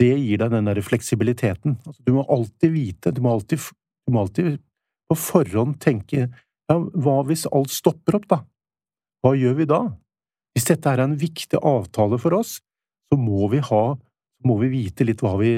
det 0.00 0.10
gir 0.18 0.38
deg 0.38 0.52
den 0.52 0.68
derre 0.68 0.82
fleksibiliteten. 0.86 1.76
Altså, 1.86 2.02
du 2.06 2.12
må 2.14 2.24
alltid 2.30 2.72
vite, 2.74 3.12
du 3.14 3.20
må 3.24 3.32
alltid, 3.34 3.64
du 4.06 4.14
må 4.14 4.24
alltid 4.24 4.60
på 5.10 5.16
forhånd 5.18 5.80
tenke 5.82 6.26
ja, 6.26 6.76
hva 6.76 7.16
hvis 7.26 7.48
alt 7.50 7.72
stopper 7.74 8.20
opp, 8.20 8.28
da? 8.30 8.38
Hva 9.24 9.34
gjør 9.36 9.56
vi 9.58 9.66
da? 9.70 9.80
Hvis 10.54 10.68
dette 10.70 10.92
er 10.92 11.02
en 11.02 11.16
viktig 11.18 11.58
avtale 11.58 12.18
for 12.22 12.38
oss, 12.38 12.58
så 13.10 13.18
må 13.18 13.50
vi 13.52 13.62
ha 13.66 13.82
må 14.46 14.56
vi 14.62 14.70
vite 14.72 15.04
litt 15.04 15.20
hva 15.24 15.34
vi 15.40 15.50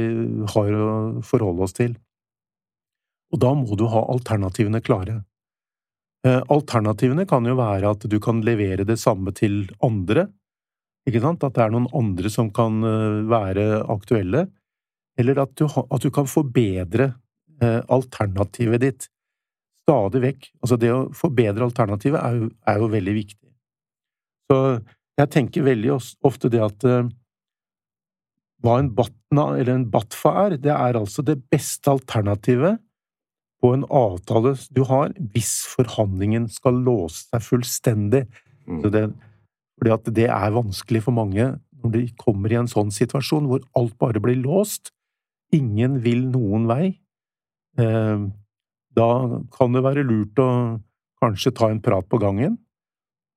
har 0.54 0.74
å 0.74 0.86
forholde 1.26 1.66
oss 1.66 1.76
til. 1.76 1.94
Og 3.32 3.40
da 3.40 3.52
må 3.56 3.78
du 3.78 3.86
ha 3.88 4.02
alternativene 4.12 4.82
klare. 4.84 5.20
Eh, 6.26 6.42
alternativene 6.54 7.26
kan 7.26 7.46
jo 7.46 7.56
være 7.58 7.90
at 7.96 8.04
du 8.06 8.18
kan 8.22 8.44
levere 8.46 8.86
det 8.86 8.98
samme 9.02 9.34
til 9.34 9.64
andre, 9.82 10.28
ikke 11.08 11.22
sant, 11.24 11.42
at 11.42 11.56
det 11.56 11.64
er 11.64 11.72
noen 11.74 11.88
andre 11.98 12.30
som 12.30 12.52
kan 12.54 12.78
eh, 12.86 13.22
være 13.30 13.64
aktuelle, 13.90 14.44
eller 15.18 15.42
at 15.42 15.56
du, 15.58 15.66
at 15.66 16.04
du 16.04 16.12
kan 16.14 16.30
forbedre 16.30 17.08
eh, 17.58 17.80
alternativet 17.90 18.84
ditt 18.84 19.08
stadig 19.82 20.22
vekk. 20.22 20.46
Altså, 20.62 20.78
det 20.78 20.92
å 20.94 21.00
forbedre 21.16 21.66
alternativet 21.66 22.22
er 22.22 22.38
jo, 22.38 22.52
er 22.70 22.78
jo 22.78 22.92
veldig 22.92 23.16
viktig. 23.18 23.50
Så 24.46 24.60
jeg 25.18 25.32
tenker 25.34 25.66
veldig 25.66 25.90
ofte 25.98 26.50
det 26.52 26.62
at 26.62 26.86
hva 28.62 28.78
en 28.78 28.92
batna 28.94 29.44
eller 29.58 29.74
en 29.74 29.88
batfa 29.90 30.32
er, 30.44 30.56
det 30.62 30.70
er 30.70 30.98
altså 30.98 31.24
det 31.26 31.40
beste 31.50 31.90
alternativet 31.90 32.78
på 33.62 33.70
en 33.76 33.84
avtale 33.86 34.56
du 34.74 34.82
har 34.88 35.12
hvis 35.34 35.52
forhandlingen 35.70 36.48
skal 36.50 36.80
låse 36.82 37.28
seg 37.28 37.44
fullstendig. 37.46 38.24
Mm. 38.66 38.80
Det, 38.90 39.04
fordi 39.78 39.94
at 39.94 40.10
det 40.18 40.26
er 40.30 40.56
vanskelig 40.56 41.04
for 41.06 41.14
mange 41.14 41.52
når 41.82 41.94
de 41.94 42.02
kommer 42.18 42.52
i 42.52 42.58
en 42.60 42.70
sånn 42.70 42.92
situasjon 42.94 43.48
hvor 43.50 43.62
alt 43.78 43.94
bare 43.98 44.22
blir 44.22 44.38
låst, 44.38 44.92
ingen 45.54 45.98
vil 46.04 46.28
noen 46.30 46.68
vei. 46.70 46.84
Eh, 47.80 48.26
da 48.94 49.08
kan 49.54 49.74
det 49.74 49.82
være 49.84 50.04
lurt 50.06 50.38
å 50.42 50.50
kanskje 51.22 51.54
ta 51.56 51.70
en 51.72 51.82
prat 51.82 52.06
på 52.10 52.20
gangen. 52.22 52.58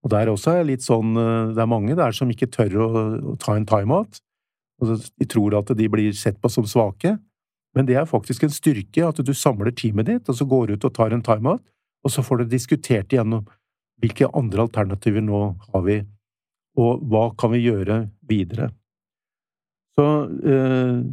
Og 0.06 0.12
der 0.14 0.30
også 0.30 0.60
er 0.60 0.68
litt 0.70 0.86
sånn, 0.86 1.16
eh, 1.18 1.54
det 1.58 1.64
er 1.64 1.72
mange 1.72 1.98
der 1.98 2.14
som 2.14 2.30
ikke 2.30 2.52
tør 2.54 2.78
å, 2.86 2.90
å 3.34 3.36
ta 3.42 3.58
en 3.58 3.66
timeout. 3.66 4.22
De 4.82 5.30
tror 5.32 5.58
at 5.58 5.72
de 5.78 5.88
blir 5.90 6.14
sett 6.18 6.38
på 6.42 6.52
som 6.52 6.68
svake, 6.68 7.16
men 7.76 7.88
det 7.88 7.98
er 8.00 8.08
faktisk 8.08 8.46
en 8.48 8.54
styrke 8.54 9.04
at 9.04 9.20
du 9.20 9.34
samler 9.36 9.76
teamet 9.76 10.08
ditt, 10.08 10.30
og 10.32 10.38
så 10.38 10.48
går 10.48 10.68
du 10.68 10.78
ut 10.78 10.88
og 10.88 10.96
tar 10.96 11.14
en 11.14 11.24
timeout, 11.26 11.64
og 12.06 12.14
så 12.14 12.24
får 12.24 12.42
du 12.42 12.54
diskutert 12.54 13.12
igjennom 13.12 13.44
hvilke 14.02 14.30
andre 14.36 14.66
alternativer 14.66 15.24
nå 15.24 15.42
har 15.74 15.86
vi, 15.86 16.00
og 16.80 17.04
hva 17.10 17.28
kan 17.40 17.54
vi 17.54 17.66
gjøre 17.66 18.00
videre. 18.28 18.70
Så 19.96 20.06
eh, 20.44 21.04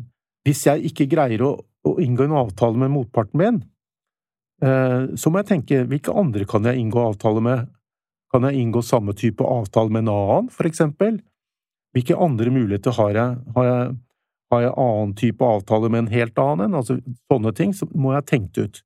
hvis 0.47 0.65
jeg 0.67 0.91
ikke 0.91 1.09
greier 1.11 1.45
å, 1.47 1.53
å, 1.59 1.97
inngå 2.03 2.27
en 2.27 2.39
avtale 2.41 2.79
med 2.79 2.91
motparten 2.95 3.39
min, 3.39 3.61
eh, 4.63 5.13
så 5.15 5.31
må 5.31 5.43
jeg 5.43 5.51
tenke 5.53 5.85
hvilke 5.91 6.15
andre 6.19 6.47
kan 6.51 6.67
jeg 6.67 6.83
inngå 6.83 7.03
avtale 7.05 7.43
med? 7.45 7.71
Kan 8.33 8.47
jeg 8.49 8.63
inngå 8.63 8.83
samme 8.87 9.15
type 9.19 9.45
avtale 9.45 9.93
med 9.93 10.07
en 10.07 10.15
annen, 10.15 10.51
for 10.51 10.67
eksempel? 10.67 11.21
Hvilke 11.95 12.17
andre 12.17 12.51
muligheter 12.51 12.95
har 12.97 13.15
jeg? 13.19 13.39
Har 13.55 13.69
jeg, 13.69 13.95
har 14.53 14.67
jeg 14.67 14.75
annen 14.79 15.15
type 15.19 15.45
avtale 15.45 15.89
med 15.91 16.05
en 16.05 16.13
helt 16.13 16.39
annen 16.41 16.69
en? 16.69 16.79
Altså, 16.81 16.99
sånne 17.33 17.53
ting 17.57 17.73
så 17.77 17.89
må 17.93 18.13
jeg 18.13 18.23
ha 18.23 18.29
tenkt 18.29 18.61
ut. 18.61 18.83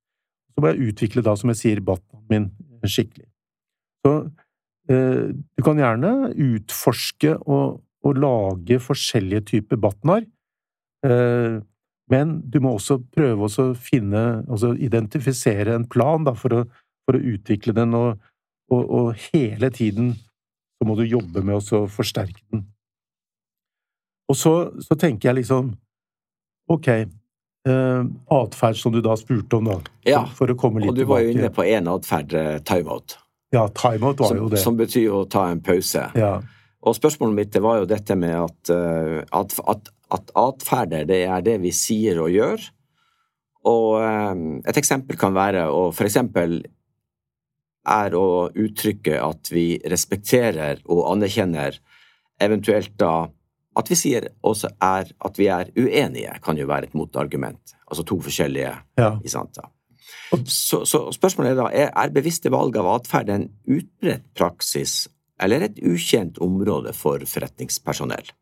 Så 0.54 0.62
må 0.62 0.72
jeg 0.72 0.92
utvikle, 0.92 1.24
da, 1.26 1.34
som 1.36 1.52
jeg 1.52 1.60
sier, 1.60 1.82
Batman 1.84 2.16
min 2.30 2.50
skikkelig. 2.86 3.26
Så 4.06 4.12
eh, 4.90 5.32
du 5.34 5.64
kan 5.66 5.80
gjerne 5.80 6.12
utforske 6.32 7.36
og, 7.42 7.80
og 8.06 8.20
lage 8.22 8.78
forskjellige 8.82 9.46
typer 9.52 9.80
Batnar, 9.82 10.26
eh, 11.06 11.58
men 12.12 12.36
du 12.46 12.60
må 12.62 12.76
også 12.76 13.00
prøve 13.14 13.48
å 13.48 13.66
finne, 13.74 14.22
altså 14.46 14.76
identifisere 14.78 15.74
en 15.74 15.88
plan 15.90 16.26
da, 16.26 16.36
for, 16.38 16.54
å, 16.54 16.86
for 17.06 17.18
å 17.18 17.24
utvikle 17.34 17.74
den, 17.74 17.96
og, 17.98 18.22
og, 18.70 18.84
og 18.84 19.26
hele 19.32 19.72
tiden 19.74 20.14
så 20.76 20.86
må 20.86 20.94
du 20.98 21.06
jobbe 21.08 21.42
med 21.42 21.58
å 21.58 21.86
forsterke 21.90 22.44
den. 22.52 22.66
Og 24.26 24.36
så, 24.38 24.54
så 24.82 24.96
tenker 24.98 25.30
jeg 25.30 25.42
liksom 25.42 25.74
Ok, 26.72 26.88
eh, 26.90 28.00
atferd 28.34 28.78
som 28.80 28.90
du 28.90 28.98
da 29.04 29.14
spurte 29.14 29.60
om, 29.60 29.68
da. 29.70 29.92
Ja, 30.08 30.24
for 30.26 30.50
å 30.50 30.56
komme 30.58 30.82
litt 30.82 30.90
og 30.90 30.98
du 30.98 31.04
var 31.06 31.22
jo 31.22 31.30
inne 31.30 31.52
på 31.54 31.62
én 31.62 31.86
atferd, 31.86 32.34
eh, 32.34 32.56
timeout. 32.66 33.14
Ja, 33.54 33.68
timeout 33.70 34.18
var 34.18 34.32
som, 34.32 34.40
jo 34.40 34.48
det. 34.50 34.62
Som 34.64 34.78
betyr 34.80 35.14
å 35.14 35.20
ta 35.30 35.46
en 35.52 35.62
pause. 35.62 36.08
Ja. 36.18 36.40
Og 36.86 36.96
spørsmålet 36.98 37.38
mitt 37.38 37.58
var 37.62 37.80
jo 37.80 37.90
dette 37.90 38.16
med 38.18 38.34
at, 38.34 38.70
uh, 38.70 39.22
at, 39.34 39.54
at, 39.66 39.88
at 40.14 40.32
atferder, 40.38 41.06
det 41.08 41.22
er 41.26 41.46
det 41.46 41.56
vi 41.62 41.72
sier 41.74 42.20
og 42.22 42.30
gjør. 42.34 42.66
Og 43.66 43.88
um, 44.02 44.44
et 44.66 44.78
eksempel 44.78 45.18
kan 45.18 45.34
være 45.34 45.64
å 45.70 45.88
for 45.94 46.06
eksempel 46.06 46.60
er 47.86 48.14
å 48.18 48.50
uttrykke 48.50 49.18
at 49.22 49.50
vi 49.54 49.66
respekterer 49.86 50.82
og 50.90 51.06
anerkjenner 51.12 51.78
eventuelt 52.42 52.94
da 52.98 53.28
at 53.76 53.90
vi 53.90 53.98
sier 53.98 54.28
også 54.46 54.70
er 54.82 55.10
at 55.28 55.38
vi 55.40 55.48
er 55.52 55.70
uenige, 55.76 56.38
kan 56.44 56.58
jo 56.58 56.68
være 56.68 56.88
et 56.88 56.96
motargument. 56.96 57.76
Altså 57.86 58.04
to 58.06 58.18
forskjellige 58.24 58.72
ja. 58.98 59.10
Så, 60.46 60.84
så, 60.86 61.02
spørsmålet 61.14 61.52
er 61.52 61.58
da 61.58 61.66
er, 61.70 61.92
er 61.92 62.14
bevisste 62.14 62.50
valg 62.50 62.76
av 62.80 62.88
atferd 62.96 63.30
en 63.30 63.46
utbredt 63.66 64.26
praksis 64.38 65.04
eller 65.42 65.66
et 65.66 65.78
ukjent 65.84 66.40
område 66.42 66.94
for 66.96 67.22
forretningspersonell? 67.28 68.32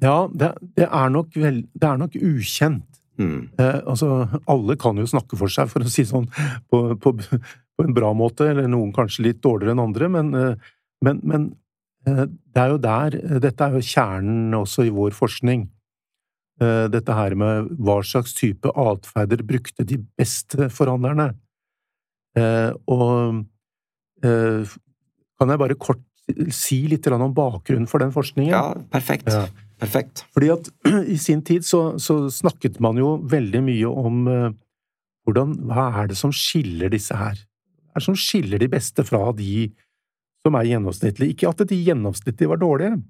Ja, 0.00 0.28
det, 0.32 0.52
det, 0.76 0.86
er, 0.86 1.08
nok 1.12 1.36
vel, 1.36 1.64
det 1.76 1.88
er 1.88 2.00
nok 2.00 2.16
ukjent. 2.16 2.86
Mm. 3.20 3.50
Eh, 3.60 3.80
altså, 3.84 4.26
alle 4.48 4.76
kan 4.80 4.96
jo 5.00 5.08
snakke 5.08 5.36
for 5.36 5.52
seg, 5.52 5.68
for 5.72 5.84
å 5.84 5.92
si 5.92 6.06
sånn, 6.08 6.28
på, 6.72 6.82
på, 7.00 7.12
på 7.20 7.84
en 7.84 7.96
bra 7.96 8.12
måte, 8.16 8.48
eller 8.52 8.70
noen 8.70 8.94
kanskje 8.96 9.26
litt 9.28 9.42
dårligere 9.44 9.76
enn 9.76 9.82
andre, 9.84 10.08
men, 10.12 10.30
eh, 10.36 10.70
men, 11.04 11.20
men 11.28 11.50
det 12.06 12.60
er 12.62 12.70
jo 12.72 12.78
der 12.80 13.16
Dette 13.42 13.66
er 13.66 13.76
jo 13.76 13.84
kjernen 13.84 14.54
også 14.56 14.86
i 14.86 14.92
vår 14.94 15.12
forskning. 15.12 15.66
Eh, 16.60 16.86
dette 16.92 17.16
her 17.16 17.34
med 17.40 17.70
hva 17.80 18.00
slags 18.04 18.34
type 18.36 18.68
atferder 18.76 19.40
brukte 19.48 19.86
de 19.88 19.96
beste 20.20 20.68
forhandlerne. 20.72 21.32
Eh, 22.36 22.72
og 22.90 23.46
kan 24.20 25.48
jeg 25.48 25.60
bare 25.62 25.78
kort 25.80 26.02
si 26.52 26.82
litt 26.90 27.06
om 27.08 27.32
bakgrunnen 27.32 27.88
for 27.88 28.04
den 28.04 28.12
forskningen? 28.12 28.52
Ja, 28.52 28.74
perfekt. 28.92 29.32
Ja. 29.32 29.46
Perfekt. 29.80 30.26
Fordi 30.36 30.50
at 30.52 30.68
i 31.14 31.16
sin 31.16 31.40
tid 31.40 31.64
så, 31.64 31.96
så, 31.96 32.26
snakket 32.28 32.76
man 32.84 33.00
jo 33.00 33.14
veldig 33.24 33.62
mye 33.64 33.88
om 33.88 34.26
hvordan 35.24 35.54
Hva 35.68 35.86
er 36.02 36.10
det 36.10 36.18
som 36.20 36.32
skiller 36.34 36.92
disse 36.92 37.16
her? 37.16 37.40
Hva 37.40 37.96
er 37.96 38.02
det 38.02 38.08
som 38.10 38.18
skiller 38.18 38.60
de 38.60 38.68
beste 38.72 39.04
fra 39.08 39.30
de 39.36 39.70
som 40.46 40.56
er 40.58 40.68
gjennomsnittlige? 40.70 41.34
Ikke 41.34 41.50
at 41.50 41.64
de 41.68 41.78
gjennomsnittlige 41.78 42.50
var 42.50 42.60
dårlige, 42.60 43.00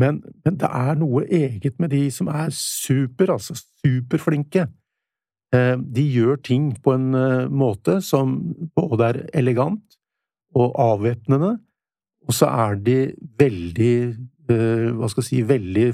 men, 0.00 0.20
men 0.44 0.58
det 0.60 0.68
er 0.68 0.98
noe 1.00 1.24
eget 1.26 1.80
med 1.80 1.92
de 1.92 2.04
som 2.14 2.30
er 2.32 2.52
super, 2.56 3.34
altså 3.34 3.56
superflinke. 3.58 4.68
Uh, 5.50 5.74
de 5.82 6.04
gjør 6.06 6.38
ting 6.46 6.70
på 6.78 6.94
en 6.94 7.08
uh, 7.16 7.48
måte 7.50 7.98
som 8.06 8.36
både 8.78 9.08
er 9.08 9.18
elegant 9.42 9.98
og 10.54 10.76
avvæpnende, 10.78 11.56
og 12.28 12.36
så 12.36 12.46
er 12.52 12.78
de 12.86 12.98
veldig 13.40 13.94
Eh, 14.50 14.90
hva 14.96 15.08
skal 15.10 15.22
jeg 15.22 15.28
si, 15.28 15.40
veldig. 15.46 15.86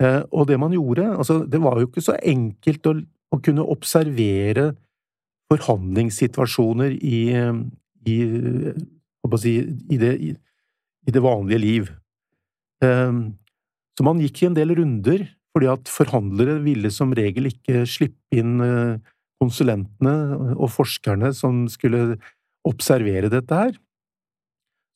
Eh, 0.00 0.22
og 0.30 0.46
det 0.48 0.58
man 0.60 0.74
gjorde, 0.74 1.08
altså, 1.16 1.44
det 1.44 1.60
var 1.62 1.80
jo 1.80 1.88
ikke 1.88 2.04
så 2.04 2.16
enkelt 2.22 2.86
å, 2.86 2.94
å 3.34 3.40
kunne 3.42 3.66
observere 3.74 4.70
forhandlingssituasjoner 5.50 6.94
i, 6.94 7.20
i, 8.08 8.18
si, 9.40 9.54
i, 9.90 9.98
det, 10.00 10.14
i 10.20 11.12
det, 11.12 11.22
vanlige 11.24 11.60
liv. 11.60 11.92
Eh, 12.84 13.20
så 13.96 14.06
man 14.06 14.22
gikk 14.22 14.42
i 14.42 14.50
en 14.50 14.56
del 14.56 14.74
runder, 14.78 15.26
fordi 15.50 15.70
at 15.72 15.90
forhandlere 15.90 16.60
ville 16.64 16.92
som 16.94 17.12
regel 17.16 17.50
ikke 17.50 17.82
slippe 17.90 18.38
inn 18.38 18.62
konsulentene 19.40 20.14
og 20.54 20.68
forskerne 20.70 21.32
som 21.34 21.64
skulle 21.72 22.20
observere 22.68 23.30
dette 23.32 23.56
her. 23.56 23.74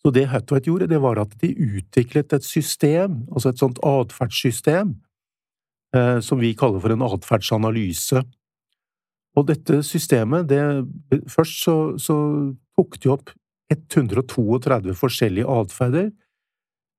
Så 0.04 0.12
det 0.12 0.26
Hathwaite 0.28 0.68
gjorde, 0.68 0.90
det 0.92 1.00
var 1.00 1.18
at 1.22 1.32
de 1.40 1.48
utviklet 1.54 2.32
et 2.36 2.44
system, 2.44 3.22
altså 3.32 3.54
et 3.54 3.60
sånt 3.60 3.78
atferdssystem, 3.80 4.92
eh, 5.96 6.18
som 6.20 6.40
vi 6.42 6.52
kaller 6.52 6.82
for 6.84 6.92
en 6.92 7.06
atferdsanalyse. 7.06 8.20
Og 9.34 9.46
dette 9.48 9.80
systemet, 9.82 10.48
det 10.48 10.60
Først 11.30 11.64
så, 11.64 11.76
så 11.98 12.16
tok 12.78 12.98
de 13.02 13.12
opp 13.14 13.32
132 13.72 14.94
forskjellige 14.98 15.50
atferder, 15.50 16.10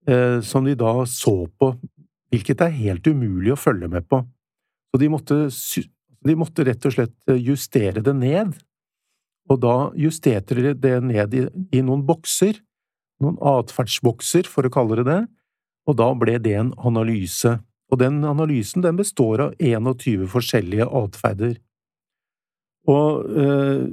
eh, 0.07 0.39
som 0.41 0.65
de 0.65 0.75
da 0.79 0.93
så 1.09 1.35
på, 1.59 1.73
hvilket 2.33 2.63
er 2.65 2.79
helt 2.79 3.07
umulig 3.07 3.53
å 3.53 3.59
følge 3.59 3.89
med 3.91 4.07
på. 4.09 4.23
Så 4.91 5.01
de 5.01 5.09
måtte, 5.11 5.39
de 6.25 6.37
måtte 6.39 6.65
rett 6.67 6.87
og 6.87 6.95
slett 6.95 7.15
eh, 7.29 7.41
justere 7.51 8.03
det 8.03 8.15
ned, 8.17 8.55
og 9.51 9.61
da 9.61 9.75
justerte 9.99 10.57
de 10.57 10.73
det 10.73 10.95
ned 11.05 11.35
i, 11.37 11.45
i 11.77 11.83
noen 11.85 12.01
bokser 12.05 12.57
noen 13.23 13.37
atferdsbokser, 13.39 14.49
for 14.49 14.67
å 14.67 14.73
kalle 14.73 14.99
det 14.99 15.07
det, 15.09 15.21
og 15.85 15.97
da 15.99 16.09
ble 16.17 16.37
det 16.41 16.55
en 16.59 16.73
analyse. 16.87 17.57
Og 17.93 18.01
den 18.01 18.23
analysen 18.25 18.83
den 18.83 18.97
består 18.97 19.43
av 19.43 19.55
21 19.61 20.25
forskjellige 20.31 20.87
atferder. 21.03 21.55
Og 22.89 23.29
øh, 23.29 23.85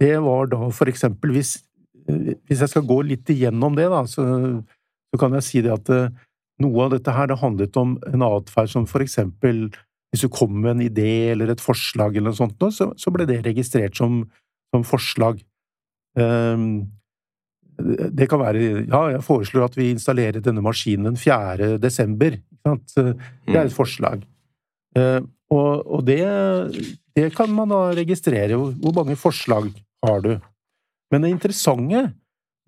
det 0.00 0.16
var 0.24 0.48
da 0.50 0.70
for 0.72 0.90
eksempel 0.90 1.34
hvis, 1.36 1.58
hvis 2.08 2.62
jeg 2.64 2.72
skal 2.72 2.86
gå 2.88 3.00
litt 3.06 3.28
igjennom 3.32 3.76
det, 3.76 3.88
da, 3.92 4.02
så, 4.08 4.24
så 5.12 5.20
kan 5.20 5.36
jeg 5.36 5.46
si 5.46 5.62
det 5.64 5.74
at 5.74 5.92
øh, 5.92 6.08
noe 6.64 6.86
av 6.86 6.94
dette 6.94 7.14
her 7.14 7.30
det 7.30 7.40
handlet 7.40 7.76
om 7.80 7.96
en 8.08 8.26
atferd 8.26 8.72
som 8.72 8.88
for 8.88 9.04
eksempel 9.04 9.68
hvis 10.10 10.24
du 10.24 10.30
kom 10.32 10.56
med 10.58 10.72
en 10.72 10.86
idé 10.88 11.30
eller 11.32 11.52
et 11.52 11.62
forslag 11.62 12.16
eller 12.16 12.32
noe 12.32 12.38
sånt, 12.38 12.64
så, 12.74 12.90
så 12.98 13.12
ble 13.14 13.28
det 13.28 13.44
registrert 13.44 13.94
som, 13.94 14.24
som 14.74 14.82
forslag. 14.86 15.38
Um, 16.18 16.90
det 17.78 18.26
kan 18.28 18.42
være 18.42 18.64
Ja, 18.90 19.04
jeg 19.14 19.22
foreslår 19.24 19.68
at 19.68 19.78
vi 19.78 19.92
installerer 19.94 20.42
denne 20.42 20.64
maskinen 20.64 21.14
4. 21.16 21.76
desember. 21.80 22.40
Det 22.66 23.06
er 23.06 23.62
et 23.62 23.70
mm. 23.70 23.76
forslag. 23.76 24.26
og, 24.98 25.86
og, 25.86 26.02
det, 26.04 26.18
det 27.16 27.30
kan 27.36 27.54
man 27.54 27.70
da 27.72 27.94
registrere. 27.96 28.58
Hvor 28.58 28.96
mange 28.98 29.16
forslag 29.16 29.70
har 30.06 30.22
du? 30.24 30.32
Men 31.10 31.24
det 31.24 31.32
interessante, 31.34 32.10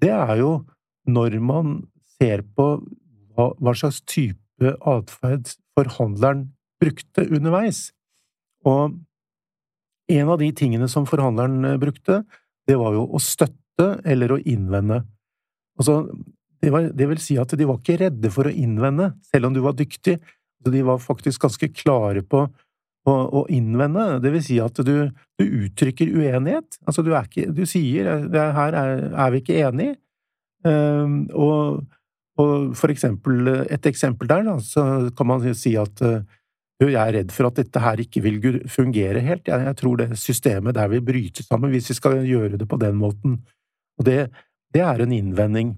det 0.02 0.10
er 0.12 0.36
jo 0.40 0.52
når 1.08 1.38
man 1.42 1.78
ser 2.18 2.44
på 2.56 2.74
hva, 3.34 3.52
hva 3.58 3.74
slags 3.78 4.02
type 4.06 4.74
atferd 4.86 5.54
forhandleren 5.76 6.46
brukte 6.82 7.24
underveis. 7.30 7.90
Og 8.66 8.98
en 10.12 10.30
av 10.30 10.38
de 10.42 10.50
tingene 10.54 10.88
som 10.90 11.06
forhandleren 11.08 11.78
brukte, 11.82 12.22
det 12.68 12.78
var 12.78 12.94
jo 12.96 13.06
å 13.08 13.22
støtte 13.22 13.88
eller 14.06 14.34
å 14.34 14.40
innvende. 14.42 15.02
Altså, 15.80 16.02
det, 16.62 16.70
var, 16.70 16.90
det, 16.94 17.08
vil 17.10 17.22
si 17.22 17.38
at 17.40 17.54
de 17.58 17.66
var 17.66 17.80
ikke 17.80 17.98
redde 18.04 18.30
for 18.34 18.46
å 18.46 18.54
innvende, 18.54 19.12
selv 19.26 19.48
om 19.48 19.56
du 19.56 19.62
var 19.64 19.78
dyktig. 19.78 20.18
De 20.62 20.82
var 20.86 21.02
faktisk 21.02 21.42
ganske 21.42 21.72
klare 21.74 22.22
på 22.22 22.44
å, 23.08 23.14
å 23.40 23.42
innvende. 23.52 24.20
Det 24.22 24.32
vil 24.34 24.44
si 24.44 24.58
at 24.62 24.78
du, 24.86 24.94
du 25.40 25.44
uttrykker 25.46 26.12
uenighet. 26.12 26.78
Altså, 26.86 27.04
du, 27.06 27.12
ikke, 27.18 27.48
du 27.54 27.64
sier 27.68 28.10
'her 28.28 28.78
er, 28.78 29.08
er, 29.10 29.32
vi 29.34 29.42
ikke 29.42 29.58
enige', 29.66 29.96
um, 30.64 31.16
og, 31.34 31.82
og, 32.38 32.76
for 32.78 32.94
eksempel, 32.94 33.66
et 33.66 33.90
eksempel 33.90 34.30
der, 34.30 34.46
da, 34.46 34.58
så 34.62 35.10
kan 35.16 35.28
man 35.28 35.54
si 35.54 35.74
at 35.76 36.04
uh, 36.06 36.22
jeg 36.82 36.98
er 36.98 37.14
redd 37.18 37.32
for 37.34 37.46
at 37.46 37.58
dette 37.60 37.82
her 37.82 38.00
ikke 38.02 38.22
vil 38.24 38.40
fungere 38.70 39.22
helt. 39.22 39.46
Jeg, 39.46 39.66
jeg 39.68 39.78
tror 39.78 40.00
det 40.00 40.18
systemet 40.18 40.74
der 40.74 40.90
vil 40.90 41.04
bryte 41.04 41.44
sammen 41.46 41.70
hvis 41.70 41.92
vi 41.92 41.98
skal 41.98 42.22
gjøre 42.26 42.58
det 42.58 42.68
på 42.68 42.78
den 42.80 42.98
måten. 42.98 43.38
Og 44.00 44.06
det, 44.08 44.32
det 44.74 44.82
er 44.82 45.04
en 45.04 45.14
innvending. 45.14 45.76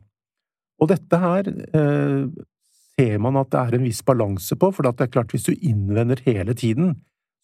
Og 0.80 0.90
dette 0.90 1.20
her 1.20 1.48
eh, 1.48 2.24
ser 2.94 3.18
man 3.22 3.38
at 3.40 3.50
det 3.52 3.60
er 3.60 3.76
en 3.76 3.86
viss 3.86 4.02
balanse 4.06 4.56
på, 4.58 4.70
for 4.74 4.86
det 4.86 5.06
er 5.06 5.12
klart 5.12 5.34
hvis 5.34 5.48
du 5.48 5.52
innvender 5.54 6.22
hele 6.26 6.56
tiden, 6.58 6.94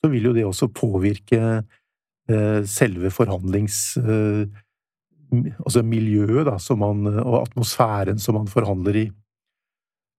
så 0.01 0.09
vil 0.09 0.31
jo 0.31 0.35
det 0.37 0.47
også 0.49 0.71
påvirke 0.73 1.41
eh, 1.61 2.61
selve 2.69 3.13
forhandlings... 3.15 3.97
Eh, 4.01 4.67
altså 5.31 5.85
miljøet, 5.87 6.43
da, 6.49 6.57
man, 6.75 7.05
og 7.07 7.37
atmosfæren 7.45 8.19
som 8.19 8.35
man 8.35 8.49
forhandler 8.51 8.97
i. 8.99 9.05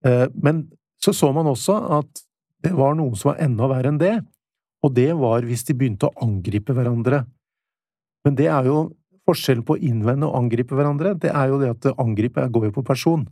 Eh, 0.08 0.28
men 0.40 0.70
så 1.04 1.12
så 1.12 1.34
man 1.36 1.50
også 1.52 1.76
at 1.98 2.22
det 2.64 2.72
var 2.78 2.96
noen 2.96 3.18
som 3.20 3.34
var 3.34 3.42
enda 3.44 3.68
verre 3.68 3.92
enn 3.92 4.00
det, 4.00 4.14
og 4.86 4.94
det 4.96 5.10
var 5.20 5.44
hvis 5.44 5.66
de 5.68 5.76
begynte 5.76 6.08
å 6.08 6.16
angripe 6.24 6.72
hverandre. 6.78 7.26
Men 8.24 8.40
det 8.40 8.48
er 8.54 8.72
jo 8.72 8.92
Forskjellen 9.28 9.66
på 9.68 9.76
å 9.76 9.82
innvende 9.86 10.26
og 10.26 10.40
angripe 10.40 10.74
hverandre, 10.74 11.12
det 11.14 11.30
er 11.30 11.52
jo 11.52 11.60
det 11.62 11.74
at 11.76 11.90
angripe 12.02 12.42
går 12.56 12.70
jo 12.70 12.72
på 12.80 12.86
person. 12.88 13.28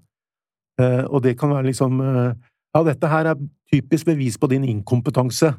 Og 0.77 1.23
det 1.25 1.33
kan 1.39 1.49
være 1.49 1.71
liksom 1.71 1.97
Ja, 1.99 2.83
dette 2.85 3.09
her 3.09 3.31
er 3.31 3.39
typisk 3.73 4.05
bevis 4.11 4.37
på 4.37 4.47
din 4.51 4.67
inkompetanse. 4.69 5.49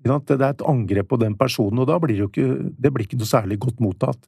Det 0.00 0.36
er 0.36 0.46
et 0.48 0.64
angrep 0.64 1.10
på 1.10 1.18
den 1.20 1.36
personen, 1.36 1.82
og 1.82 1.88
da 1.90 1.98
blir 2.00 2.16
det 2.16 2.22
jo 2.24 2.30
ikke 2.30 2.72
Det 2.72 2.92
blir 2.92 3.04
ikke 3.04 3.20
noe 3.20 3.28
særlig 3.28 3.58
godt 3.60 3.80
mottatt. 3.84 4.22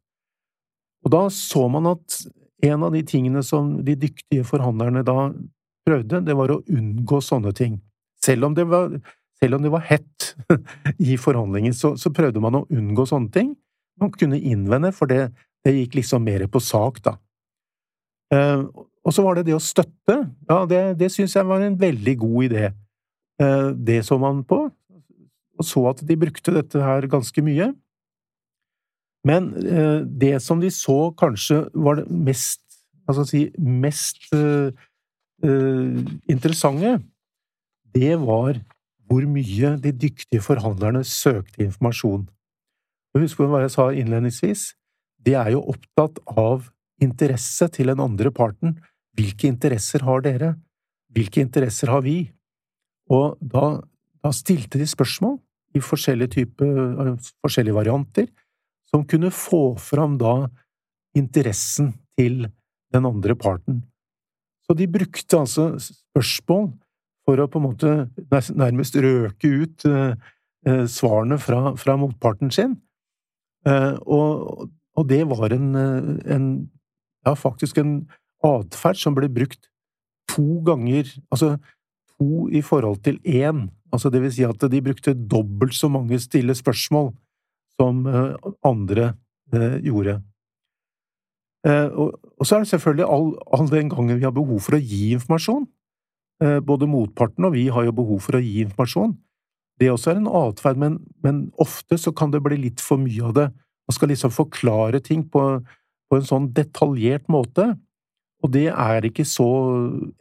Og 1.02 1.10
da 1.10 1.24
så 1.32 1.66
man 1.72 1.88
at 1.94 2.18
en 2.62 2.84
av 2.86 2.92
de 2.94 3.02
tingene 3.02 3.42
som 3.42 3.74
de 3.82 3.96
dyktige 3.98 4.44
forhandlerne 4.46 5.02
da 5.02 5.32
prøvde, 5.86 6.20
det 6.22 6.36
var 6.38 6.52
å 6.52 6.62
unngå 6.70 7.18
sånne 7.24 7.50
ting. 7.58 7.80
Selv 8.22 8.46
om 8.46 8.54
det 8.54 8.68
var, 8.70 8.92
om 9.42 9.64
det 9.64 9.72
var 9.72 9.82
hett 9.88 10.34
i 11.10 11.16
forhandlingen, 11.18 11.74
så, 11.74 11.96
så 11.98 12.12
prøvde 12.14 12.42
man 12.44 12.60
å 12.60 12.66
unngå 12.70 13.08
sånne 13.08 13.34
ting 13.34 13.56
man 14.00 14.12
kunne 14.14 14.40
innvende, 14.40 14.92
for 14.94 15.10
det, 15.10 15.30
det 15.64 15.74
gikk 15.76 15.98
liksom 16.00 16.24
mer 16.26 16.46
på 16.50 16.60
sak, 16.62 17.02
da. 17.04 17.16
Uh, 18.32 18.64
og 19.02 19.14
så 19.14 19.24
var 19.24 19.36
det 19.36 19.48
det 19.50 19.56
å 19.56 19.62
støtte. 19.62 20.16
Ja, 20.48 20.62
det, 20.68 20.80
det 21.00 21.10
syns 21.12 21.34
jeg 21.36 21.48
var 21.48 21.62
en 21.62 21.76
veldig 21.78 22.14
god 22.22 22.48
idé. 22.48 22.70
Uh, 23.42 23.72
det 23.76 24.02
så 24.06 24.18
man 24.22 24.42
på, 24.48 24.64
og 25.58 25.66
så 25.68 25.84
at 25.92 26.02
de 26.08 26.18
brukte 26.18 26.54
dette 26.54 26.80
her 26.82 27.08
ganske 27.10 27.44
mye. 27.44 27.72
Men 29.28 29.52
uh, 29.54 30.02
det 30.02 30.36
som 30.42 30.60
de 30.62 30.70
så 30.74 31.12
kanskje 31.18 31.64
var 31.74 32.00
det 32.00 32.06
mest, 32.10 32.62
altså 33.08 33.26
si, 33.28 33.46
mest 33.58 34.30
interessante, 35.42 37.00
det 37.90 38.14
var 38.22 38.60
hvor 39.10 39.24
mye 39.28 39.72
de 39.82 39.90
dyktige 39.90 40.40
forhandlerne 40.40 41.02
søkte 41.04 41.64
informasjon. 41.66 42.28
Husk 43.18 43.42
hva 43.42 43.64
jeg 43.64 43.72
sa 43.74 43.88
innledningsvis, 43.90 44.62
de 45.20 45.34
er 45.36 45.52
jo 45.52 45.64
opptatt 45.74 46.20
av 46.30 46.70
interesse 47.02 47.68
til 47.74 47.90
den 47.92 48.00
andre 48.00 48.32
parten. 48.32 48.78
Hvilke 49.18 49.50
interesser 49.50 50.06
har 50.06 50.22
dere? 50.24 50.54
Hvilke 51.12 51.42
interesser 51.44 51.92
har 51.92 52.00
vi? 52.06 52.32
Og 53.12 53.36
da, 53.42 53.82
da 54.22 54.32
stilte 54.34 54.80
de 54.80 54.86
spørsmål 54.88 55.38
i 55.76 55.82
forskjellige 55.82 56.34
typer, 56.36 57.16
forskjellige 57.42 57.76
varianter, 57.76 58.28
som 58.90 59.06
kunne 59.08 59.32
få 59.32 59.74
fram 59.80 60.18
da 60.20 60.48
interessen 61.16 61.94
til 62.18 62.46
den 62.92 63.08
andre 63.08 63.34
parten. 63.38 63.82
Så 64.66 64.76
de 64.76 64.86
brukte 64.88 65.40
altså 65.40 65.72
spørsmål 65.80 66.70
for 67.26 67.40
å 67.40 67.48
på 67.50 67.60
en 67.60 67.66
måte 67.66 67.92
nærmest 68.58 68.96
røke 69.00 69.48
ut 69.48 69.84
eh, 69.88 70.14
eh, 70.68 70.84
svarene 70.90 71.38
fra, 71.40 71.72
fra 71.78 71.96
motparten 71.98 72.52
sin, 72.52 72.76
Eh, 73.68 73.94
og, 74.10 74.70
og 74.98 75.04
det 75.08 75.22
var 75.30 75.54
en, 75.54 75.68
eh, 75.78 76.08
en, 76.34 76.46
ja, 77.26 77.34
faktisk 77.38 77.78
en 77.78 77.94
atferd 78.42 78.98
som 78.98 79.14
ble 79.14 79.28
brukt 79.30 79.68
to 80.32 80.62
ganger, 80.66 81.06
altså 81.30 81.54
to 82.16 82.48
i 82.50 82.62
forhold 82.64 83.02
til 83.06 83.20
én, 83.22 83.68
altså 83.92 84.10
det 84.12 84.22
vil 84.22 84.32
si 84.34 84.44
at 84.46 84.64
de 84.72 84.82
brukte 84.84 85.14
dobbelt 85.14 85.76
så 85.76 85.90
mange 85.92 86.18
stille 86.22 86.54
spørsmål 86.56 87.12
som 87.80 88.06
eh, 88.06 88.52
andre 88.66 89.12
eh, 89.52 89.78
gjorde. 89.84 90.18
Eh, 91.66 91.88
og, 91.94 92.16
så 92.42 92.56
er 92.56 92.64
det 92.64 92.72
selvfølgelig 92.72 93.06
all, 93.06 93.28
all, 93.54 93.68
den 93.70 93.92
gangen 93.92 94.18
vi 94.18 94.26
har 94.26 94.34
behov 94.34 94.64
for 94.64 94.78
å 94.78 94.82
gi 94.82 95.12
informasjon. 95.18 95.68
Både 96.66 96.88
motparten 96.90 97.46
og 97.46 97.52
vi 97.54 97.68
har 97.70 97.84
jo 97.86 97.92
behov 97.94 98.24
for 98.24 98.34
å 98.34 98.40
gi 98.42 98.64
informasjon. 98.64 99.12
Det 99.78 99.92
også 99.92 100.10
er 100.10 100.16
en 100.18 100.26
atferd, 100.26 100.80
men, 100.80 100.96
men, 101.22 101.36
ofte 101.62 101.94
så 102.00 102.10
kan 102.10 102.32
det 102.32 102.40
bli 102.42 102.56
litt 102.64 102.82
for 102.82 102.98
mye 102.98 103.28
av 103.28 103.36
det. 103.36 103.44
Man 103.86 103.94
skal 103.94 104.10
liksom 104.10 104.32
forklare 104.34 104.98
ting 105.06 105.22
på, 105.30 105.44
på 106.10 106.18
en 106.18 106.26
sånn 106.26 106.48
detaljert 106.56 107.30
måte, 107.30 107.68
og 108.42 108.50
det 108.56 108.68
er 108.72 109.06
ikke 109.06 109.22
så 109.28 109.46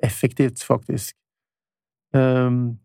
effektivt, 0.05 0.61
faktisk. 0.61 1.15
Um, 2.13 2.77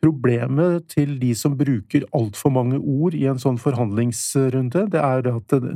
problemet 0.00 0.86
til 0.88 1.18
de 1.20 1.32
som 1.36 1.56
bruker 1.58 2.06
altfor 2.16 2.52
mange 2.54 2.78
ord 2.78 3.16
i 3.16 3.26
en 3.28 3.40
sånn 3.40 3.60
forhandlingsrunde, 3.60 4.86
det 4.92 5.00
er 5.00 5.28
at 5.28 5.52
det, 5.52 5.74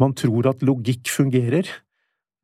man 0.00 0.14
tror 0.18 0.52
at 0.52 0.62
logikk 0.64 1.10
fungerer, 1.10 1.68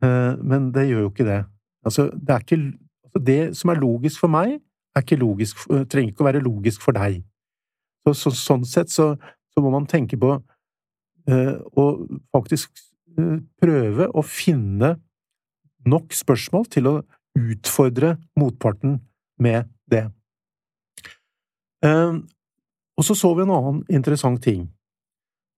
uh, 0.05 0.35
men 0.43 0.73
det 0.75 0.89
gjør 0.89 1.07
jo 1.07 1.13
ikke 1.13 1.29
det. 1.29 1.43
Altså, 1.87 2.11
det 2.13 2.43
ikke 2.43 2.61
altså 3.09 3.25
Det 3.25 3.43
som 3.57 3.71
er 3.71 3.81
logisk 3.81 4.21
for 4.21 4.29
meg, 4.29 4.59
ikke 4.99 5.17
logisk, 5.17 5.63
trenger 5.89 6.13
ikke 6.13 6.25
å 6.25 6.27
være 6.27 6.43
logisk 6.45 6.83
for 6.83 6.93
deg. 6.93 7.23
Så, 8.05 8.13
så, 8.15 8.33
sånn 8.35 8.67
sett 8.67 8.91
så, 8.91 9.13
så, 9.55 9.63
må 9.63 9.71
man 9.71 9.87
tenke 9.87 10.19
på 10.19 10.35
å 11.29 11.85
faktisk 12.35 12.83
prøve 13.61 14.09
å 14.09 14.23
finne 14.25 14.95
nok 15.89 16.15
spørsmål 16.17 16.69
til 16.73 16.91
å 16.91 16.95
utfordre 17.39 18.17
motparten 18.39 18.99
med 19.41 19.69
det. 19.91 20.07
Uh, 21.85 22.21
og 22.99 23.07
så 23.07 23.14
så 23.14 23.31
vi 23.37 23.45
en 23.45 23.55
annen 23.55 23.83
interessant 23.93 24.43
ting, 24.43 24.67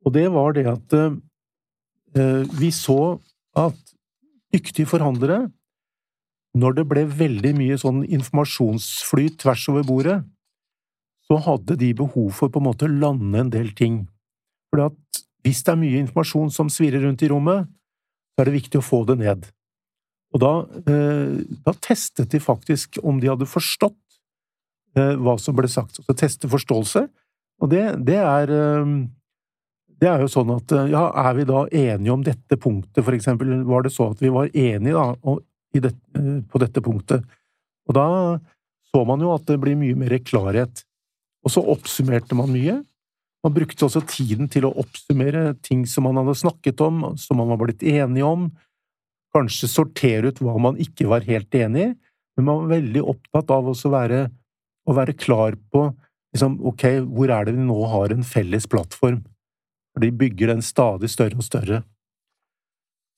og 0.04 0.12
det 0.16 0.26
var 0.32 0.52
det 0.56 0.66
at 0.68 0.94
vi 2.58 2.68
så 2.74 3.20
at 3.56 3.76
dyktige 4.52 4.88
forhandlere 4.90 5.44
når 6.58 6.80
det 6.80 6.86
ble 6.90 7.04
veldig 7.06 7.52
mye 7.54 7.78
sånn 7.78 8.02
informasjonsflyt 8.08 9.38
tvers 9.42 9.68
over 9.70 9.86
bordet, 9.86 10.18
så 11.30 11.38
hadde 11.44 11.76
de 11.78 11.92
behov 11.94 12.32
for 12.34 12.50
på 12.50 12.58
en 12.58 12.66
måte 12.66 12.88
å 12.88 12.90
lande 12.90 13.38
en 13.38 13.52
del 13.52 13.70
ting. 13.78 14.02
For 14.70 14.90
hvis 15.44 15.62
det 15.62 15.72
er 15.72 15.78
mye 15.78 16.02
informasjon 16.02 16.50
som 16.54 16.70
svirrer 16.72 17.04
rundt 17.06 17.22
i 17.22 17.30
rommet, 17.30 17.70
så 18.34 18.42
er 18.42 18.50
det 18.50 18.58
viktig 18.58 18.80
å 18.80 18.86
få 18.86 19.04
det 19.06 19.20
ned. 19.20 19.46
Og 20.34 20.42
da, 20.42 20.52
eh, 20.90 21.38
da 21.66 21.74
testet 21.82 22.30
de 22.34 22.42
faktisk 22.42 22.98
om 23.02 23.20
de 23.22 23.30
hadde 23.30 23.46
forstått 23.50 23.94
eh, 23.94 24.09
hva 24.94 25.36
som 25.38 25.56
ble 25.56 25.68
sagt. 25.70 26.00
Så 26.02 26.16
teste 26.18 26.50
forståelse. 26.50 27.06
Og 27.60 27.70
det, 27.70 27.84
det 28.08 28.18
er 28.18 28.52
eh, 28.54 28.94
det 30.00 30.08
er 30.08 30.22
jo 30.24 30.30
sånn 30.32 30.54
at 30.54 30.72
ja, 30.88 31.02
er 31.26 31.34
vi 31.36 31.44
da 31.48 31.66
enige 31.66 32.12
om 32.14 32.22
dette 32.24 32.56
punktet, 32.56 33.02
for 33.04 33.12
eksempel, 33.12 33.52
var 33.68 33.84
det 33.84 33.92
så 33.92 34.08
at 34.14 34.22
vi 34.22 34.30
var 34.32 34.48
enige 34.56 34.96
da, 34.96 35.34
det, 35.76 35.92
eh, 36.16 36.38
på 36.48 36.62
dette 36.62 36.80
punktet. 36.84 37.26
Og 37.88 37.96
da 37.98 38.06
så 38.90 39.02
man 39.06 39.20
jo 39.22 39.34
at 39.34 39.44
det 39.46 39.58
blir 39.62 39.76
mye 39.78 39.98
mer 39.98 40.16
klarhet. 40.24 40.82
Og 41.44 41.52
så 41.54 41.62
oppsummerte 41.72 42.36
man 42.36 42.50
mye. 42.52 42.80
Man 43.44 43.54
brukte 43.56 43.86
også 43.86 44.02
tiden 44.08 44.50
til 44.52 44.66
å 44.68 44.74
oppsummere 44.82 45.54
ting 45.64 45.86
som 45.88 46.04
man 46.08 46.18
hadde 46.20 46.36
snakket 46.42 46.80
om, 46.84 47.04
som 47.20 47.40
man 47.40 47.52
var 47.52 47.60
blitt 47.62 47.84
enige 47.86 48.26
om, 48.26 48.50
kanskje 49.34 49.70
sortere 49.70 50.32
ut 50.32 50.40
hva 50.42 50.56
man 50.60 50.80
ikke 50.80 51.06
var 51.08 51.24
helt 51.28 51.54
enig 51.54 51.86
i, 51.86 51.92
men 52.36 52.46
man 52.46 52.64
var 52.64 52.72
veldig 52.74 53.04
opptatt 53.14 53.52
av 53.54 53.68
å 53.70 53.74
være, 53.94 54.24
å 54.90 54.96
være 54.96 55.16
klar 55.18 55.56
på 55.72 55.86
liksom, 56.34 56.58
ok, 56.70 56.86
hvor 57.06 57.32
er 57.32 57.46
det 57.46 57.56
vi 57.56 57.66
nå 57.66 57.78
har 57.92 58.14
en 58.14 58.26
felles 58.26 58.66
plattform? 58.70 59.22
For 59.94 60.04
de 60.04 60.12
bygger 60.14 60.52
den 60.52 60.62
stadig 60.62 61.10
større 61.10 61.38
og 61.40 61.46
større. 61.46 61.82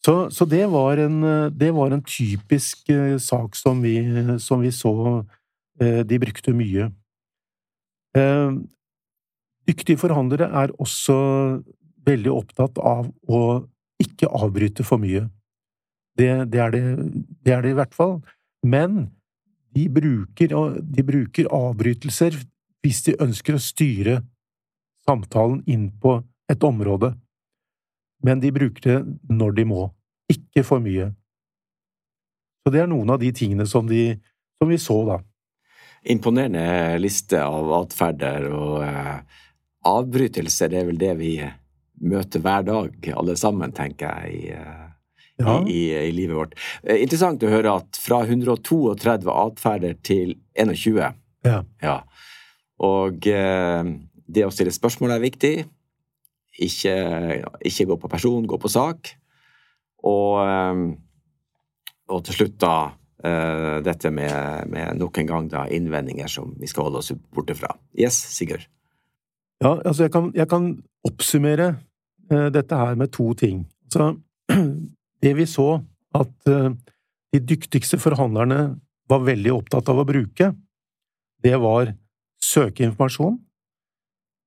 Så, 0.03 0.15
så 0.35 0.47
det, 0.49 0.65
var 0.73 0.99
en, 0.99 1.21
det, 1.55 1.71
var 1.77 1.93
en, 1.95 2.03
typisk 2.03 2.89
uh, 2.91 3.19
sak 3.23 3.55
som 3.55 3.85
vi, 3.85 4.01
som 4.43 4.65
vi 4.65 4.73
så 4.75 4.95
uh, 5.23 6.01
de 6.03 6.19
brukte 6.19 6.55
mye. 6.59 6.89
Uh, 8.17 8.59
dyktige 9.69 10.01
forhandlere 10.03 10.49
er 10.59 10.75
også 10.83 11.15
veldig 12.07 12.33
opptatt 12.35 12.81
av 12.83 13.13
å 13.31 13.43
ikke 14.03 14.31
avbryte 14.35 14.83
for 14.87 14.99
mye. 15.03 15.29
Det, 16.19 16.29
det, 16.51 16.61
er, 16.61 16.75
det, 16.75 16.83
det 17.47 17.55
er 17.55 17.63
det 17.65 17.73
i 17.73 17.79
hvert 17.79 17.95
fall. 17.95 18.19
Men 18.67 19.07
de 19.73 19.89
bruker, 19.89 20.55
de 20.81 21.05
bruker 21.07 21.49
avbrytelser 21.53 22.37
hvis 22.83 23.03
de 23.07 23.17
ønsker 23.23 23.57
å 23.57 23.63
styre 23.63 24.21
samtalen 25.07 25.63
inn 25.71 25.89
på 26.03 26.19
et 26.51 26.65
område 26.67 27.15
men 28.23 28.41
de 28.41 28.53
bruker 28.55 28.83
det 28.87 29.35
når 29.35 29.59
de 29.59 29.67
må, 29.67 29.83
ikke 30.31 30.65
for 30.67 30.83
mye. 30.83 31.11
Så 32.63 32.71
det 32.71 32.85
er 32.85 32.91
noen 32.91 33.11
av 33.11 33.19
de 33.23 33.33
tingene 33.35 33.67
som, 33.67 33.89
de, 33.91 34.15
som 34.63 34.71
vi 34.71 34.79
så, 34.79 34.99
da. 35.09 35.19
Imponerende 36.13 36.99
liste 37.03 37.43
av 37.43 37.71
atferder 37.81 38.47
og 38.55 38.79
eh, 38.87 39.43
avbrytelser. 39.91 40.71
Det 40.71 40.81
er 40.81 40.87
vel 40.87 41.01
det 41.01 41.13
vi 41.19 41.33
møter 42.13 42.43
hver 42.43 42.67
dag, 42.67 43.11
alle 43.15 43.37
sammen, 43.39 43.75
tenker 43.75 44.23
jeg, 44.23 44.39
i, 44.39 44.55
eh, 44.55 44.82
ja. 45.43 45.59
i, 45.67 45.81
i, 45.91 46.07
i 46.09 46.15
livet 46.17 46.39
vårt. 46.39 46.57
Eh, 46.83 47.03
interessant 47.05 47.43
å 47.43 47.53
høre 47.53 47.77
at 47.83 47.99
fra 48.01 48.23
132 48.27 49.35
atferder 49.35 49.99
til 50.07 50.37
21. 50.59 51.19
Ja. 51.47 51.63
ja. 51.83 51.99
Og 52.83 53.29
eh, 53.31 53.93
det 54.33 54.47
å 54.47 54.53
stille 54.55 54.75
spørsmål 54.75 55.17
er 55.17 55.23
viktig. 55.23 55.55
Ikke, 56.63 56.95
ikke 57.65 57.87
gå 57.89 57.99
på 58.01 58.11
person, 58.13 58.49
gå 58.49 58.59
på 58.61 58.71
sak. 58.71 59.15
Og, 60.09 60.43
eh, 60.43 60.83
og 62.13 62.25
til 62.27 62.39
slutt, 62.41 62.59
da, 62.63 62.77
eh, 63.25 63.79
dette 63.87 64.11
med, 64.15 64.69
med, 64.73 64.99
nok 65.01 65.23
en 65.23 65.31
gang 65.31 65.51
da, 65.53 65.67
innvendinger 65.71 66.31
som 66.31 66.55
vi 66.59 66.71
skal 66.71 66.89
holde 66.89 67.03
oss 67.03 67.13
borte 67.35 67.57
fra. 67.59 67.75
Yes, 67.99 68.19
Sigurd? 68.35 68.67
Ja, 69.63 69.77
altså 69.79 70.09
jeg 70.09 70.15
kan, 70.15 70.33
jeg 70.35 70.49
kan 70.51 70.73
oppsummere 71.07 71.77
dette 72.33 72.75
her 72.79 72.97
med 72.97 73.11
to 73.13 73.29
ting. 73.37 73.67
Så 73.93 74.15
det 75.23 75.33
vi 75.39 75.47
så 75.49 75.77
at 76.19 76.51
uh, 76.51 76.73
de 77.33 77.41
dyktigste 77.41 77.99
forhandlerne 78.03 78.75
var 79.11 79.25
veldig 79.25 79.55
opptatt 79.55 79.89
av 79.93 80.03
å 80.03 80.09
bruke, 80.09 80.53
det 81.43 81.57
var 81.61 81.95
søke 82.43 82.85
informasjon, 82.87 83.39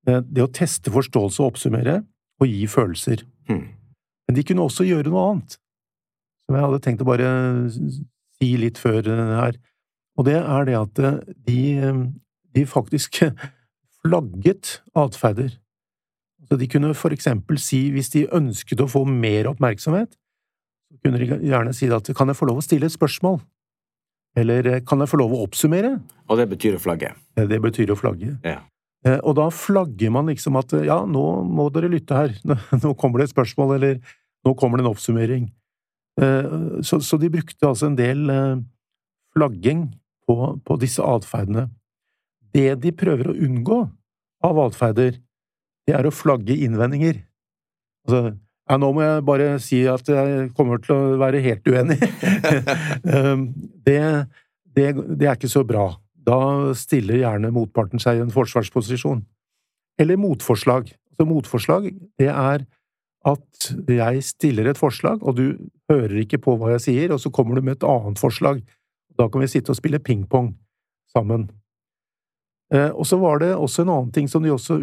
Eh, 0.06 0.22
det 0.22 0.44
å 0.44 0.52
teste 0.52 0.94
forståelse 0.94 1.42
og 1.42 1.54
oppsummere, 1.54 2.00
og 2.42 2.50
gi 2.50 2.66
følelser. 2.70 3.24
Mm. 3.50 3.64
Men 4.28 4.38
de 4.38 4.44
kunne 4.46 4.66
også 4.66 4.86
gjøre 4.88 5.12
noe 5.12 5.30
annet, 5.32 5.58
som 6.46 6.58
jeg 6.58 6.66
hadde 6.66 6.82
tenkt 6.84 7.04
å 7.04 7.10
bare 7.10 7.30
si 7.72 8.52
litt 8.62 8.82
før 8.82 9.08
eh, 9.10 9.36
her, 9.40 9.60
og 10.16 10.28
det 10.30 10.38
er 10.40 10.68
det 10.70 10.80
at 10.80 11.04
eh, 11.04 11.22
de, 11.48 11.62
de 12.56 12.66
faktisk 12.70 13.22
flagget 14.02 14.80
atferder. 14.98 15.56
Så 16.46 16.60
de 16.62 16.70
kunne 16.70 16.94
for 16.94 17.16
eksempel 17.16 17.58
si, 17.58 17.88
hvis 17.96 18.12
de 18.14 18.28
ønsket 18.38 18.84
å 18.84 18.90
få 18.92 19.02
mer 19.10 19.50
oppmerksomhet, 19.50 20.14
kunne 21.04 21.20
de 21.22 21.28
gjerne 21.50 21.74
si 21.76 21.90
at 21.92 22.10
kan 22.18 22.32
jeg 22.32 22.40
få 22.40 22.48
lov 22.50 22.62
å 22.62 22.66
stille 22.66 22.88
et 22.90 22.96
spørsmål? 22.96 23.40
Eller 24.36 24.68
kan 24.88 25.00
jeg 25.00 25.12
få 25.12 25.20
lov 25.22 25.34
å 25.34 25.44
oppsummere? 25.46 25.96
Og 26.28 26.40
det 26.40 26.50
betyr 26.52 26.78
å 26.78 26.82
flagge? 26.84 27.14
Det 27.36 27.60
betyr 27.64 27.94
å 27.94 28.00
flagge. 28.00 28.36
Ja. 28.44 28.60
Eh, 29.06 29.20
og 29.22 29.38
da 29.38 29.50
flagger 29.54 30.12
man 30.14 30.32
liksom 30.32 30.58
at 30.60 30.74
ja, 30.86 31.02
nå 31.08 31.26
må 31.48 31.70
dere 31.74 31.92
lytte 31.94 32.18
her, 32.18 32.34
nå 32.84 32.96
kommer 33.00 33.22
det 33.22 33.30
et 33.30 33.36
spørsmål, 33.36 33.76
eller 33.78 34.00
nå 34.46 34.56
kommer 34.60 34.82
det 34.82 34.86
en 34.86 34.92
oppsummering. 34.92 35.50
Eh, 36.22 36.56
så, 36.86 37.00
så 37.04 37.20
de 37.22 37.32
brukte 37.32 37.70
altså 37.70 37.90
en 37.90 38.00
del 38.00 38.26
eh, 38.34 38.64
flagging 39.36 39.88
på, 40.28 40.56
på 40.66 40.80
disse 40.82 41.04
atferdene. 41.04 41.68
Det 42.56 42.72
de 42.82 42.94
prøver 42.96 43.30
å 43.30 43.38
unngå 43.46 43.84
av 44.46 44.60
atferder, 44.64 45.20
det 45.86 45.94
er 45.94 46.08
å 46.08 46.14
flagge 46.14 46.56
innvendinger. 46.66 47.20
Altså, 48.08 48.36
ja, 48.66 48.78
nå 48.82 48.90
må 48.96 49.04
jeg 49.04 49.26
bare 49.28 49.50
si 49.62 49.84
at 49.90 50.08
jeg 50.10 50.50
kommer 50.58 50.82
til 50.82 50.96
å 50.96 51.20
være 51.22 51.44
helt 51.46 51.68
uenig. 51.70 52.00
det, 53.88 54.02
det, 54.74 54.88
det 54.96 55.28
er 55.28 55.36
ikke 55.36 55.52
så 55.52 55.62
bra. 55.68 55.92
Da 56.26 56.74
stiller 56.78 57.22
gjerne 57.22 57.54
motparten 57.54 58.02
seg 58.02 58.18
i 58.18 58.24
en 58.26 58.34
forsvarsposisjon. 58.34 59.22
Eller 60.02 60.18
motforslag. 60.20 60.90
Så 61.16 61.28
motforslag, 61.30 61.92
det 62.20 62.32
er 62.32 62.66
at 63.26 63.70
jeg 63.90 64.24
stiller 64.26 64.70
et 64.70 64.80
forslag, 64.80 65.22
og 65.22 65.38
du 65.38 65.46
hører 65.90 66.18
ikke 66.22 66.42
på 66.42 66.58
hva 66.60 66.76
jeg 66.76 66.84
sier, 66.86 67.14
og 67.14 67.22
så 67.22 67.32
kommer 67.34 67.58
du 67.58 67.66
med 67.66 67.78
et 67.78 67.88
annet 67.88 68.22
forslag. 68.22 68.60
Da 69.18 69.30
kan 69.32 69.42
vi 69.42 69.50
sitte 69.50 69.74
og 69.74 69.80
spille 69.80 70.02
pingpong 70.04 70.52
sammen. 71.14 71.48
Eh, 72.74 72.90
og 72.90 73.06
så 73.06 73.20
var 73.22 73.44
det 73.44 73.52
også 73.54 73.84
en 73.84 73.92
annen 73.94 74.12
ting 74.14 74.28
som 74.32 74.44
de 74.44 74.54
også 74.54 74.80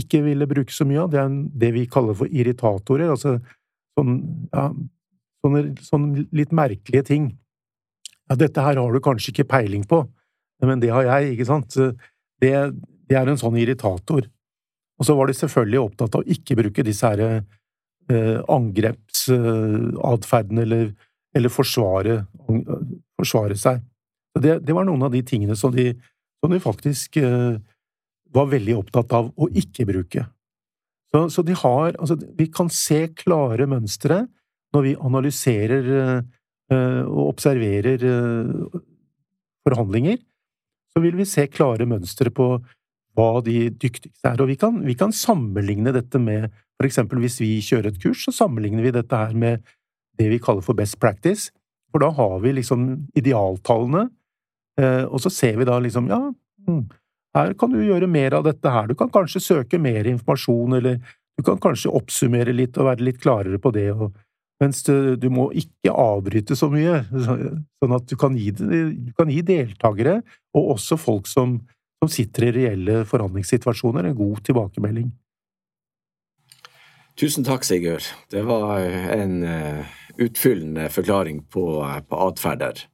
ikke 0.00 0.22
ville 0.22 0.46
bruke 0.50 0.72
så 0.74 0.84
mye 0.86 1.02
av, 1.02 1.10
det 1.10 1.20
er 1.22 1.30
det 1.64 1.70
vi 1.74 1.90
kaller 1.90 2.14
for 2.18 2.28
irritatorer, 2.30 3.10
altså 3.10 3.30
sånn, 3.98 4.12
ja, 4.54 4.68
sånne, 5.42 5.62
sånne 5.82 6.26
litt 6.34 6.52
merkelige 6.54 7.04
ting. 7.10 7.24
Ja, 8.30 8.34
dette 8.40 8.62
her 8.64 8.76
har 8.80 8.94
du 8.94 9.00
kanskje 9.02 9.30
ikke 9.34 9.50
peiling 9.50 9.84
på, 9.88 9.98
men 10.64 10.80
det 10.80 10.90
har 10.94 11.04
jeg, 11.08 11.34
ikke 11.34 11.50
sant? 11.50 11.70
Det, 12.40 12.52
det 13.10 13.16
er 13.18 13.26
en 13.28 13.40
sånn 13.40 13.58
irritator. 13.60 14.22
Og 14.94 15.02
så 15.08 15.12
var 15.18 15.26
de 15.28 15.34
selvfølgelig 15.36 15.80
opptatt 15.82 16.14
av 16.14 16.20
å 16.22 16.30
ikke 16.30 16.56
bruke 16.58 16.86
disse 16.86 17.06
her 17.10 17.20
eh, 17.26 18.40
angrepsatferden 18.54 20.58
eller, 20.62 20.84
eller 21.34 21.50
forsvare, 21.52 22.14
forsvare, 23.18 23.56
seg. 23.58 23.76
Det, 24.38 24.60
det, 24.66 24.74
var 24.74 24.84
noen 24.86 25.02
av 25.06 25.12
de 25.14 25.22
tingene 25.26 25.56
som 25.58 25.70
de, 25.74 25.94
som 26.44 26.52
de 26.52 26.60
faktisk 26.60 27.16
eh, 27.16 27.56
var 28.34 28.50
veldig 28.52 28.76
opptatt 28.82 29.12
av 29.16 29.30
å 29.32 29.48
ikke 29.56 29.86
bruke. 29.88 30.26
Så, 31.14 31.26
så 31.32 31.44
de 31.46 31.56
har 31.56 31.94
Altså, 31.96 32.18
vi 32.36 32.50
kan 32.52 32.68
se 32.68 33.06
klare 33.16 33.68
mønstre 33.70 34.26
når 34.74 34.84
vi 34.84 34.96
analyserer 35.08 35.90
eh, 35.96 37.02
og 37.06 37.30
observerer 37.30 38.04
eh, 38.10 38.80
forhandlinger. 39.64 40.20
Så 40.92 41.02
vil 41.02 41.16
vi 41.16 41.26
se 41.26 41.46
klare 41.48 41.88
mønstre 41.88 42.30
på 42.34 42.58
hva 43.14 43.30
de 43.46 43.70
dyktigste 43.70 44.28
er. 44.28 44.42
Og 44.42 44.50
vi 44.50 44.58
kan, 44.58 44.82
vi 44.84 44.98
kan 44.98 45.14
sammenligne 45.14 45.94
dette 45.94 46.20
med 46.20 46.50
for 46.74 46.88
eksempel 46.88 47.22
hvis 47.22 47.38
vi 47.40 47.52
kjører 47.62 47.92
et 47.92 48.00
kurs, 48.02 48.24
så 48.26 48.34
sammenligner 48.34 48.84
vi 48.84 48.94
dette 48.94 49.18
her 49.18 49.34
med 49.38 49.62
det 50.18 50.26
vi 50.32 50.40
kaller 50.42 50.64
for 50.64 50.76
best 50.78 50.98
practice. 51.02 51.52
For 51.94 52.02
da 52.02 52.10
har 52.10 52.40
vi 52.42 52.56
liksom 52.56 53.06
idealtallene, 53.16 54.08
eh, 54.08 54.23
og 54.82 55.20
så 55.22 55.30
ser 55.30 55.58
vi 55.60 55.66
da 55.68 55.76
liksom 55.78 56.08
ja, 56.10 56.18
hm, 56.66 56.80
her 57.34 57.54
kan 57.58 57.72
du 57.72 57.80
gjøre 57.82 58.08
mer 58.10 58.36
av 58.38 58.46
dette 58.46 58.70
her, 58.70 58.88
du 58.90 58.94
kan 58.98 59.10
kanskje 59.12 59.42
søke 59.42 59.78
mer 59.82 60.06
informasjon, 60.06 60.76
eller 60.78 61.00
du 61.34 61.42
kan 61.46 61.58
kanskje 61.62 61.90
oppsummere 61.90 62.54
litt 62.54 62.78
og 62.78 62.88
være 62.92 63.06
litt 63.08 63.18
klarere 63.22 63.58
på 63.58 63.72
det, 63.74 63.88
og, 63.94 64.14
mens 64.62 64.84
du, 64.86 65.26
må 65.34 65.48
ikke 65.58 65.90
avbryte 65.90 66.54
så 66.56 66.68
mye, 66.70 67.00
sånn 67.82 67.96
at 67.96 68.06
du 68.06 68.14
kan 68.20 68.38
gi, 68.38 68.52
du 68.54 69.10
kan 69.18 69.32
gi 69.32 69.42
deltakere, 69.46 70.20
og 70.54 70.76
også 70.76 70.98
folk 71.00 71.26
som, 71.30 71.58
som 71.98 72.12
sitter 72.12 72.48
i 72.48 72.54
reelle 72.60 73.02
forhandlingssituasjoner, 73.10 74.06
en 74.06 74.18
god 74.18 74.44
tilbakemelding. 74.46 75.10
Tusen 77.18 77.46
takk, 77.46 77.66
Sigurd. 77.66 78.06
Det 78.30 78.42
var 78.46 78.82
en 79.14 79.36
uh, 79.46 79.98
utfyllende 80.22 80.88
forklaring 80.90 81.44
på, 81.50 81.66
uh, 81.82 82.00
på 82.02 82.18
atferder. 82.30 82.86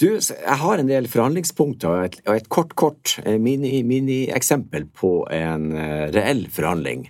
Du, 0.00 0.06
jeg 0.16 0.56
har 0.62 0.80
en 0.80 0.88
del 0.88 1.06
forhandlingspunkter 1.12 1.90
og 1.92 2.04
et, 2.06 2.14
og 2.24 2.38
et 2.38 2.46
kort, 2.48 2.70
kort 2.78 3.18
eh, 3.20 3.36
mini-eksempel 3.36 4.86
mini 4.86 4.94
på 4.96 5.10
en 5.36 5.66
uh, 5.76 6.06
reell 6.14 6.46
forhandling. 6.48 7.04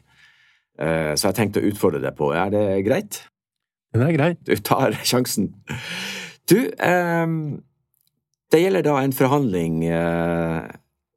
Uh, 0.75 1.15
så 1.15 1.31
jeg 1.31 1.37
tenkte 1.39 1.63
å 1.63 1.69
utfordre 1.71 2.03
deg 2.03 2.17
på. 2.19 2.33
Er 2.35 2.51
det 2.51 2.65
greit? 2.89 3.21
Det 3.95 4.03
er 4.09 4.17
greit. 4.17 4.43
Du 4.43 4.57
tar 4.67 4.99
sjansen. 5.07 5.53
Du, 6.51 6.59
um, 6.83 7.61
det 8.51 8.65
gjelder 8.65 8.87
da 8.89 8.97
en 8.99 9.15
forhandling 9.15 9.85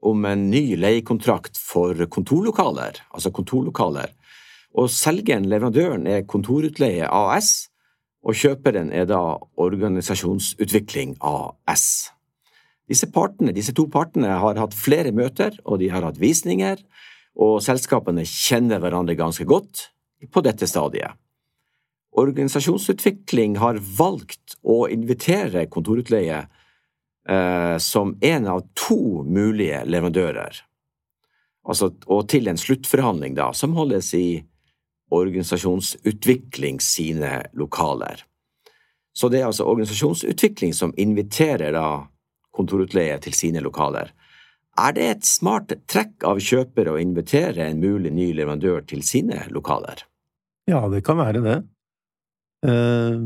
om 0.04 0.26
en 0.30 0.44
ny 0.52 0.76
leiekontrakt 0.78 1.58
for 1.58 1.98
kontorlokaler, 2.14 3.00
altså 3.10 3.32
kontorlokaler. 3.34 4.14
Og 4.78 4.92
selgeren, 4.94 5.48
leverandøren, 5.50 6.06
er 6.10 6.28
Kontorutleie 6.30 7.10
AS, 7.10 7.72
og 8.24 8.38
kjøperen 8.40 8.92
er 8.96 9.08
da 9.10 9.20
Organisasjonsutvikling 9.60 11.18
AS. 11.20 12.12
Disse, 12.90 13.08
partene, 13.12 13.54
disse 13.56 13.74
to 13.76 13.88
partene 13.92 14.38
har 14.40 14.60
hatt 14.60 14.76
flere 14.76 15.12
møter, 15.16 15.56
og 15.64 15.80
de 15.82 15.90
har 15.92 16.06
hatt 16.08 16.20
visninger, 16.22 16.80
og 17.40 17.60
selskapene 17.66 18.26
kjenner 18.28 18.82
hverandre 18.84 19.16
ganske 19.20 19.46
godt 19.48 19.88
på 20.32 20.44
dette 20.46 20.68
stadiet. 20.70 21.18
Organisasjonsutvikling 22.14 23.58
har 23.58 23.80
valgt 23.98 24.58
å 24.62 24.84
invitere 24.92 25.66
kontorutleie 25.72 26.44
eh, 26.44 27.78
som 27.82 28.14
en 28.22 28.50
av 28.52 28.62
to 28.78 29.24
mulige 29.26 29.82
leverandører, 29.90 30.60
altså, 31.66 31.90
og 32.06 32.28
til 32.30 32.52
en 32.52 32.60
sluttforhandling 32.60 33.40
da, 33.40 33.50
som 33.58 33.74
holdes 33.80 34.14
i 34.20 34.28
Organisasjonsutvikling 35.12 36.80
sine 36.82 37.44
lokaler. 37.54 38.24
Så 39.14 39.30
det 39.30 39.42
er 39.42 39.50
altså 39.50 39.68
Organisasjonsutvikling 39.70 40.74
som 40.74 40.94
inviterer 40.98 41.76
da 41.76 41.88
kontorutleie 42.54 43.18
til 43.22 43.36
sine 43.38 43.62
lokaler. 43.66 44.14
Er 44.80 44.96
det 44.96 45.06
et 45.10 45.28
smart 45.28 45.74
trekk 45.90 46.26
av 46.26 46.42
kjøper 46.42 46.90
å 46.90 46.98
invitere 47.02 47.68
en 47.68 47.82
mulig 47.82 48.14
ny 48.14 48.32
leverandør 48.34 48.82
til 48.90 49.04
sine 49.06 49.44
lokaler? 49.54 50.02
Ja, 50.70 50.88
det 50.90 51.04
kan 51.06 51.20
være 51.20 51.44
det. 51.46 51.58
Eh, 52.66 53.20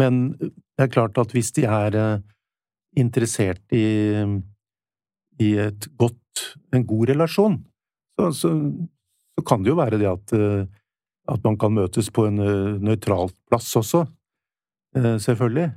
men 0.00 0.18
det 0.40 0.86
er 0.86 0.92
klart 0.92 1.18
at 1.22 1.34
hvis 1.36 1.52
de 1.56 1.66
er 1.70 1.96
eh, 2.00 2.24
interessert 2.98 3.62
i, 3.76 3.86
i 5.38 5.50
godt, 6.00 6.44
en 6.74 6.86
god 6.88 7.12
relasjon, 7.12 7.60
så, 8.16 8.32
så, 8.32 8.52
så, 9.36 9.46
kan 9.46 9.62
det 9.62 9.72
jo 9.72 9.78
være 9.78 10.00
det 10.00 10.10
at 10.10 10.34
eh, 10.36 10.66
at 11.30 11.42
man 11.46 11.58
kan 11.58 11.74
møtes 11.74 12.10
på 12.14 12.26
en 12.28 12.38
uh, 12.42 12.76
nøytral 12.82 13.32
plass 13.50 13.72
også, 13.78 14.04
uh, 14.98 15.16
selvfølgelig. 15.22 15.70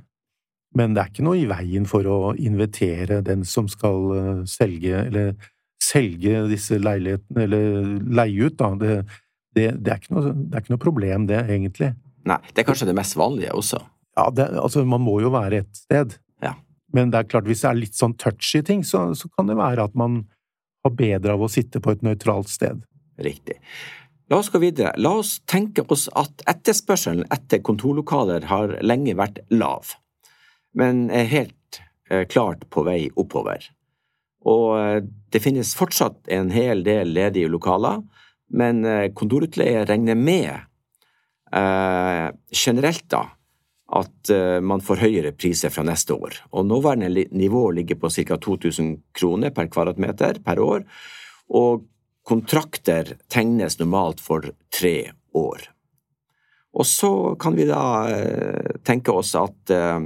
Men 0.78 0.94
det 0.94 1.02
er 1.02 1.10
ikke 1.10 1.26
noe 1.26 1.40
i 1.40 1.48
veien 1.50 1.86
for 1.90 2.06
å 2.06 2.18
invitere 2.38 3.20
den 3.26 3.42
som 3.48 3.68
skal 3.70 4.04
uh, 4.14 4.44
selge, 4.48 5.06
eller 5.08 5.34
selge 5.82 6.44
disse 6.50 6.78
leilighetene, 6.78 7.46
eller 7.46 7.90
leie 8.20 8.46
ut, 8.46 8.58
da. 8.60 8.70
Det, 8.78 8.96
det, 9.56 9.66
det, 9.82 9.96
er 9.96 10.10
noe, 10.14 10.34
det, 10.34 10.52
er 10.54 10.64
ikke 10.64 10.76
noe, 10.76 10.82
problem, 10.82 11.26
det, 11.30 11.40
egentlig. 11.48 11.94
Nei, 12.28 12.38
det 12.52 12.62
er 12.62 12.68
kanskje 12.68 12.90
det 12.90 12.98
mest 12.98 13.16
vanlige 13.18 13.54
også? 13.56 13.80
Ja, 14.18 14.28
altså, 14.60 14.84
man 14.86 15.02
må 15.02 15.18
jo 15.24 15.32
være 15.34 15.64
et 15.64 15.72
sted. 15.78 16.18
Ja. 16.44 16.54
Men 16.94 17.10
det 17.10 17.22
er 17.22 17.30
klart, 17.30 17.48
hvis 17.48 17.64
det 17.64 17.70
er 17.70 17.80
litt 17.80 17.96
sånn 17.98 18.14
touchy 18.20 18.62
ting, 18.66 18.84
så, 18.86 19.08
så 19.18 19.30
kan 19.34 19.50
det 19.50 19.58
være 19.58 19.88
at 19.88 19.96
man 19.98 20.22
har 20.84 20.94
bedre 20.96 21.34
av 21.34 21.44
å 21.44 21.50
sitte 21.50 21.82
på 21.82 21.94
et 21.94 22.04
nøytralt 22.04 22.50
sted. 22.50 22.82
Riktig. 23.20 23.58
La 24.30 24.38
oss 24.38 24.50
gå 24.50 24.60
videre. 24.62 24.92
La 24.96 25.16
oss 25.18 25.40
tenke 25.50 25.82
oss 25.90 26.06
at 26.14 26.44
etterspørselen 26.50 27.24
etter 27.34 27.58
kontorlokaler 27.66 28.46
har 28.46 28.76
lenge 28.86 29.16
vært 29.18 29.40
lav, 29.50 29.96
men 30.78 31.08
er 31.10 31.26
helt 31.32 31.80
eh, 32.10 32.22
klart 32.30 32.68
på 32.70 32.84
vei 32.86 33.08
oppover. 33.18 33.66
Og 34.46 34.78
eh, 34.78 35.02
det 35.34 35.42
finnes 35.42 35.74
fortsatt 35.76 36.30
en 36.32 36.52
hel 36.54 36.84
del 36.86 37.12
ledige 37.16 37.50
lokaler, 37.50 38.04
men 38.54 38.84
eh, 38.86 39.10
kontorutleie 39.16 39.82
regner 39.88 40.14
med 40.14 40.52
eh, 41.52 42.30
generelt 42.54 43.06
da 43.10 43.26
at 43.90 44.30
man 44.62 44.78
får 44.86 45.00
høyere 45.02 45.30
priser 45.34 45.72
fra 45.74 45.82
neste 45.82 46.14
år. 46.14 46.36
Og 46.54 46.62
nåværende 46.62 47.24
nivå 47.34 47.64
ligger 47.74 47.96
på 47.98 48.06
ca. 48.14 48.36
2000 48.38 48.92
kroner 49.18 49.50
per 49.50 49.66
kvadratmeter 49.66 50.38
per 50.46 50.60
år, 50.62 50.84
og 51.50 51.88
Kontrakter 52.30 53.16
tegnes 53.26 53.80
normalt 53.80 54.20
for 54.22 54.44
tre 54.70 55.10
år. 55.34 55.64
Og 56.78 56.86
så 56.86 57.34
kan 57.42 57.56
vi 57.58 57.66
da 57.66 57.82
eh, 58.06 58.76
tenke 58.86 59.10
oss 59.10 59.32
at 59.34 59.72
eh, 59.74 59.98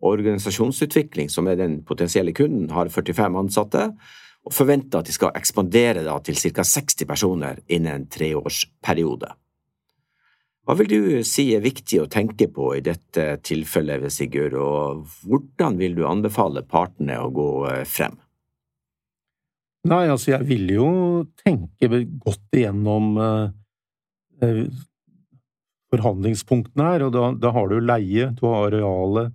organisasjonsutvikling, 0.00 1.28
som 1.28 1.48
er 1.52 1.58
den 1.60 1.82
potensielle 1.84 2.32
kunden, 2.32 2.70
har 2.72 2.88
45 2.88 3.36
ansatte, 3.42 3.90
og 4.46 4.54
forventer 4.54 5.02
at 5.02 5.10
de 5.10 5.16
skal 5.16 5.36
ekspandere 5.36 6.06
til 6.24 6.38
ca. 6.40 6.64
60 6.64 7.08
personer 7.10 7.60
innen 7.66 7.92
en 7.92 8.08
treårsperiode. 8.08 9.34
Hva 10.66 10.74
vil 10.80 10.88
du 10.90 11.00
si 11.28 11.50
er 11.54 11.62
viktig 11.62 12.00
å 12.02 12.10
tenke 12.10 12.48
på 12.50 12.72
i 12.74 12.82
dette 12.82 13.36
tilfellet, 13.46 14.08
Sigurd, 14.10 14.56
og 14.58 15.04
hvordan 15.22 15.76
vil 15.78 15.94
du 15.98 16.06
anbefale 16.08 16.64
partene 16.66 17.20
å 17.20 17.28
gå 17.34 17.50
eh, 17.70 17.84
frem? 17.84 18.16
Nei, 19.86 20.06
altså 20.10 20.32
jeg 20.32 20.46
vil 20.48 20.70
jo 20.74 20.90
tenke 21.44 21.88
godt 22.22 22.56
igjennom 22.58 23.16
eh, 23.22 23.48
eh, 24.42 24.62
forhandlingspunktene 25.94 26.88
her, 26.90 27.04
og 27.06 27.12
da, 27.14 27.26
da, 27.38 27.52
har 27.54 27.70
du 27.70 27.76
leie, 27.78 28.30
du 28.34 28.46
har 28.48 28.66
arealet, 28.70 29.34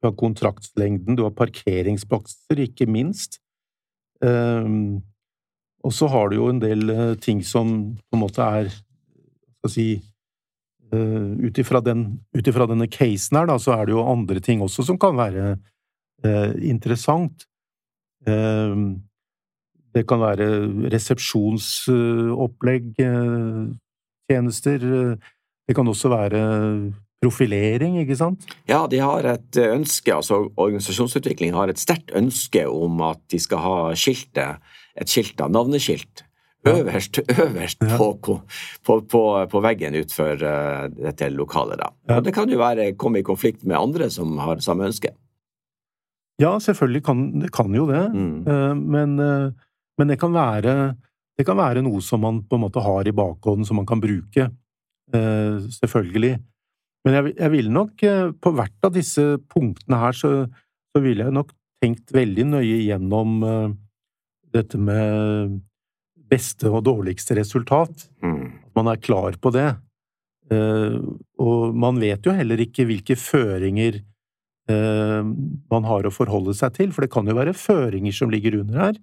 du 0.00 0.08
har 0.08 0.16
kontraktslengden, 0.16 1.18
du 1.18 1.26
har 1.26 1.36
parkeringsplasser, 1.36 2.62
ikke 2.64 2.88
minst. 2.88 3.40
Um, 4.24 5.02
og 5.84 5.92
så 5.96 6.08
har 6.12 6.28
du 6.28 6.38
jo 6.38 6.48
en 6.52 6.60
del 6.60 6.92
uh, 6.92 7.12
ting 7.20 7.40
som 7.44 7.70
på 7.96 8.16
en 8.16 8.20
måte 8.20 8.44
er 8.44 8.66
Skal 8.68 9.70
si 9.72 9.86
uh, 10.92 11.30
Ut 11.40 11.56
ifra 11.56 11.80
den, 11.80 12.02
denne 12.36 12.88
casen 12.92 13.38
her, 13.38 13.48
da, 13.48 13.56
så 13.56 13.78
er 13.78 13.88
det 13.88 13.94
jo 13.94 14.04
andre 14.04 14.42
ting 14.44 14.60
også 14.64 14.84
som 14.88 15.00
kan 15.00 15.16
være 15.16 15.54
uh, 15.56 16.52
interessant. 16.60 17.46
Um, 18.28 19.09
det 19.94 20.06
kan 20.08 20.20
være 20.22 20.46
resepsjonsopplegg, 20.92 22.90
eh, 23.02 23.62
tjenester. 24.30 24.78
Det 25.66 25.76
kan 25.76 25.90
også 25.90 26.12
være 26.12 26.40
profilering, 27.20 27.98
ikke 28.00 28.16
sant? 28.16 28.46
Ja, 28.68 28.86
de 28.90 29.00
har 29.02 29.26
et 29.28 29.60
ønske, 29.60 30.14
altså 30.14 30.46
organisasjonsutvikling 30.56 31.54
har 31.56 31.68
et 31.68 31.80
sterkt 31.80 32.14
ønske 32.16 32.64
om 32.68 33.00
at 33.04 33.20
de 33.32 33.40
skal 33.42 33.58
ha 33.64 33.76
skiltet, 33.98 34.60
et 35.00 35.10
skilt, 35.10 35.36
da, 35.38 35.48
navneskilt, 35.52 36.24
øverst, 36.68 37.20
øverst 37.44 37.84
ja. 37.84 37.96
på, 37.96 38.12
på, 38.24 38.40
på, 39.00 39.22
på, 39.52 39.62
veggen 39.64 39.96
utenfor 39.96 40.44
uh, 40.44 40.86
dette 40.92 41.28
lokalet. 41.32 41.80
da. 41.80 41.90
Ja. 42.08 42.18
Og 42.18 42.24
det 42.24 42.34
kan 42.36 42.52
jo 42.52 42.60
være 42.60 42.92
komme 43.00 43.20
i 43.20 43.26
konflikt 43.26 43.64
med 43.64 43.78
andre 43.78 44.10
som 44.12 44.38
har 44.40 44.60
samme 44.64 44.88
ønske. 44.88 45.12
Ja, 46.40 46.58
selvfølgelig 46.58 47.04
kan 47.04 47.24
det 47.42 47.52
kan 47.52 47.74
jo 47.76 47.84
det, 47.88 48.06
mm. 48.14 48.48
uh, 48.48 48.76
men, 48.76 49.18
uh, 49.20 49.52
men, 50.00 50.10
det 50.10 50.18
kan 50.20 50.32
være 50.34 50.74
det 51.38 51.46
kan 51.48 51.56
være 51.56 51.84
noe 51.84 52.02
som 52.04 52.20
man 52.24 52.42
på 52.44 52.58
en 52.58 52.64
måte 52.66 52.82
har 52.84 53.08
i 53.08 53.16
bakhånden, 53.16 53.64
som 53.64 53.78
man 53.80 53.88
kan 53.88 54.00
bruke. 54.02 54.50
selvfølgelig. 55.10 56.34
Men 57.04 57.16
jeg, 57.16 57.32
jeg 57.38 57.50
ville 57.54 57.72
nok, 57.72 58.02
på 58.44 58.52
hvert 58.52 58.84
av 58.84 58.92
disse 58.92 59.24
punktene 59.48 60.02
her, 60.02 60.12
så, 60.12 60.44
så 60.92 61.00
ville 61.00 61.24
jeg 61.24 61.32
nok 61.32 61.54
tenkt 61.80 62.12
veldig 62.12 62.44
nøye 62.50 62.82
gjennom 62.84 63.40
dette 64.52 64.78
med 64.78 65.56
beste 66.30 66.70
og 66.70 66.84
dårligste 66.86 67.38
resultat. 67.40 68.06
At 68.20 68.76
Man 68.76 68.92
er 68.92 69.00
klar 69.00 69.36
på 69.40 69.52
det. 69.54 69.70
Og 71.40 71.74
man 71.74 72.00
vet 72.02 72.26
jo 72.26 72.34
heller 72.36 72.60
ikke 72.60 72.86
hvilke 72.88 73.16
føringer 73.18 74.02
man 74.70 75.86
har 75.88 76.06
å 76.06 76.14
forholde 76.14 76.54
seg 76.54 76.76
til, 76.76 76.92
for 76.94 77.02
det 77.02 77.10
kan 77.10 77.26
jo 77.26 77.34
være 77.34 77.56
føringer 77.56 78.14
som 78.14 78.30
ligger 78.30 78.60
under 78.60 78.84
her. 78.84 79.00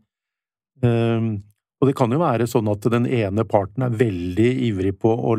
Uh, 0.84 1.38
og 1.78 1.90
det 1.90 1.96
kan 1.98 2.14
jo 2.14 2.22
være 2.22 2.48
sånn 2.50 2.70
at 2.72 2.86
den 2.90 3.06
ene 3.06 3.46
parten 3.48 3.86
er 3.86 3.98
veldig 3.98 4.50
ivrig 4.70 4.96
på 5.02 5.12
å, 5.14 5.36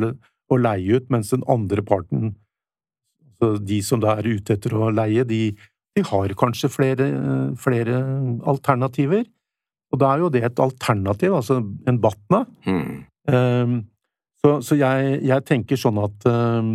leie 0.58 1.00
ut, 1.00 1.08
mens 1.12 1.32
den 1.34 1.42
andre 1.50 1.82
parten, 1.84 2.30
altså 3.26 3.58
de 3.58 3.80
som 3.84 4.00
da 4.02 4.14
er 4.18 4.28
ute 4.38 4.54
etter 4.54 4.76
å 4.78 4.92
leie, 4.94 5.26
de, 5.26 5.50
de 5.98 6.04
har 6.06 6.34
kanskje 6.38 6.70
flere, 6.70 7.08
flere 7.58 7.98
alternativer. 8.48 9.26
Og 9.92 10.00
da 10.00 10.12
er 10.12 10.22
jo 10.22 10.30
det 10.32 10.44
et 10.46 10.62
alternativ, 10.62 11.34
altså 11.34 11.58
en 11.58 12.00
Batna. 12.00 12.44
Mm. 12.68 13.82
Så, 14.38 14.54
så 14.62 14.78
jeg, 14.78 15.18
jeg, 15.26 15.44
tenker 15.48 15.80
sånn 15.80 15.98
at, 16.00 16.26
um, 16.30 16.74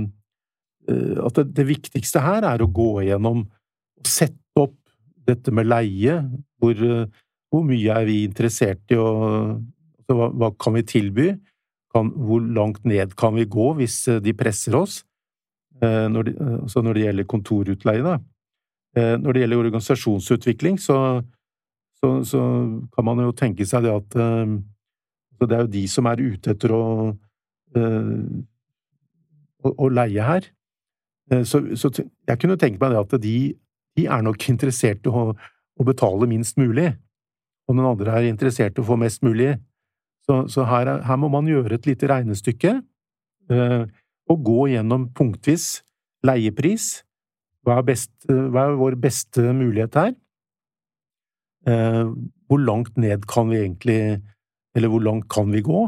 at 0.89 1.39
det, 1.39 1.45
det, 1.55 1.67
viktigste 1.69 2.23
her 2.23 2.45
er 2.49 2.63
å 2.63 2.69
gå 2.69 2.89
igjennom 3.05 3.45
og 3.45 4.09
sette 4.09 4.59
opp 4.59 4.75
dette 5.29 5.53
med 5.55 5.69
leie. 5.71 6.19
Hvor, 6.59 6.83
hvor 7.53 7.65
mye 7.67 7.93
er 7.93 8.07
vi 8.09 8.23
interessert 8.25 8.93
i 8.93 8.97
å 8.97 9.07
altså, 9.13 10.17
hva, 10.17 10.29
hva, 10.33 10.49
kan 10.57 10.73
vi 10.77 10.85
tilby? 10.89 11.27
Kan, 11.93 12.09
hvor 12.17 12.41
langt 12.41 12.81
ned 12.89 13.13
kan 13.19 13.35
vi 13.37 13.45
gå 13.45 13.67
hvis 13.77 13.99
eh, 14.09 14.21
de 14.23 14.33
presser 14.33 14.77
oss? 14.79 15.03
Uh, 15.83 16.07
når, 16.09 16.29
de, 16.29 16.33
altså 16.63 16.81
når 16.85 16.97
det 16.97 17.03
gjelder 17.07 17.29
kontorutleie, 17.29 18.05
da. 18.05 18.19
Når 18.93 19.33
det 19.33 19.41
gjelder 19.41 19.57
organisasjonsutvikling, 19.63 20.75
så 20.77 20.95
så, 22.03 22.23
så, 22.27 22.39
kan 22.93 23.05
man 23.07 23.21
jo 23.23 23.31
tenke 23.31 23.65
seg 23.65 23.85
det 23.85 23.93
at 23.95 24.15
det 25.43 25.55
er 25.55 25.63
jo 25.63 25.71
de 25.71 25.83
som 25.87 26.07
er 26.11 26.19
ute 26.19 26.51
etter 26.51 26.73
å, 26.75 26.83
å, 29.63 29.71
å 29.71 29.89
leie 29.91 30.27
her. 30.27 30.49
Så, 31.47 31.63
så, 31.79 31.91
jeg 32.27 32.41
kunne 32.41 32.59
tenke 32.59 32.81
meg 32.81 32.91
det 32.91 32.99
at 33.05 33.15
de, 33.23 33.37
de 33.95 34.07
er 34.11 34.25
nok 34.25 34.47
interessert 34.53 35.07
i 35.07 35.13
å, 35.13 35.31
å, 35.31 35.87
betale 35.87 36.27
minst 36.29 36.59
mulig, 36.59 36.91
og 37.67 37.77
den 37.77 37.87
andre 37.87 38.17
er 38.17 38.29
interessert 38.29 38.77
i 38.77 38.83
å 38.83 38.87
få 38.87 38.97
mest 38.99 39.23
mulig. 39.25 39.53
Så, 40.27 40.45
så 40.51 40.65
her, 40.67 40.89
her, 41.03 41.19
må 41.19 41.29
man 41.31 41.47
gjøre 41.47 41.77
et 41.77 41.87
lite 41.87 42.07
regnestykke 42.07 42.77
og 44.31 44.45
gå 44.47 44.69
gjennom 44.71 45.09
punktvis 45.15 45.81
leiepris. 46.23 47.03
Hva 47.63 47.79
er, 47.79 47.87
best, 47.87 48.11
hva 48.27 48.67
er 48.67 48.79
vår 48.79 48.97
beste 48.99 49.53
mulighet 49.55 49.95
her? 49.99 50.13
Eh, 51.67 52.05
hvor 52.51 52.59
langt 52.59 52.97
ned 52.99 53.23
kan 53.31 53.47
vi 53.47 53.61
egentlig 53.61 54.19
Eller 54.75 54.89
hvor 54.91 54.99
langt 54.99 55.29
kan 55.31 55.51
vi 55.53 55.61
gå? 55.63 55.85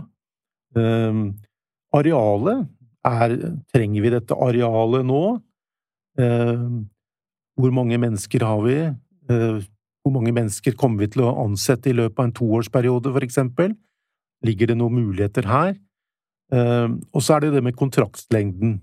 Eh, 0.79 1.17
arealet 1.91 2.69
er 3.03 3.33
Trenger 3.73 4.05
vi 4.05 4.13
dette 4.13 4.37
arealet 4.39 5.03
nå? 5.03 5.23
Eh, 6.15 6.63
hvor 7.59 7.75
mange 7.75 7.99
mennesker 7.99 8.43
har 8.43 8.63
vi? 8.63 8.77
Hvor 10.05 10.13
mange 10.13 10.33
mennesker 10.37 10.75
kommer 10.77 11.01
vi 11.01 11.15
til 11.15 11.25
å 11.25 11.33
ansette 11.41 11.89
i 11.89 11.95
løpet 11.97 12.19
av 12.21 12.27
en 12.27 12.35
toårsperiode, 12.37 13.09
for 13.09 13.25
eksempel? 13.25 13.73
Ligger 14.45 14.69
det 14.69 14.77
noen 14.77 14.99
muligheter 14.99 15.47
her? 15.49 15.73
Og 16.53 17.23
så 17.25 17.33
er 17.35 17.47
det 17.47 17.55
det 17.55 17.63
med 17.65 17.73
kontraktslengden. 17.79 18.75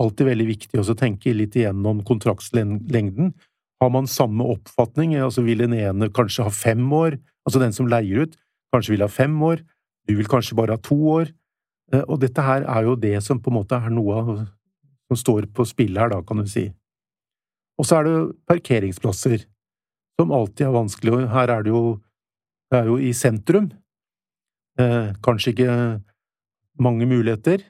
Alltid 0.00 0.30
veldig 0.30 0.46
viktig 0.48 0.80
å 0.80 0.96
tenke 0.96 1.34
litt 1.36 1.58
igjennom 1.58 2.00
kontraktslengden. 2.08 3.34
Har 3.82 3.90
man 3.92 4.08
samme 4.10 4.46
oppfatning, 4.54 5.18
altså 5.20 5.44
vil 5.44 5.66
den 5.66 5.76
ene 5.76 6.08
kanskje 6.14 6.46
ha 6.46 6.54
fem 6.54 6.86
år, 6.96 7.18
altså 7.44 7.60
den 7.60 7.76
som 7.76 7.90
leier 7.90 8.24
ut, 8.24 8.38
kanskje 8.72 8.94
vil 8.96 9.04
ha 9.04 9.10
fem 9.12 9.36
år, 9.44 9.60
du 10.08 10.16
vil 10.16 10.30
kanskje 10.30 10.56
bare 10.56 10.78
ha 10.78 10.82
to 10.82 10.96
år, 11.12 11.28
eh, 11.92 12.02
og 12.08 12.22
dette 12.24 12.42
her 12.42 12.64
er 12.64 12.88
jo 12.88 12.96
det 12.96 13.18
som 13.24 13.38
på 13.40 13.52
en 13.52 13.58
måte 13.60 13.76
er 13.76 13.92
noe 13.92 14.16
av 14.16 14.32
som 15.08 15.20
står 15.20 15.46
på 15.54 15.66
spill 15.68 16.00
her, 16.00 16.10
da, 16.12 16.22
kan 16.24 16.40
du 16.40 16.48
si. 16.50 16.66
Og 17.78 17.86
så 17.86 18.00
er 18.00 18.08
det 18.08 18.16
parkeringsplasser, 18.50 19.46
som 20.18 20.34
alltid 20.34 20.66
er 20.66 20.74
vanskelig, 20.74 21.18
her 21.32 21.52
er 21.54 21.66
det 21.66 21.72
jo, 21.72 21.82
det 22.72 22.80
er 22.80 22.90
jo 22.90 22.98
i 22.98 23.12
sentrum, 23.14 23.70
eh, 24.80 25.12
kanskje 25.24 25.54
ikke 25.54 25.74
mange 26.82 27.06
muligheter, 27.10 27.62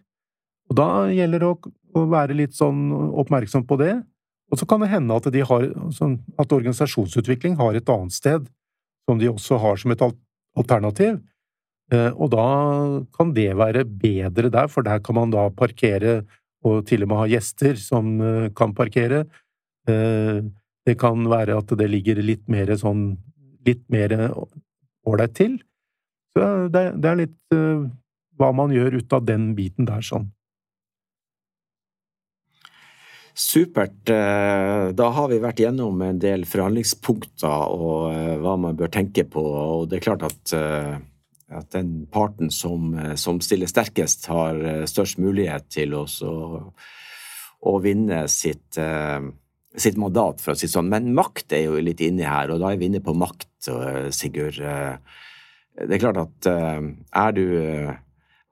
og 0.69 0.79
da 0.81 0.89
gjelder 1.13 1.45
det 1.45 1.51
å, 1.51 1.75
å 1.97 2.05
være 2.09 2.37
litt 2.37 2.57
sånn 2.57 2.89
oppmerksom 2.93 3.67
på 3.69 3.79
det, 3.81 3.95
og 4.49 4.61
så 4.61 4.69
kan 4.69 4.81
det 4.81 4.93
hende 4.93 5.17
at, 5.17 5.29
de 5.33 5.43
har, 5.45 5.67
at 6.41 6.55
organisasjonsutvikling 6.57 7.59
har 7.61 7.77
et 7.77 7.91
annet 7.93 8.17
sted, 8.17 8.47
som 9.09 9.21
de 9.21 9.29
også 9.29 9.59
har 9.61 9.81
som 9.81 9.93
et 9.93 10.05
alternativ. 10.57 11.19
Eh, 11.93 12.13
og 12.17 12.33
da 12.33 12.47
kan 13.17 13.33
det 13.37 13.51
være 13.57 13.85
bedre 13.89 14.53
der, 14.53 14.69
for 14.73 14.85
der 14.85 15.03
kan 15.05 15.17
man 15.21 15.33
da 15.33 15.49
parkere 15.53 16.23
og 16.67 16.83
til 16.89 17.05
og 17.05 17.11
med 17.11 17.21
ha 17.23 17.29
gjester 17.31 17.79
som 17.81 18.17
eh, 18.21 18.49
kan 18.57 18.75
parkere. 18.77 19.25
Eh, 19.89 20.41
det 20.89 20.97
kan 21.01 21.29
være 21.29 21.59
at 21.61 21.77
det 21.79 21.91
ligger 21.93 22.23
litt 22.25 22.47
mer 22.49 22.73
sånn 22.81 23.11
litt 23.69 23.85
mer 23.93 24.15
ålreit 25.05 25.35
til. 25.37 25.59
Så 26.33 26.47
det, 26.73 26.85
det 26.97 27.11
er 27.11 27.21
litt 27.21 27.57
hva 28.39 28.51
man 28.55 28.73
gjør 28.73 29.01
ut 29.01 29.15
av 29.17 29.27
den 29.29 29.53
biten 29.59 29.89
der, 29.89 30.05
sånn. 30.05 30.31
Supert. 33.39 34.09
Eh, 34.11 34.89
da 34.99 35.11
har 35.15 35.29
vi 35.31 35.39
vært 35.43 35.61
gjennom 35.63 36.01
en 36.03 36.19
del 36.19 36.43
forhandlingspunkter 36.49 37.75
og 37.75 38.09
eh, 38.11 38.35
hva 38.43 38.57
man 38.59 38.79
bør 38.79 38.91
tenke 38.95 39.23
på. 39.31 39.43
Og 39.43 39.87
det 39.91 40.01
er 40.01 40.07
klart 40.09 40.25
at, 40.27 40.55
at 41.61 41.69
den 41.75 41.93
parten 42.11 42.51
som, 42.55 42.97
som, 43.15 43.39
stiller 43.45 43.71
sterkest, 43.71 44.27
har 44.31 44.59
størst 44.91 45.23
mulighet 45.23 45.69
til 45.71 45.95
å, 45.99 46.05
å 47.63 47.77
vinne 47.85 48.25
sitt, 48.33 48.79
sitt, 49.81 49.99
mandat, 50.01 50.43
for 50.43 50.55
å 50.55 50.59
si 50.59 50.67
det 50.67 50.75
sånn. 50.75 50.91
Men 50.93 51.13
makt 51.17 51.55
er 51.57 51.67
jo 51.69 51.81
litt 51.83 52.03
inni 52.05 52.27
her, 52.27 52.53
og 52.55 52.63
da 52.63 52.73
er 52.73 52.81
vi 52.81 52.91
inne 52.91 53.05
på 53.05 53.17
makt, 53.17 53.49
Sigurd. 54.15 54.59
Det 54.59 55.95
er 55.97 56.01
klart 56.01 56.21
at 56.23 56.47
er 56.49 57.33
du 57.35 57.45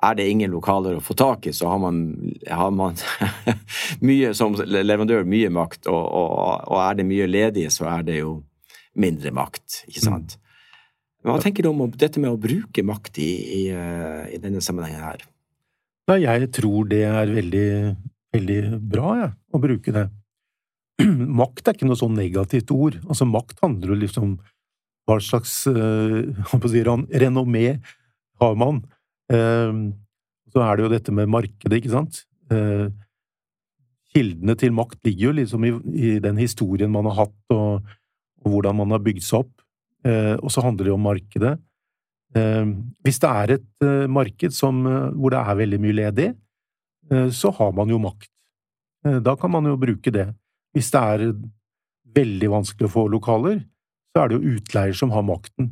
er 0.05 0.17
det 0.17 0.27
ingen 0.29 0.53
lokaler 0.53 0.99
å 0.99 1.05
få 1.05 1.17
tak 1.17 1.47
i, 1.49 1.53
så 1.57 1.71
har 1.71 1.81
man, 1.81 2.01
har 2.45 2.73
man 2.75 2.99
mye 4.09 4.33
som 4.37 4.57
leverandør 4.57 5.25
mye 5.29 5.51
makt, 5.53 5.89
og, 5.89 6.03
og, 6.03 6.67
og, 6.69 6.81
er 6.85 6.99
det 6.99 7.07
mye 7.09 7.29
ledige, 7.31 7.73
så 7.73 7.89
er 7.95 8.05
det 8.07 8.19
jo 8.21 8.35
mindre 8.97 9.33
makt, 9.37 9.83
ikke 9.89 10.05
sant? 10.05 10.37
Men 11.25 11.35
hva 11.35 11.41
tenker 11.43 11.65
du 11.65 11.73
om 11.73 11.89
dette 11.91 12.21
med 12.23 12.31
å 12.33 12.41
bruke 12.41 12.85
makt 12.87 13.19
i, 13.25 13.31
i, 13.61 13.63
eh, 13.75 14.37
i 14.37 14.41
denne 14.43 14.63
sammenhengen 14.63 15.03
her? 15.03 15.25
Nei, 16.07 16.21
jeg 16.23 16.53
tror 16.55 16.87
det 16.91 17.03
er 17.09 17.33
veldig, 17.35 17.71
veldig 18.37 18.61
bra, 18.93 19.17
jeg, 19.25 19.33
å 19.51 19.63
bruke 19.63 19.97
det. 19.97 20.07
makt 21.41 21.69
er 21.69 21.77
ikke 21.77 21.89
noe 21.89 21.99
sånn 21.99 22.17
negativt 22.17 22.73
ord. 22.75 22.99
Altså, 23.07 23.29
makt 23.29 23.61
handler 23.65 23.93
jo 23.93 24.03
liksom 24.05 24.37
hva 25.07 25.19
slags 25.23 25.61
uh, 25.71 26.69
si, 26.71 26.83
renommé 26.83 27.67
har 28.41 28.57
man? 28.59 28.83
Ehm, 29.33 29.91
så 30.53 30.63
er 30.63 30.77
det 30.77 30.87
jo 30.87 30.93
dette 30.93 31.15
med 31.15 31.31
markedet, 31.33 31.79
ikke 31.79 31.93
sant. 31.95 32.25
Ehm, 32.53 32.95
kildene 34.15 34.57
til 34.59 34.75
makt 34.77 35.01
ligger 35.07 35.31
jo 35.31 35.37
liksom 35.41 35.67
i, 35.67 35.73
i 35.97 36.11
den 36.23 36.41
historien 36.41 36.93
man 36.93 37.09
har 37.11 37.25
hatt, 37.25 37.39
og, 37.55 37.87
og, 38.43 38.51
hvordan 38.53 38.77
man 38.83 38.95
har 38.97 39.05
bygd 39.05 39.25
seg 39.25 39.45
opp. 39.45 39.55
Ehm, 40.07 40.37
og 40.43 40.53
så 40.53 40.65
handler 40.67 40.91
det 40.91 40.97
om 40.97 41.09
markedet. 41.09 41.57
Hvis 42.37 43.17
det 43.23 43.29
er 43.31 43.51
et 43.55 43.85
marked 44.13 44.53
som, 44.53 44.83
hvor 45.17 45.33
det 45.33 45.39
er 45.39 45.57
veldig 45.57 45.79
mye 45.81 45.95
ledig, 45.97 46.27
så 47.33 47.49
har 47.57 47.71
man 47.73 47.89
jo 47.89 47.97
makt. 48.03 48.29
Da 49.25 49.33
kan 49.41 49.55
man 49.55 49.65
jo 49.71 49.79
bruke 49.81 50.13
det. 50.13 50.27
Hvis 50.77 50.93
det 50.93 51.01
er 51.01 51.25
veldig 52.17 52.53
vanskelig 52.53 52.91
å 52.91 52.93
få 52.93 53.07
lokaler, 53.13 53.63
så 54.13 54.23
er 54.23 54.29
det 54.29 54.37
jo 54.37 54.57
utleier 54.57 54.97
som 54.97 55.13
har 55.13 55.25
makten. 55.25 55.71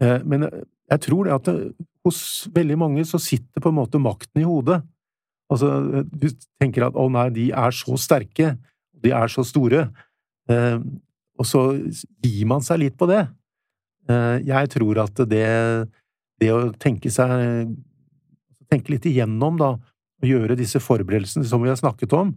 Men 0.00 0.48
jeg 0.48 1.02
tror 1.04 1.28
det 1.28 1.34
at 1.36 1.48
det, 1.48 1.86
hos 2.06 2.48
veldig 2.54 2.78
mange 2.80 3.04
så 3.08 3.20
sitter 3.20 3.62
på 3.62 3.70
en 3.70 3.78
måte 3.78 4.00
makten 4.00 4.42
i 4.42 4.46
hodet. 4.48 4.80
Altså, 5.50 6.02
du 6.06 6.28
tenker 6.62 6.86
at 6.86 6.98
å 6.98 7.08
nei, 7.12 7.28
de 7.34 7.48
er 7.50 7.74
så 7.74 7.96
sterke, 8.00 8.54
de 9.00 9.12
er 9.16 9.32
så 9.32 9.44
store, 9.46 9.88
eh, 10.50 10.78
og 11.40 11.48
så 11.48 11.64
gir 12.22 12.48
man 12.48 12.62
seg 12.64 12.84
litt 12.84 12.98
på 13.00 13.08
det. 13.10 13.24
Eh, 14.10 14.36
jeg 14.48 14.70
tror 14.76 15.02
at 15.06 15.22
det, 15.30 15.46
det 16.40 16.52
å 16.54 16.66
tenke 16.80 17.12
seg 17.12 17.76
Tenke 18.70 18.92
litt 18.92 19.06
igjennom, 19.10 19.56
da, 19.58 19.72
og 19.74 20.28
gjøre 20.30 20.54
disse 20.54 20.78
forberedelsene 20.78 21.42
som 21.42 21.58
vi 21.58 21.66
har 21.66 21.78
snakket 21.80 22.12
om, 22.14 22.28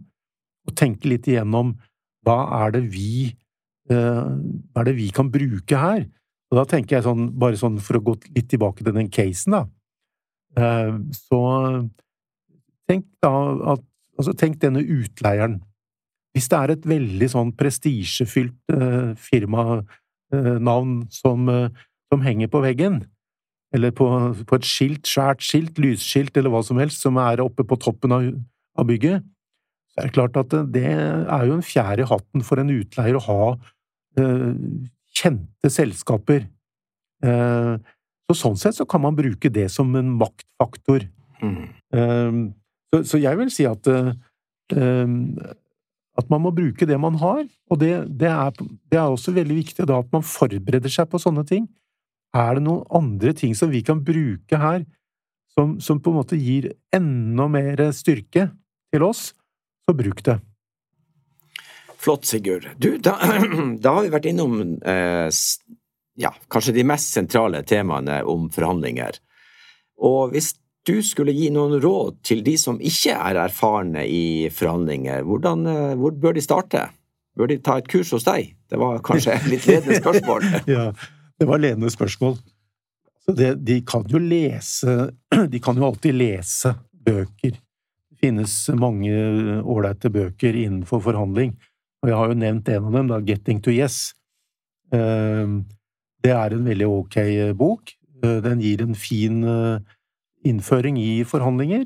og 0.64 0.76
tenke 0.78 1.10
litt 1.10 1.28
igjennom 1.28 1.74
hva 2.24 2.38
er 2.64 2.76
det 2.78 2.86
vi 2.92 3.32
hva 3.84 4.80
er 4.80 4.86
det 4.88 4.94
vi 4.96 5.10
kan 5.12 5.28
bruke 5.28 5.76
her? 5.76 6.06
Og 6.48 6.56
da 6.56 6.62
tenker 6.64 6.96
jeg 6.96 7.04
sånn, 7.04 7.26
bare 7.36 7.58
sånn 7.60 7.74
for 7.84 7.98
å 7.98 8.04
gå 8.06 8.14
litt 8.32 8.46
tilbake 8.48 8.80
til 8.80 8.94
den 8.96 9.10
casen, 9.12 9.58
da, 9.58 11.02
så 11.12 11.40
tenk 12.88 13.04
da 13.20 13.34
at 13.74 13.84
Altså, 14.18 14.34
tenk 14.38 14.60
denne 14.62 14.82
utleieren. 14.82 15.58
Hvis 16.34 16.48
det 16.50 16.58
er 16.58 16.72
et 16.74 16.86
veldig 16.86 17.28
sånn 17.30 17.50
prestisjefylt 17.58 18.74
eh, 18.74 19.10
firmanavn 19.18 20.94
som, 21.14 21.50
eh, 21.50 21.84
som, 22.10 22.22
henger 22.22 22.50
på 22.50 22.62
veggen, 22.62 23.00
eller 23.74 23.94
på, 23.94 24.06
på, 24.46 24.58
et 24.58 24.66
skilt, 24.66 25.06
svært 25.10 25.42
skilt, 25.42 25.78
lysskilt 25.82 26.36
eller 26.38 26.54
hva 26.54 26.62
som 26.66 26.78
helst, 26.78 27.02
som 27.02 27.18
er 27.22 27.42
oppe 27.42 27.66
på 27.66 27.78
toppen 27.82 28.14
av, 28.14 28.26
av 28.78 28.86
bygget, 28.90 29.26
så 29.94 30.02
er 30.02 30.08
det 30.08 30.16
klart 30.16 30.36
at 30.40 30.54
det 30.74 30.88
er 30.90 31.46
jo 31.46 31.54
en 31.54 31.62
fjær 31.62 32.00
i 32.02 32.06
hatten 32.10 32.42
for 32.42 32.58
en 32.58 32.72
utleier 32.74 33.14
å 33.14 33.24
ha 33.28 33.42
eh, 34.18 34.54
kjente 35.14 35.70
selskaper. 35.70 36.48
Eh, 37.22 37.74
så 38.26 38.36
sånn 38.40 38.58
sett 38.58 38.74
så 38.74 38.86
kan 38.90 39.04
man 39.04 39.14
bruke 39.14 39.52
det 39.54 39.68
som 39.70 39.92
en 39.94 40.10
maktfaktor. 40.18 41.06
Mm. 41.38 41.60
Eh, 41.94 42.40
så, 42.90 43.02
så 43.06 43.22
jeg 43.22 43.38
vil 43.38 43.52
si 43.54 43.68
at 43.70 43.86
uh, 43.90 44.10
at 46.14 46.28
man 46.30 46.42
må 46.44 46.52
bruke 46.54 46.86
det 46.86 46.96
man 47.00 47.16
har, 47.18 47.42
og 47.70 47.78
det, 47.80 47.92
det, 48.18 48.30
er, 48.30 48.50
det, 48.54 48.98
er, 48.98 49.06
også 49.10 49.34
veldig 49.34 49.56
viktig 49.58 49.86
da 49.90 49.98
at 50.02 50.10
man 50.14 50.22
forbereder 50.26 50.90
seg 50.90 51.08
på 51.10 51.18
sånne 51.22 51.42
ting. 51.48 51.66
Er 52.34 52.56
det 52.56 52.64
noen 52.66 52.86
andre 52.94 53.34
ting 53.36 53.54
som 53.58 53.70
vi 53.70 53.82
kan 53.86 54.02
bruke 54.02 54.58
her, 54.58 54.84
som, 55.54 55.76
som 55.82 55.98
på 56.02 56.10
en 56.10 56.18
måte 56.20 56.38
gir 56.38 56.70
enda 56.94 57.48
mer 57.50 57.82
styrke 57.94 58.48
til 58.94 59.06
oss, 59.06 59.32
så 59.86 59.94
bruk 59.96 60.24
det. 60.24 60.38
Flott, 62.04 62.24
Sigurd. 62.28 62.68
Du, 62.76 62.98
da, 62.98 63.16
da 63.84 63.94
har 63.96 64.04
vi 64.04 64.12
vært 64.12 64.28
innom 64.28 64.58
eh, 64.84 65.28
ja, 66.20 66.34
kanskje 66.52 66.74
de 66.76 66.84
mest 66.86 67.14
sentrale 67.16 67.62
temaene 67.66 68.20
om 68.28 68.50
forhandlinger. 68.52 69.16
Og 70.04 70.34
hvis 70.34 70.52
du 70.84 70.98
skulle 71.06 71.32
gi 71.32 71.48
noen 71.54 71.78
råd 71.80 72.20
til 72.26 72.42
de 72.44 72.58
som 72.60 72.76
ikke 72.76 73.14
er 73.16 73.40
erfarne 73.46 74.04
i 74.04 74.50
forhandlinger, 74.52 75.24
hvordan, 75.24 75.66
eh, 75.70 75.94
hvor 76.00 76.12
bør 76.20 76.36
de 76.36 76.44
starte? 76.44 76.86
Bør 77.34 77.50
de 77.50 77.58
ta 77.64 77.78
et 77.80 77.88
kurs 77.90 78.12
hos 78.14 78.26
deg? 78.28 78.52
Det 78.70 78.78
var 78.78 79.00
kanskje 79.04 79.38
et 79.38 79.48
litt 79.50 79.68
ledende 79.70 80.00
spørsmål. 80.02 80.44
ja, 80.76 80.90
det 81.40 81.48
var 81.48 81.62
ledende 81.62 81.92
spørsmål. 81.92 82.36
Det, 83.24 83.54
de 83.64 83.78
kan 83.88 84.04
jo 84.04 84.20
lese 84.20 85.06
De 85.52 85.60
kan 85.64 85.78
jo 85.80 85.86
alltid 85.88 86.12
lese 86.12 86.74
bøker. 86.92 87.56
Finnes 88.24 88.56
mange 88.80 89.12
ålreite 89.60 90.08
bøker 90.08 90.56
innenfor 90.56 91.02
forhandling, 91.04 91.52
og 92.00 92.08
jeg 92.08 92.16
har 92.16 92.30
jo 92.30 92.40
nevnt 92.40 92.70
en 92.72 92.88
av 92.88 92.96
dem, 92.96 93.10
da, 93.12 93.20
Getting 93.20 93.60
to 93.60 93.74
Yes. 93.74 94.14
Eh, 94.88 95.44
det 96.24 96.32
er 96.32 96.56
en 96.56 96.64
veldig 96.64 96.88
ok 96.88 97.18
bok. 97.58 97.92
Eh, 98.24 98.38
den 98.44 98.64
gir 98.64 98.80
en 98.80 98.96
fin 98.96 99.44
innføring 100.44 100.96
i 101.00 101.24
forhandlinger. 101.28 101.84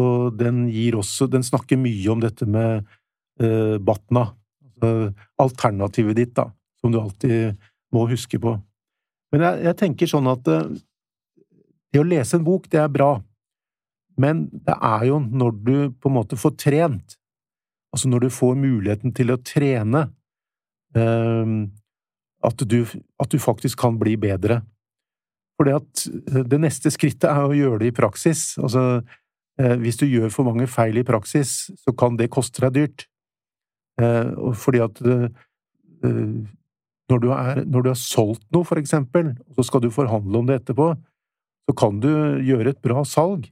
Og 0.00 0.36
den 0.38 0.64
gir 0.70 0.98
også 0.98 1.28
Den 1.30 1.44
snakker 1.46 1.80
mye 1.80 2.12
om 2.12 2.22
dette 2.22 2.46
med 2.48 2.86
eh, 3.40 3.76
Batna, 3.78 4.30
altså 4.80 5.12
alternativet 5.40 6.16
ditt, 6.16 6.34
da, 6.36 6.50
som 6.80 6.92
du 6.92 7.00
alltid 7.00 7.58
må 7.92 8.06
huske 8.08 8.40
på. 8.40 8.54
Men 9.32 9.44
jeg, 9.46 9.64
jeg 9.68 9.78
tenker 9.80 10.10
sånn 10.10 10.28
at 10.30 10.48
eh, 10.50 10.70
det 11.92 12.00
å 12.02 12.06
lese 12.06 12.38
en 12.38 12.46
bok, 12.46 12.68
det 12.70 12.80
er 12.82 12.92
bra, 12.92 13.14
men 14.20 14.46
det 14.52 14.76
er 14.76 15.06
jo 15.08 15.20
når 15.24 15.58
du 15.64 15.74
på 15.96 16.10
en 16.10 16.16
måte 16.18 16.38
får 16.40 16.56
trent, 16.60 17.16
altså 17.94 18.10
når 18.10 18.26
du 18.26 18.34
får 18.34 18.58
muligheten 18.58 19.14
til 19.16 19.32
å 19.32 19.40
trene, 19.40 20.08
ehm, 20.98 21.70
at 22.44 22.64
du, 22.68 22.80
at 23.20 23.32
du 23.32 23.38
faktisk 23.40 23.80
kan 23.80 23.98
bli 24.00 24.16
bedre. 24.20 24.60
Fordi 25.60 25.74
at 25.76 26.06
eh, 26.08 26.44
det 26.48 26.60
neste 26.62 26.92
skrittet 26.92 27.28
er 27.28 27.44
å 27.44 27.56
gjøre 27.56 27.82
det 27.82 27.90
i 27.90 27.96
praksis. 27.96 28.54
Altså, 28.62 29.02
eh, 29.60 29.76
hvis 29.82 30.00
du 30.00 30.06
gjør 30.08 30.32
for 30.32 30.48
mange 30.48 30.68
feil 30.70 31.00
i 31.00 31.06
praksis, 31.06 31.68
så 31.82 31.92
kan 31.92 32.16
det 32.20 32.30
koste 32.32 32.64
deg 32.64 32.78
dyrt. 32.78 33.06
Eh, 34.00 34.32
fordi 34.56 34.80
at 34.86 35.02
når 37.10 37.18
du, 37.20 37.26
er, 37.34 37.64
når 37.68 37.82
du 37.84 37.88
har 37.90 37.98
solgt 37.98 38.46
noe, 38.54 38.64
for 38.64 38.80
eksempel, 38.80 39.34
og 39.50 39.58
så 39.58 39.66
skal 39.68 39.82
du 39.84 39.90
forhandle 39.92 40.40
om 40.40 40.46
det 40.48 40.62
etterpå, 40.62 40.94
så 41.68 41.74
kan 41.76 41.98
du 42.00 42.08
gjøre 42.46 42.72
et 42.72 42.80
bra 42.80 43.02
salg, 43.04 43.50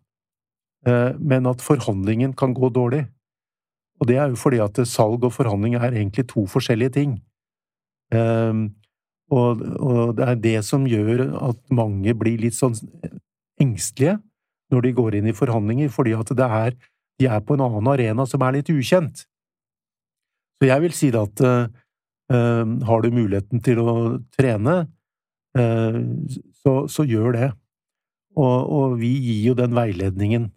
men 1.19 1.49
at 1.51 1.63
forhandlingen 1.65 2.33
kan 2.39 2.55
gå 2.57 2.71
dårlig. 2.73 3.05
Og 4.01 4.09
det 4.09 4.17
er 4.17 4.31
jo 4.31 4.39
fordi 4.39 4.61
at 4.63 4.79
salg 4.89 5.25
og 5.27 5.35
forhandling 5.35 5.75
er 5.77 5.91
egentlig 5.91 6.29
to 6.31 6.47
forskjellige 6.47 6.95
ting. 6.95 7.17
Og, 9.29 9.61
og, 9.61 10.15
det 10.17 10.25
er 10.25 10.39
det 10.41 10.59
som 10.65 10.87
gjør 10.89 11.27
at 11.51 11.59
mange 11.75 12.15
blir 12.17 12.41
litt 12.41 12.57
sånn 12.57 12.77
engstelige 13.61 14.17
når 14.73 14.85
de 14.85 14.95
går 14.97 15.19
inn 15.19 15.29
i 15.31 15.37
forhandlinger, 15.37 15.91
fordi 15.93 16.15
at 16.17 16.33
det 16.37 16.49
er, 16.59 16.75
de 17.21 17.29
er 17.29 17.45
på 17.45 17.57
en 17.57 17.65
annen 17.65 17.91
arena 17.93 18.27
som 18.29 18.45
er 18.45 18.59
litt 18.59 18.71
ukjent. 18.73 19.25
Så 20.59 20.69
jeg 20.69 20.85
vil 20.85 20.97
si 20.97 21.11
det 21.15 21.23
at 21.23 21.43
uh, 21.47 22.65
har 22.89 23.05
du 23.05 23.09
muligheten 23.15 23.63
til 23.65 23.81
å 23.81 23.95
trene, 24.37 24.77
uh, 25.57 25.99
så, 26.61 26.75
så, 26.91 27.07
gjør 27.09 27.37
det. 27.37 27.51
Og, 28.37 28.59
og, 28.61 28.99
vi 29.01 29.13
gir 29.17 29.51
jo 29.51 29.57
den 29.59 29.77
veiledningen. 29.77 30.51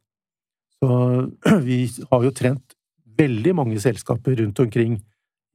Så 0.81 0.91
vi 1.67 1.83
har 2.11 2.25
jo 2.25 2.33
trent 2.35 2.77
veldig 3.21 3.53
mange 3.57 3.81
selskaper 3.81 4.39
rundt 4.41 4.59
omkring, 4.63 4.99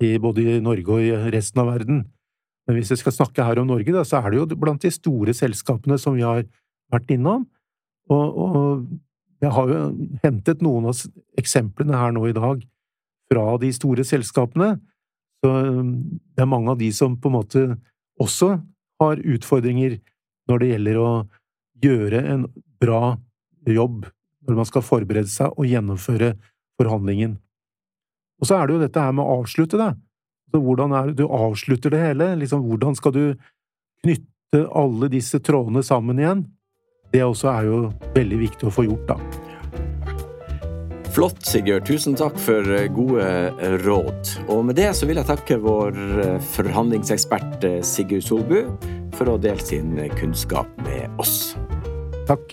i, 0.02 0.18
både 0.20 0.42
i 0.44 0.60
Norge 0.60 0.92
og 0.92 1.00
i 1.00 1.32
resten 1.32 1.62
av 1.62 1.70
verden. 1.72 2.04
Men 2.66 2.76
hvis 2.76 2.90
jeg 2.92 3.00
skal 3.00 3.14
snakke 3.14 3.44
her 3.46 3.60
om 3.62 3.70
Norge, 3.70 3.92
da, 3.94 4.02
så 4.04 4.20
er 4.20 4.32
det 4.32 4.40
jo 4.42 4.58
blant 4.60 4.82
de 4.82 4.90
store 4.92 5.32
selskapene 5.34 5.96
som 5.98 6.16
vi 6.18 6.24
har 6.26 6.42
vært 6.92 7.12
innom. 7.14 7.46
Og, 8.12 8.36
og 8.36 8.82
jeg 9.42 9.52
har 9.56 9.70
jo 9.72 9.78
hentet 10.24 10.64
noen 10.64 10.90
av 10.90 11.00
eksemplene 11.40 11.96
her 11.96 12.12
nå 12.14 12.26
i 12.28 12.36
dag 12.36 12.62
fra 13.30 13.46
de 13.62 13.70
store 13.74 14.04
selskapene. 14.06 14.74
Så 15.44 15.52
um, 15.52 15.94
det 16.34 16.44
er 16.44 16.50
mange 16.50 16.74
av 16.74 16.80
de 16.80 16.90
som 16.94 17.16
på 17.18 17.30
en 17.30 17.38
måte 17.38 17.64
også 18.22 18.56
har 19.02 19.22
utfordringer 19.36 19.98
når 20.50 20.62
det 20.62 20.70
gjelder 20.72 21.00
å 21.00 21.10
gjøre 21.84 22.22
en 22.34 22.46
bra 22.80 23.16
jobb 23.68 24.06
når 24.46 24.60
man 24.60 24.68
skal 24.68 24.84
forberede 24.86 25.30
seg 25.30 25.54
og 25.54 25.68
gjennomføre 25.68 26.34
forhandlingen. 26.80 27.36
Og 28.40 28.48
så 28.48 28.58
er 28.58 28.66
det 28.66 28.76
jo 28.76 28.82
dette 28.84 29.02
her 29.02 29.14
med 29.16 29.24
å 29.24 29.40
avslutte, 29.40 29.80
da. 29.80 29.94
Så 30.52 30.60
hvordan 30.62 30.94
er 30.94 31.10
det 31.10 31.18
du 31.20 31.26
avslutter 31.26 31.92
det 31.92 32.02
hele? 32.02 32.34
Liksom, 32.42 32.66
hvordan 32.68 32.96
skal 32.98 33.14
du 33.16 33.24
knytte 34.04 34.66
alle 34.76 35.10
disse 35.12 35.40
trådene 35.42 35.82
sammen 35.84 36.20
igjen? 36.22 36.46
Det 37.12 37.24
også 37.24 37.50
er 37.52 37.68
jo 37.70 37.82
veldig 38.14 38.40
viktig 38.44 38.68
å 38.68 38.74
få 38.74 38.86
gjort, 38.86 39.14
da. 39.14 39.46
Flott, 41.16 41.38
Sigurd. 41.48 41.86
Tusen 41.88 42.12
takk 42.18 42.36
for 42.36 42.66
eh, 42.76 42.90
gode 42.92 43.24
eh, 43.24 43.76
råd. 43.86 44.34
Og 44.52 44.66
med 44.68 44.76
det 44.76 44.90
så 44.98 45.08
vil 45.08 45.16
jeg 45.16 45.30
takke 45.30 45.56
vår 45.64 45.96
eh, 45.96 46.34
forhandlingsekspert 46.52 47.64
Sigurd 47.88 48.26
Solbu 48.26 48.58
for 49.16 49.32
å 49.32 49.38
dele 49.40 49.64
sin 49.64 49.96
kunnskap 50.20 50.68
med 50.84 51.08
oss. 51.22 51.54
Takk. 52.28 52.52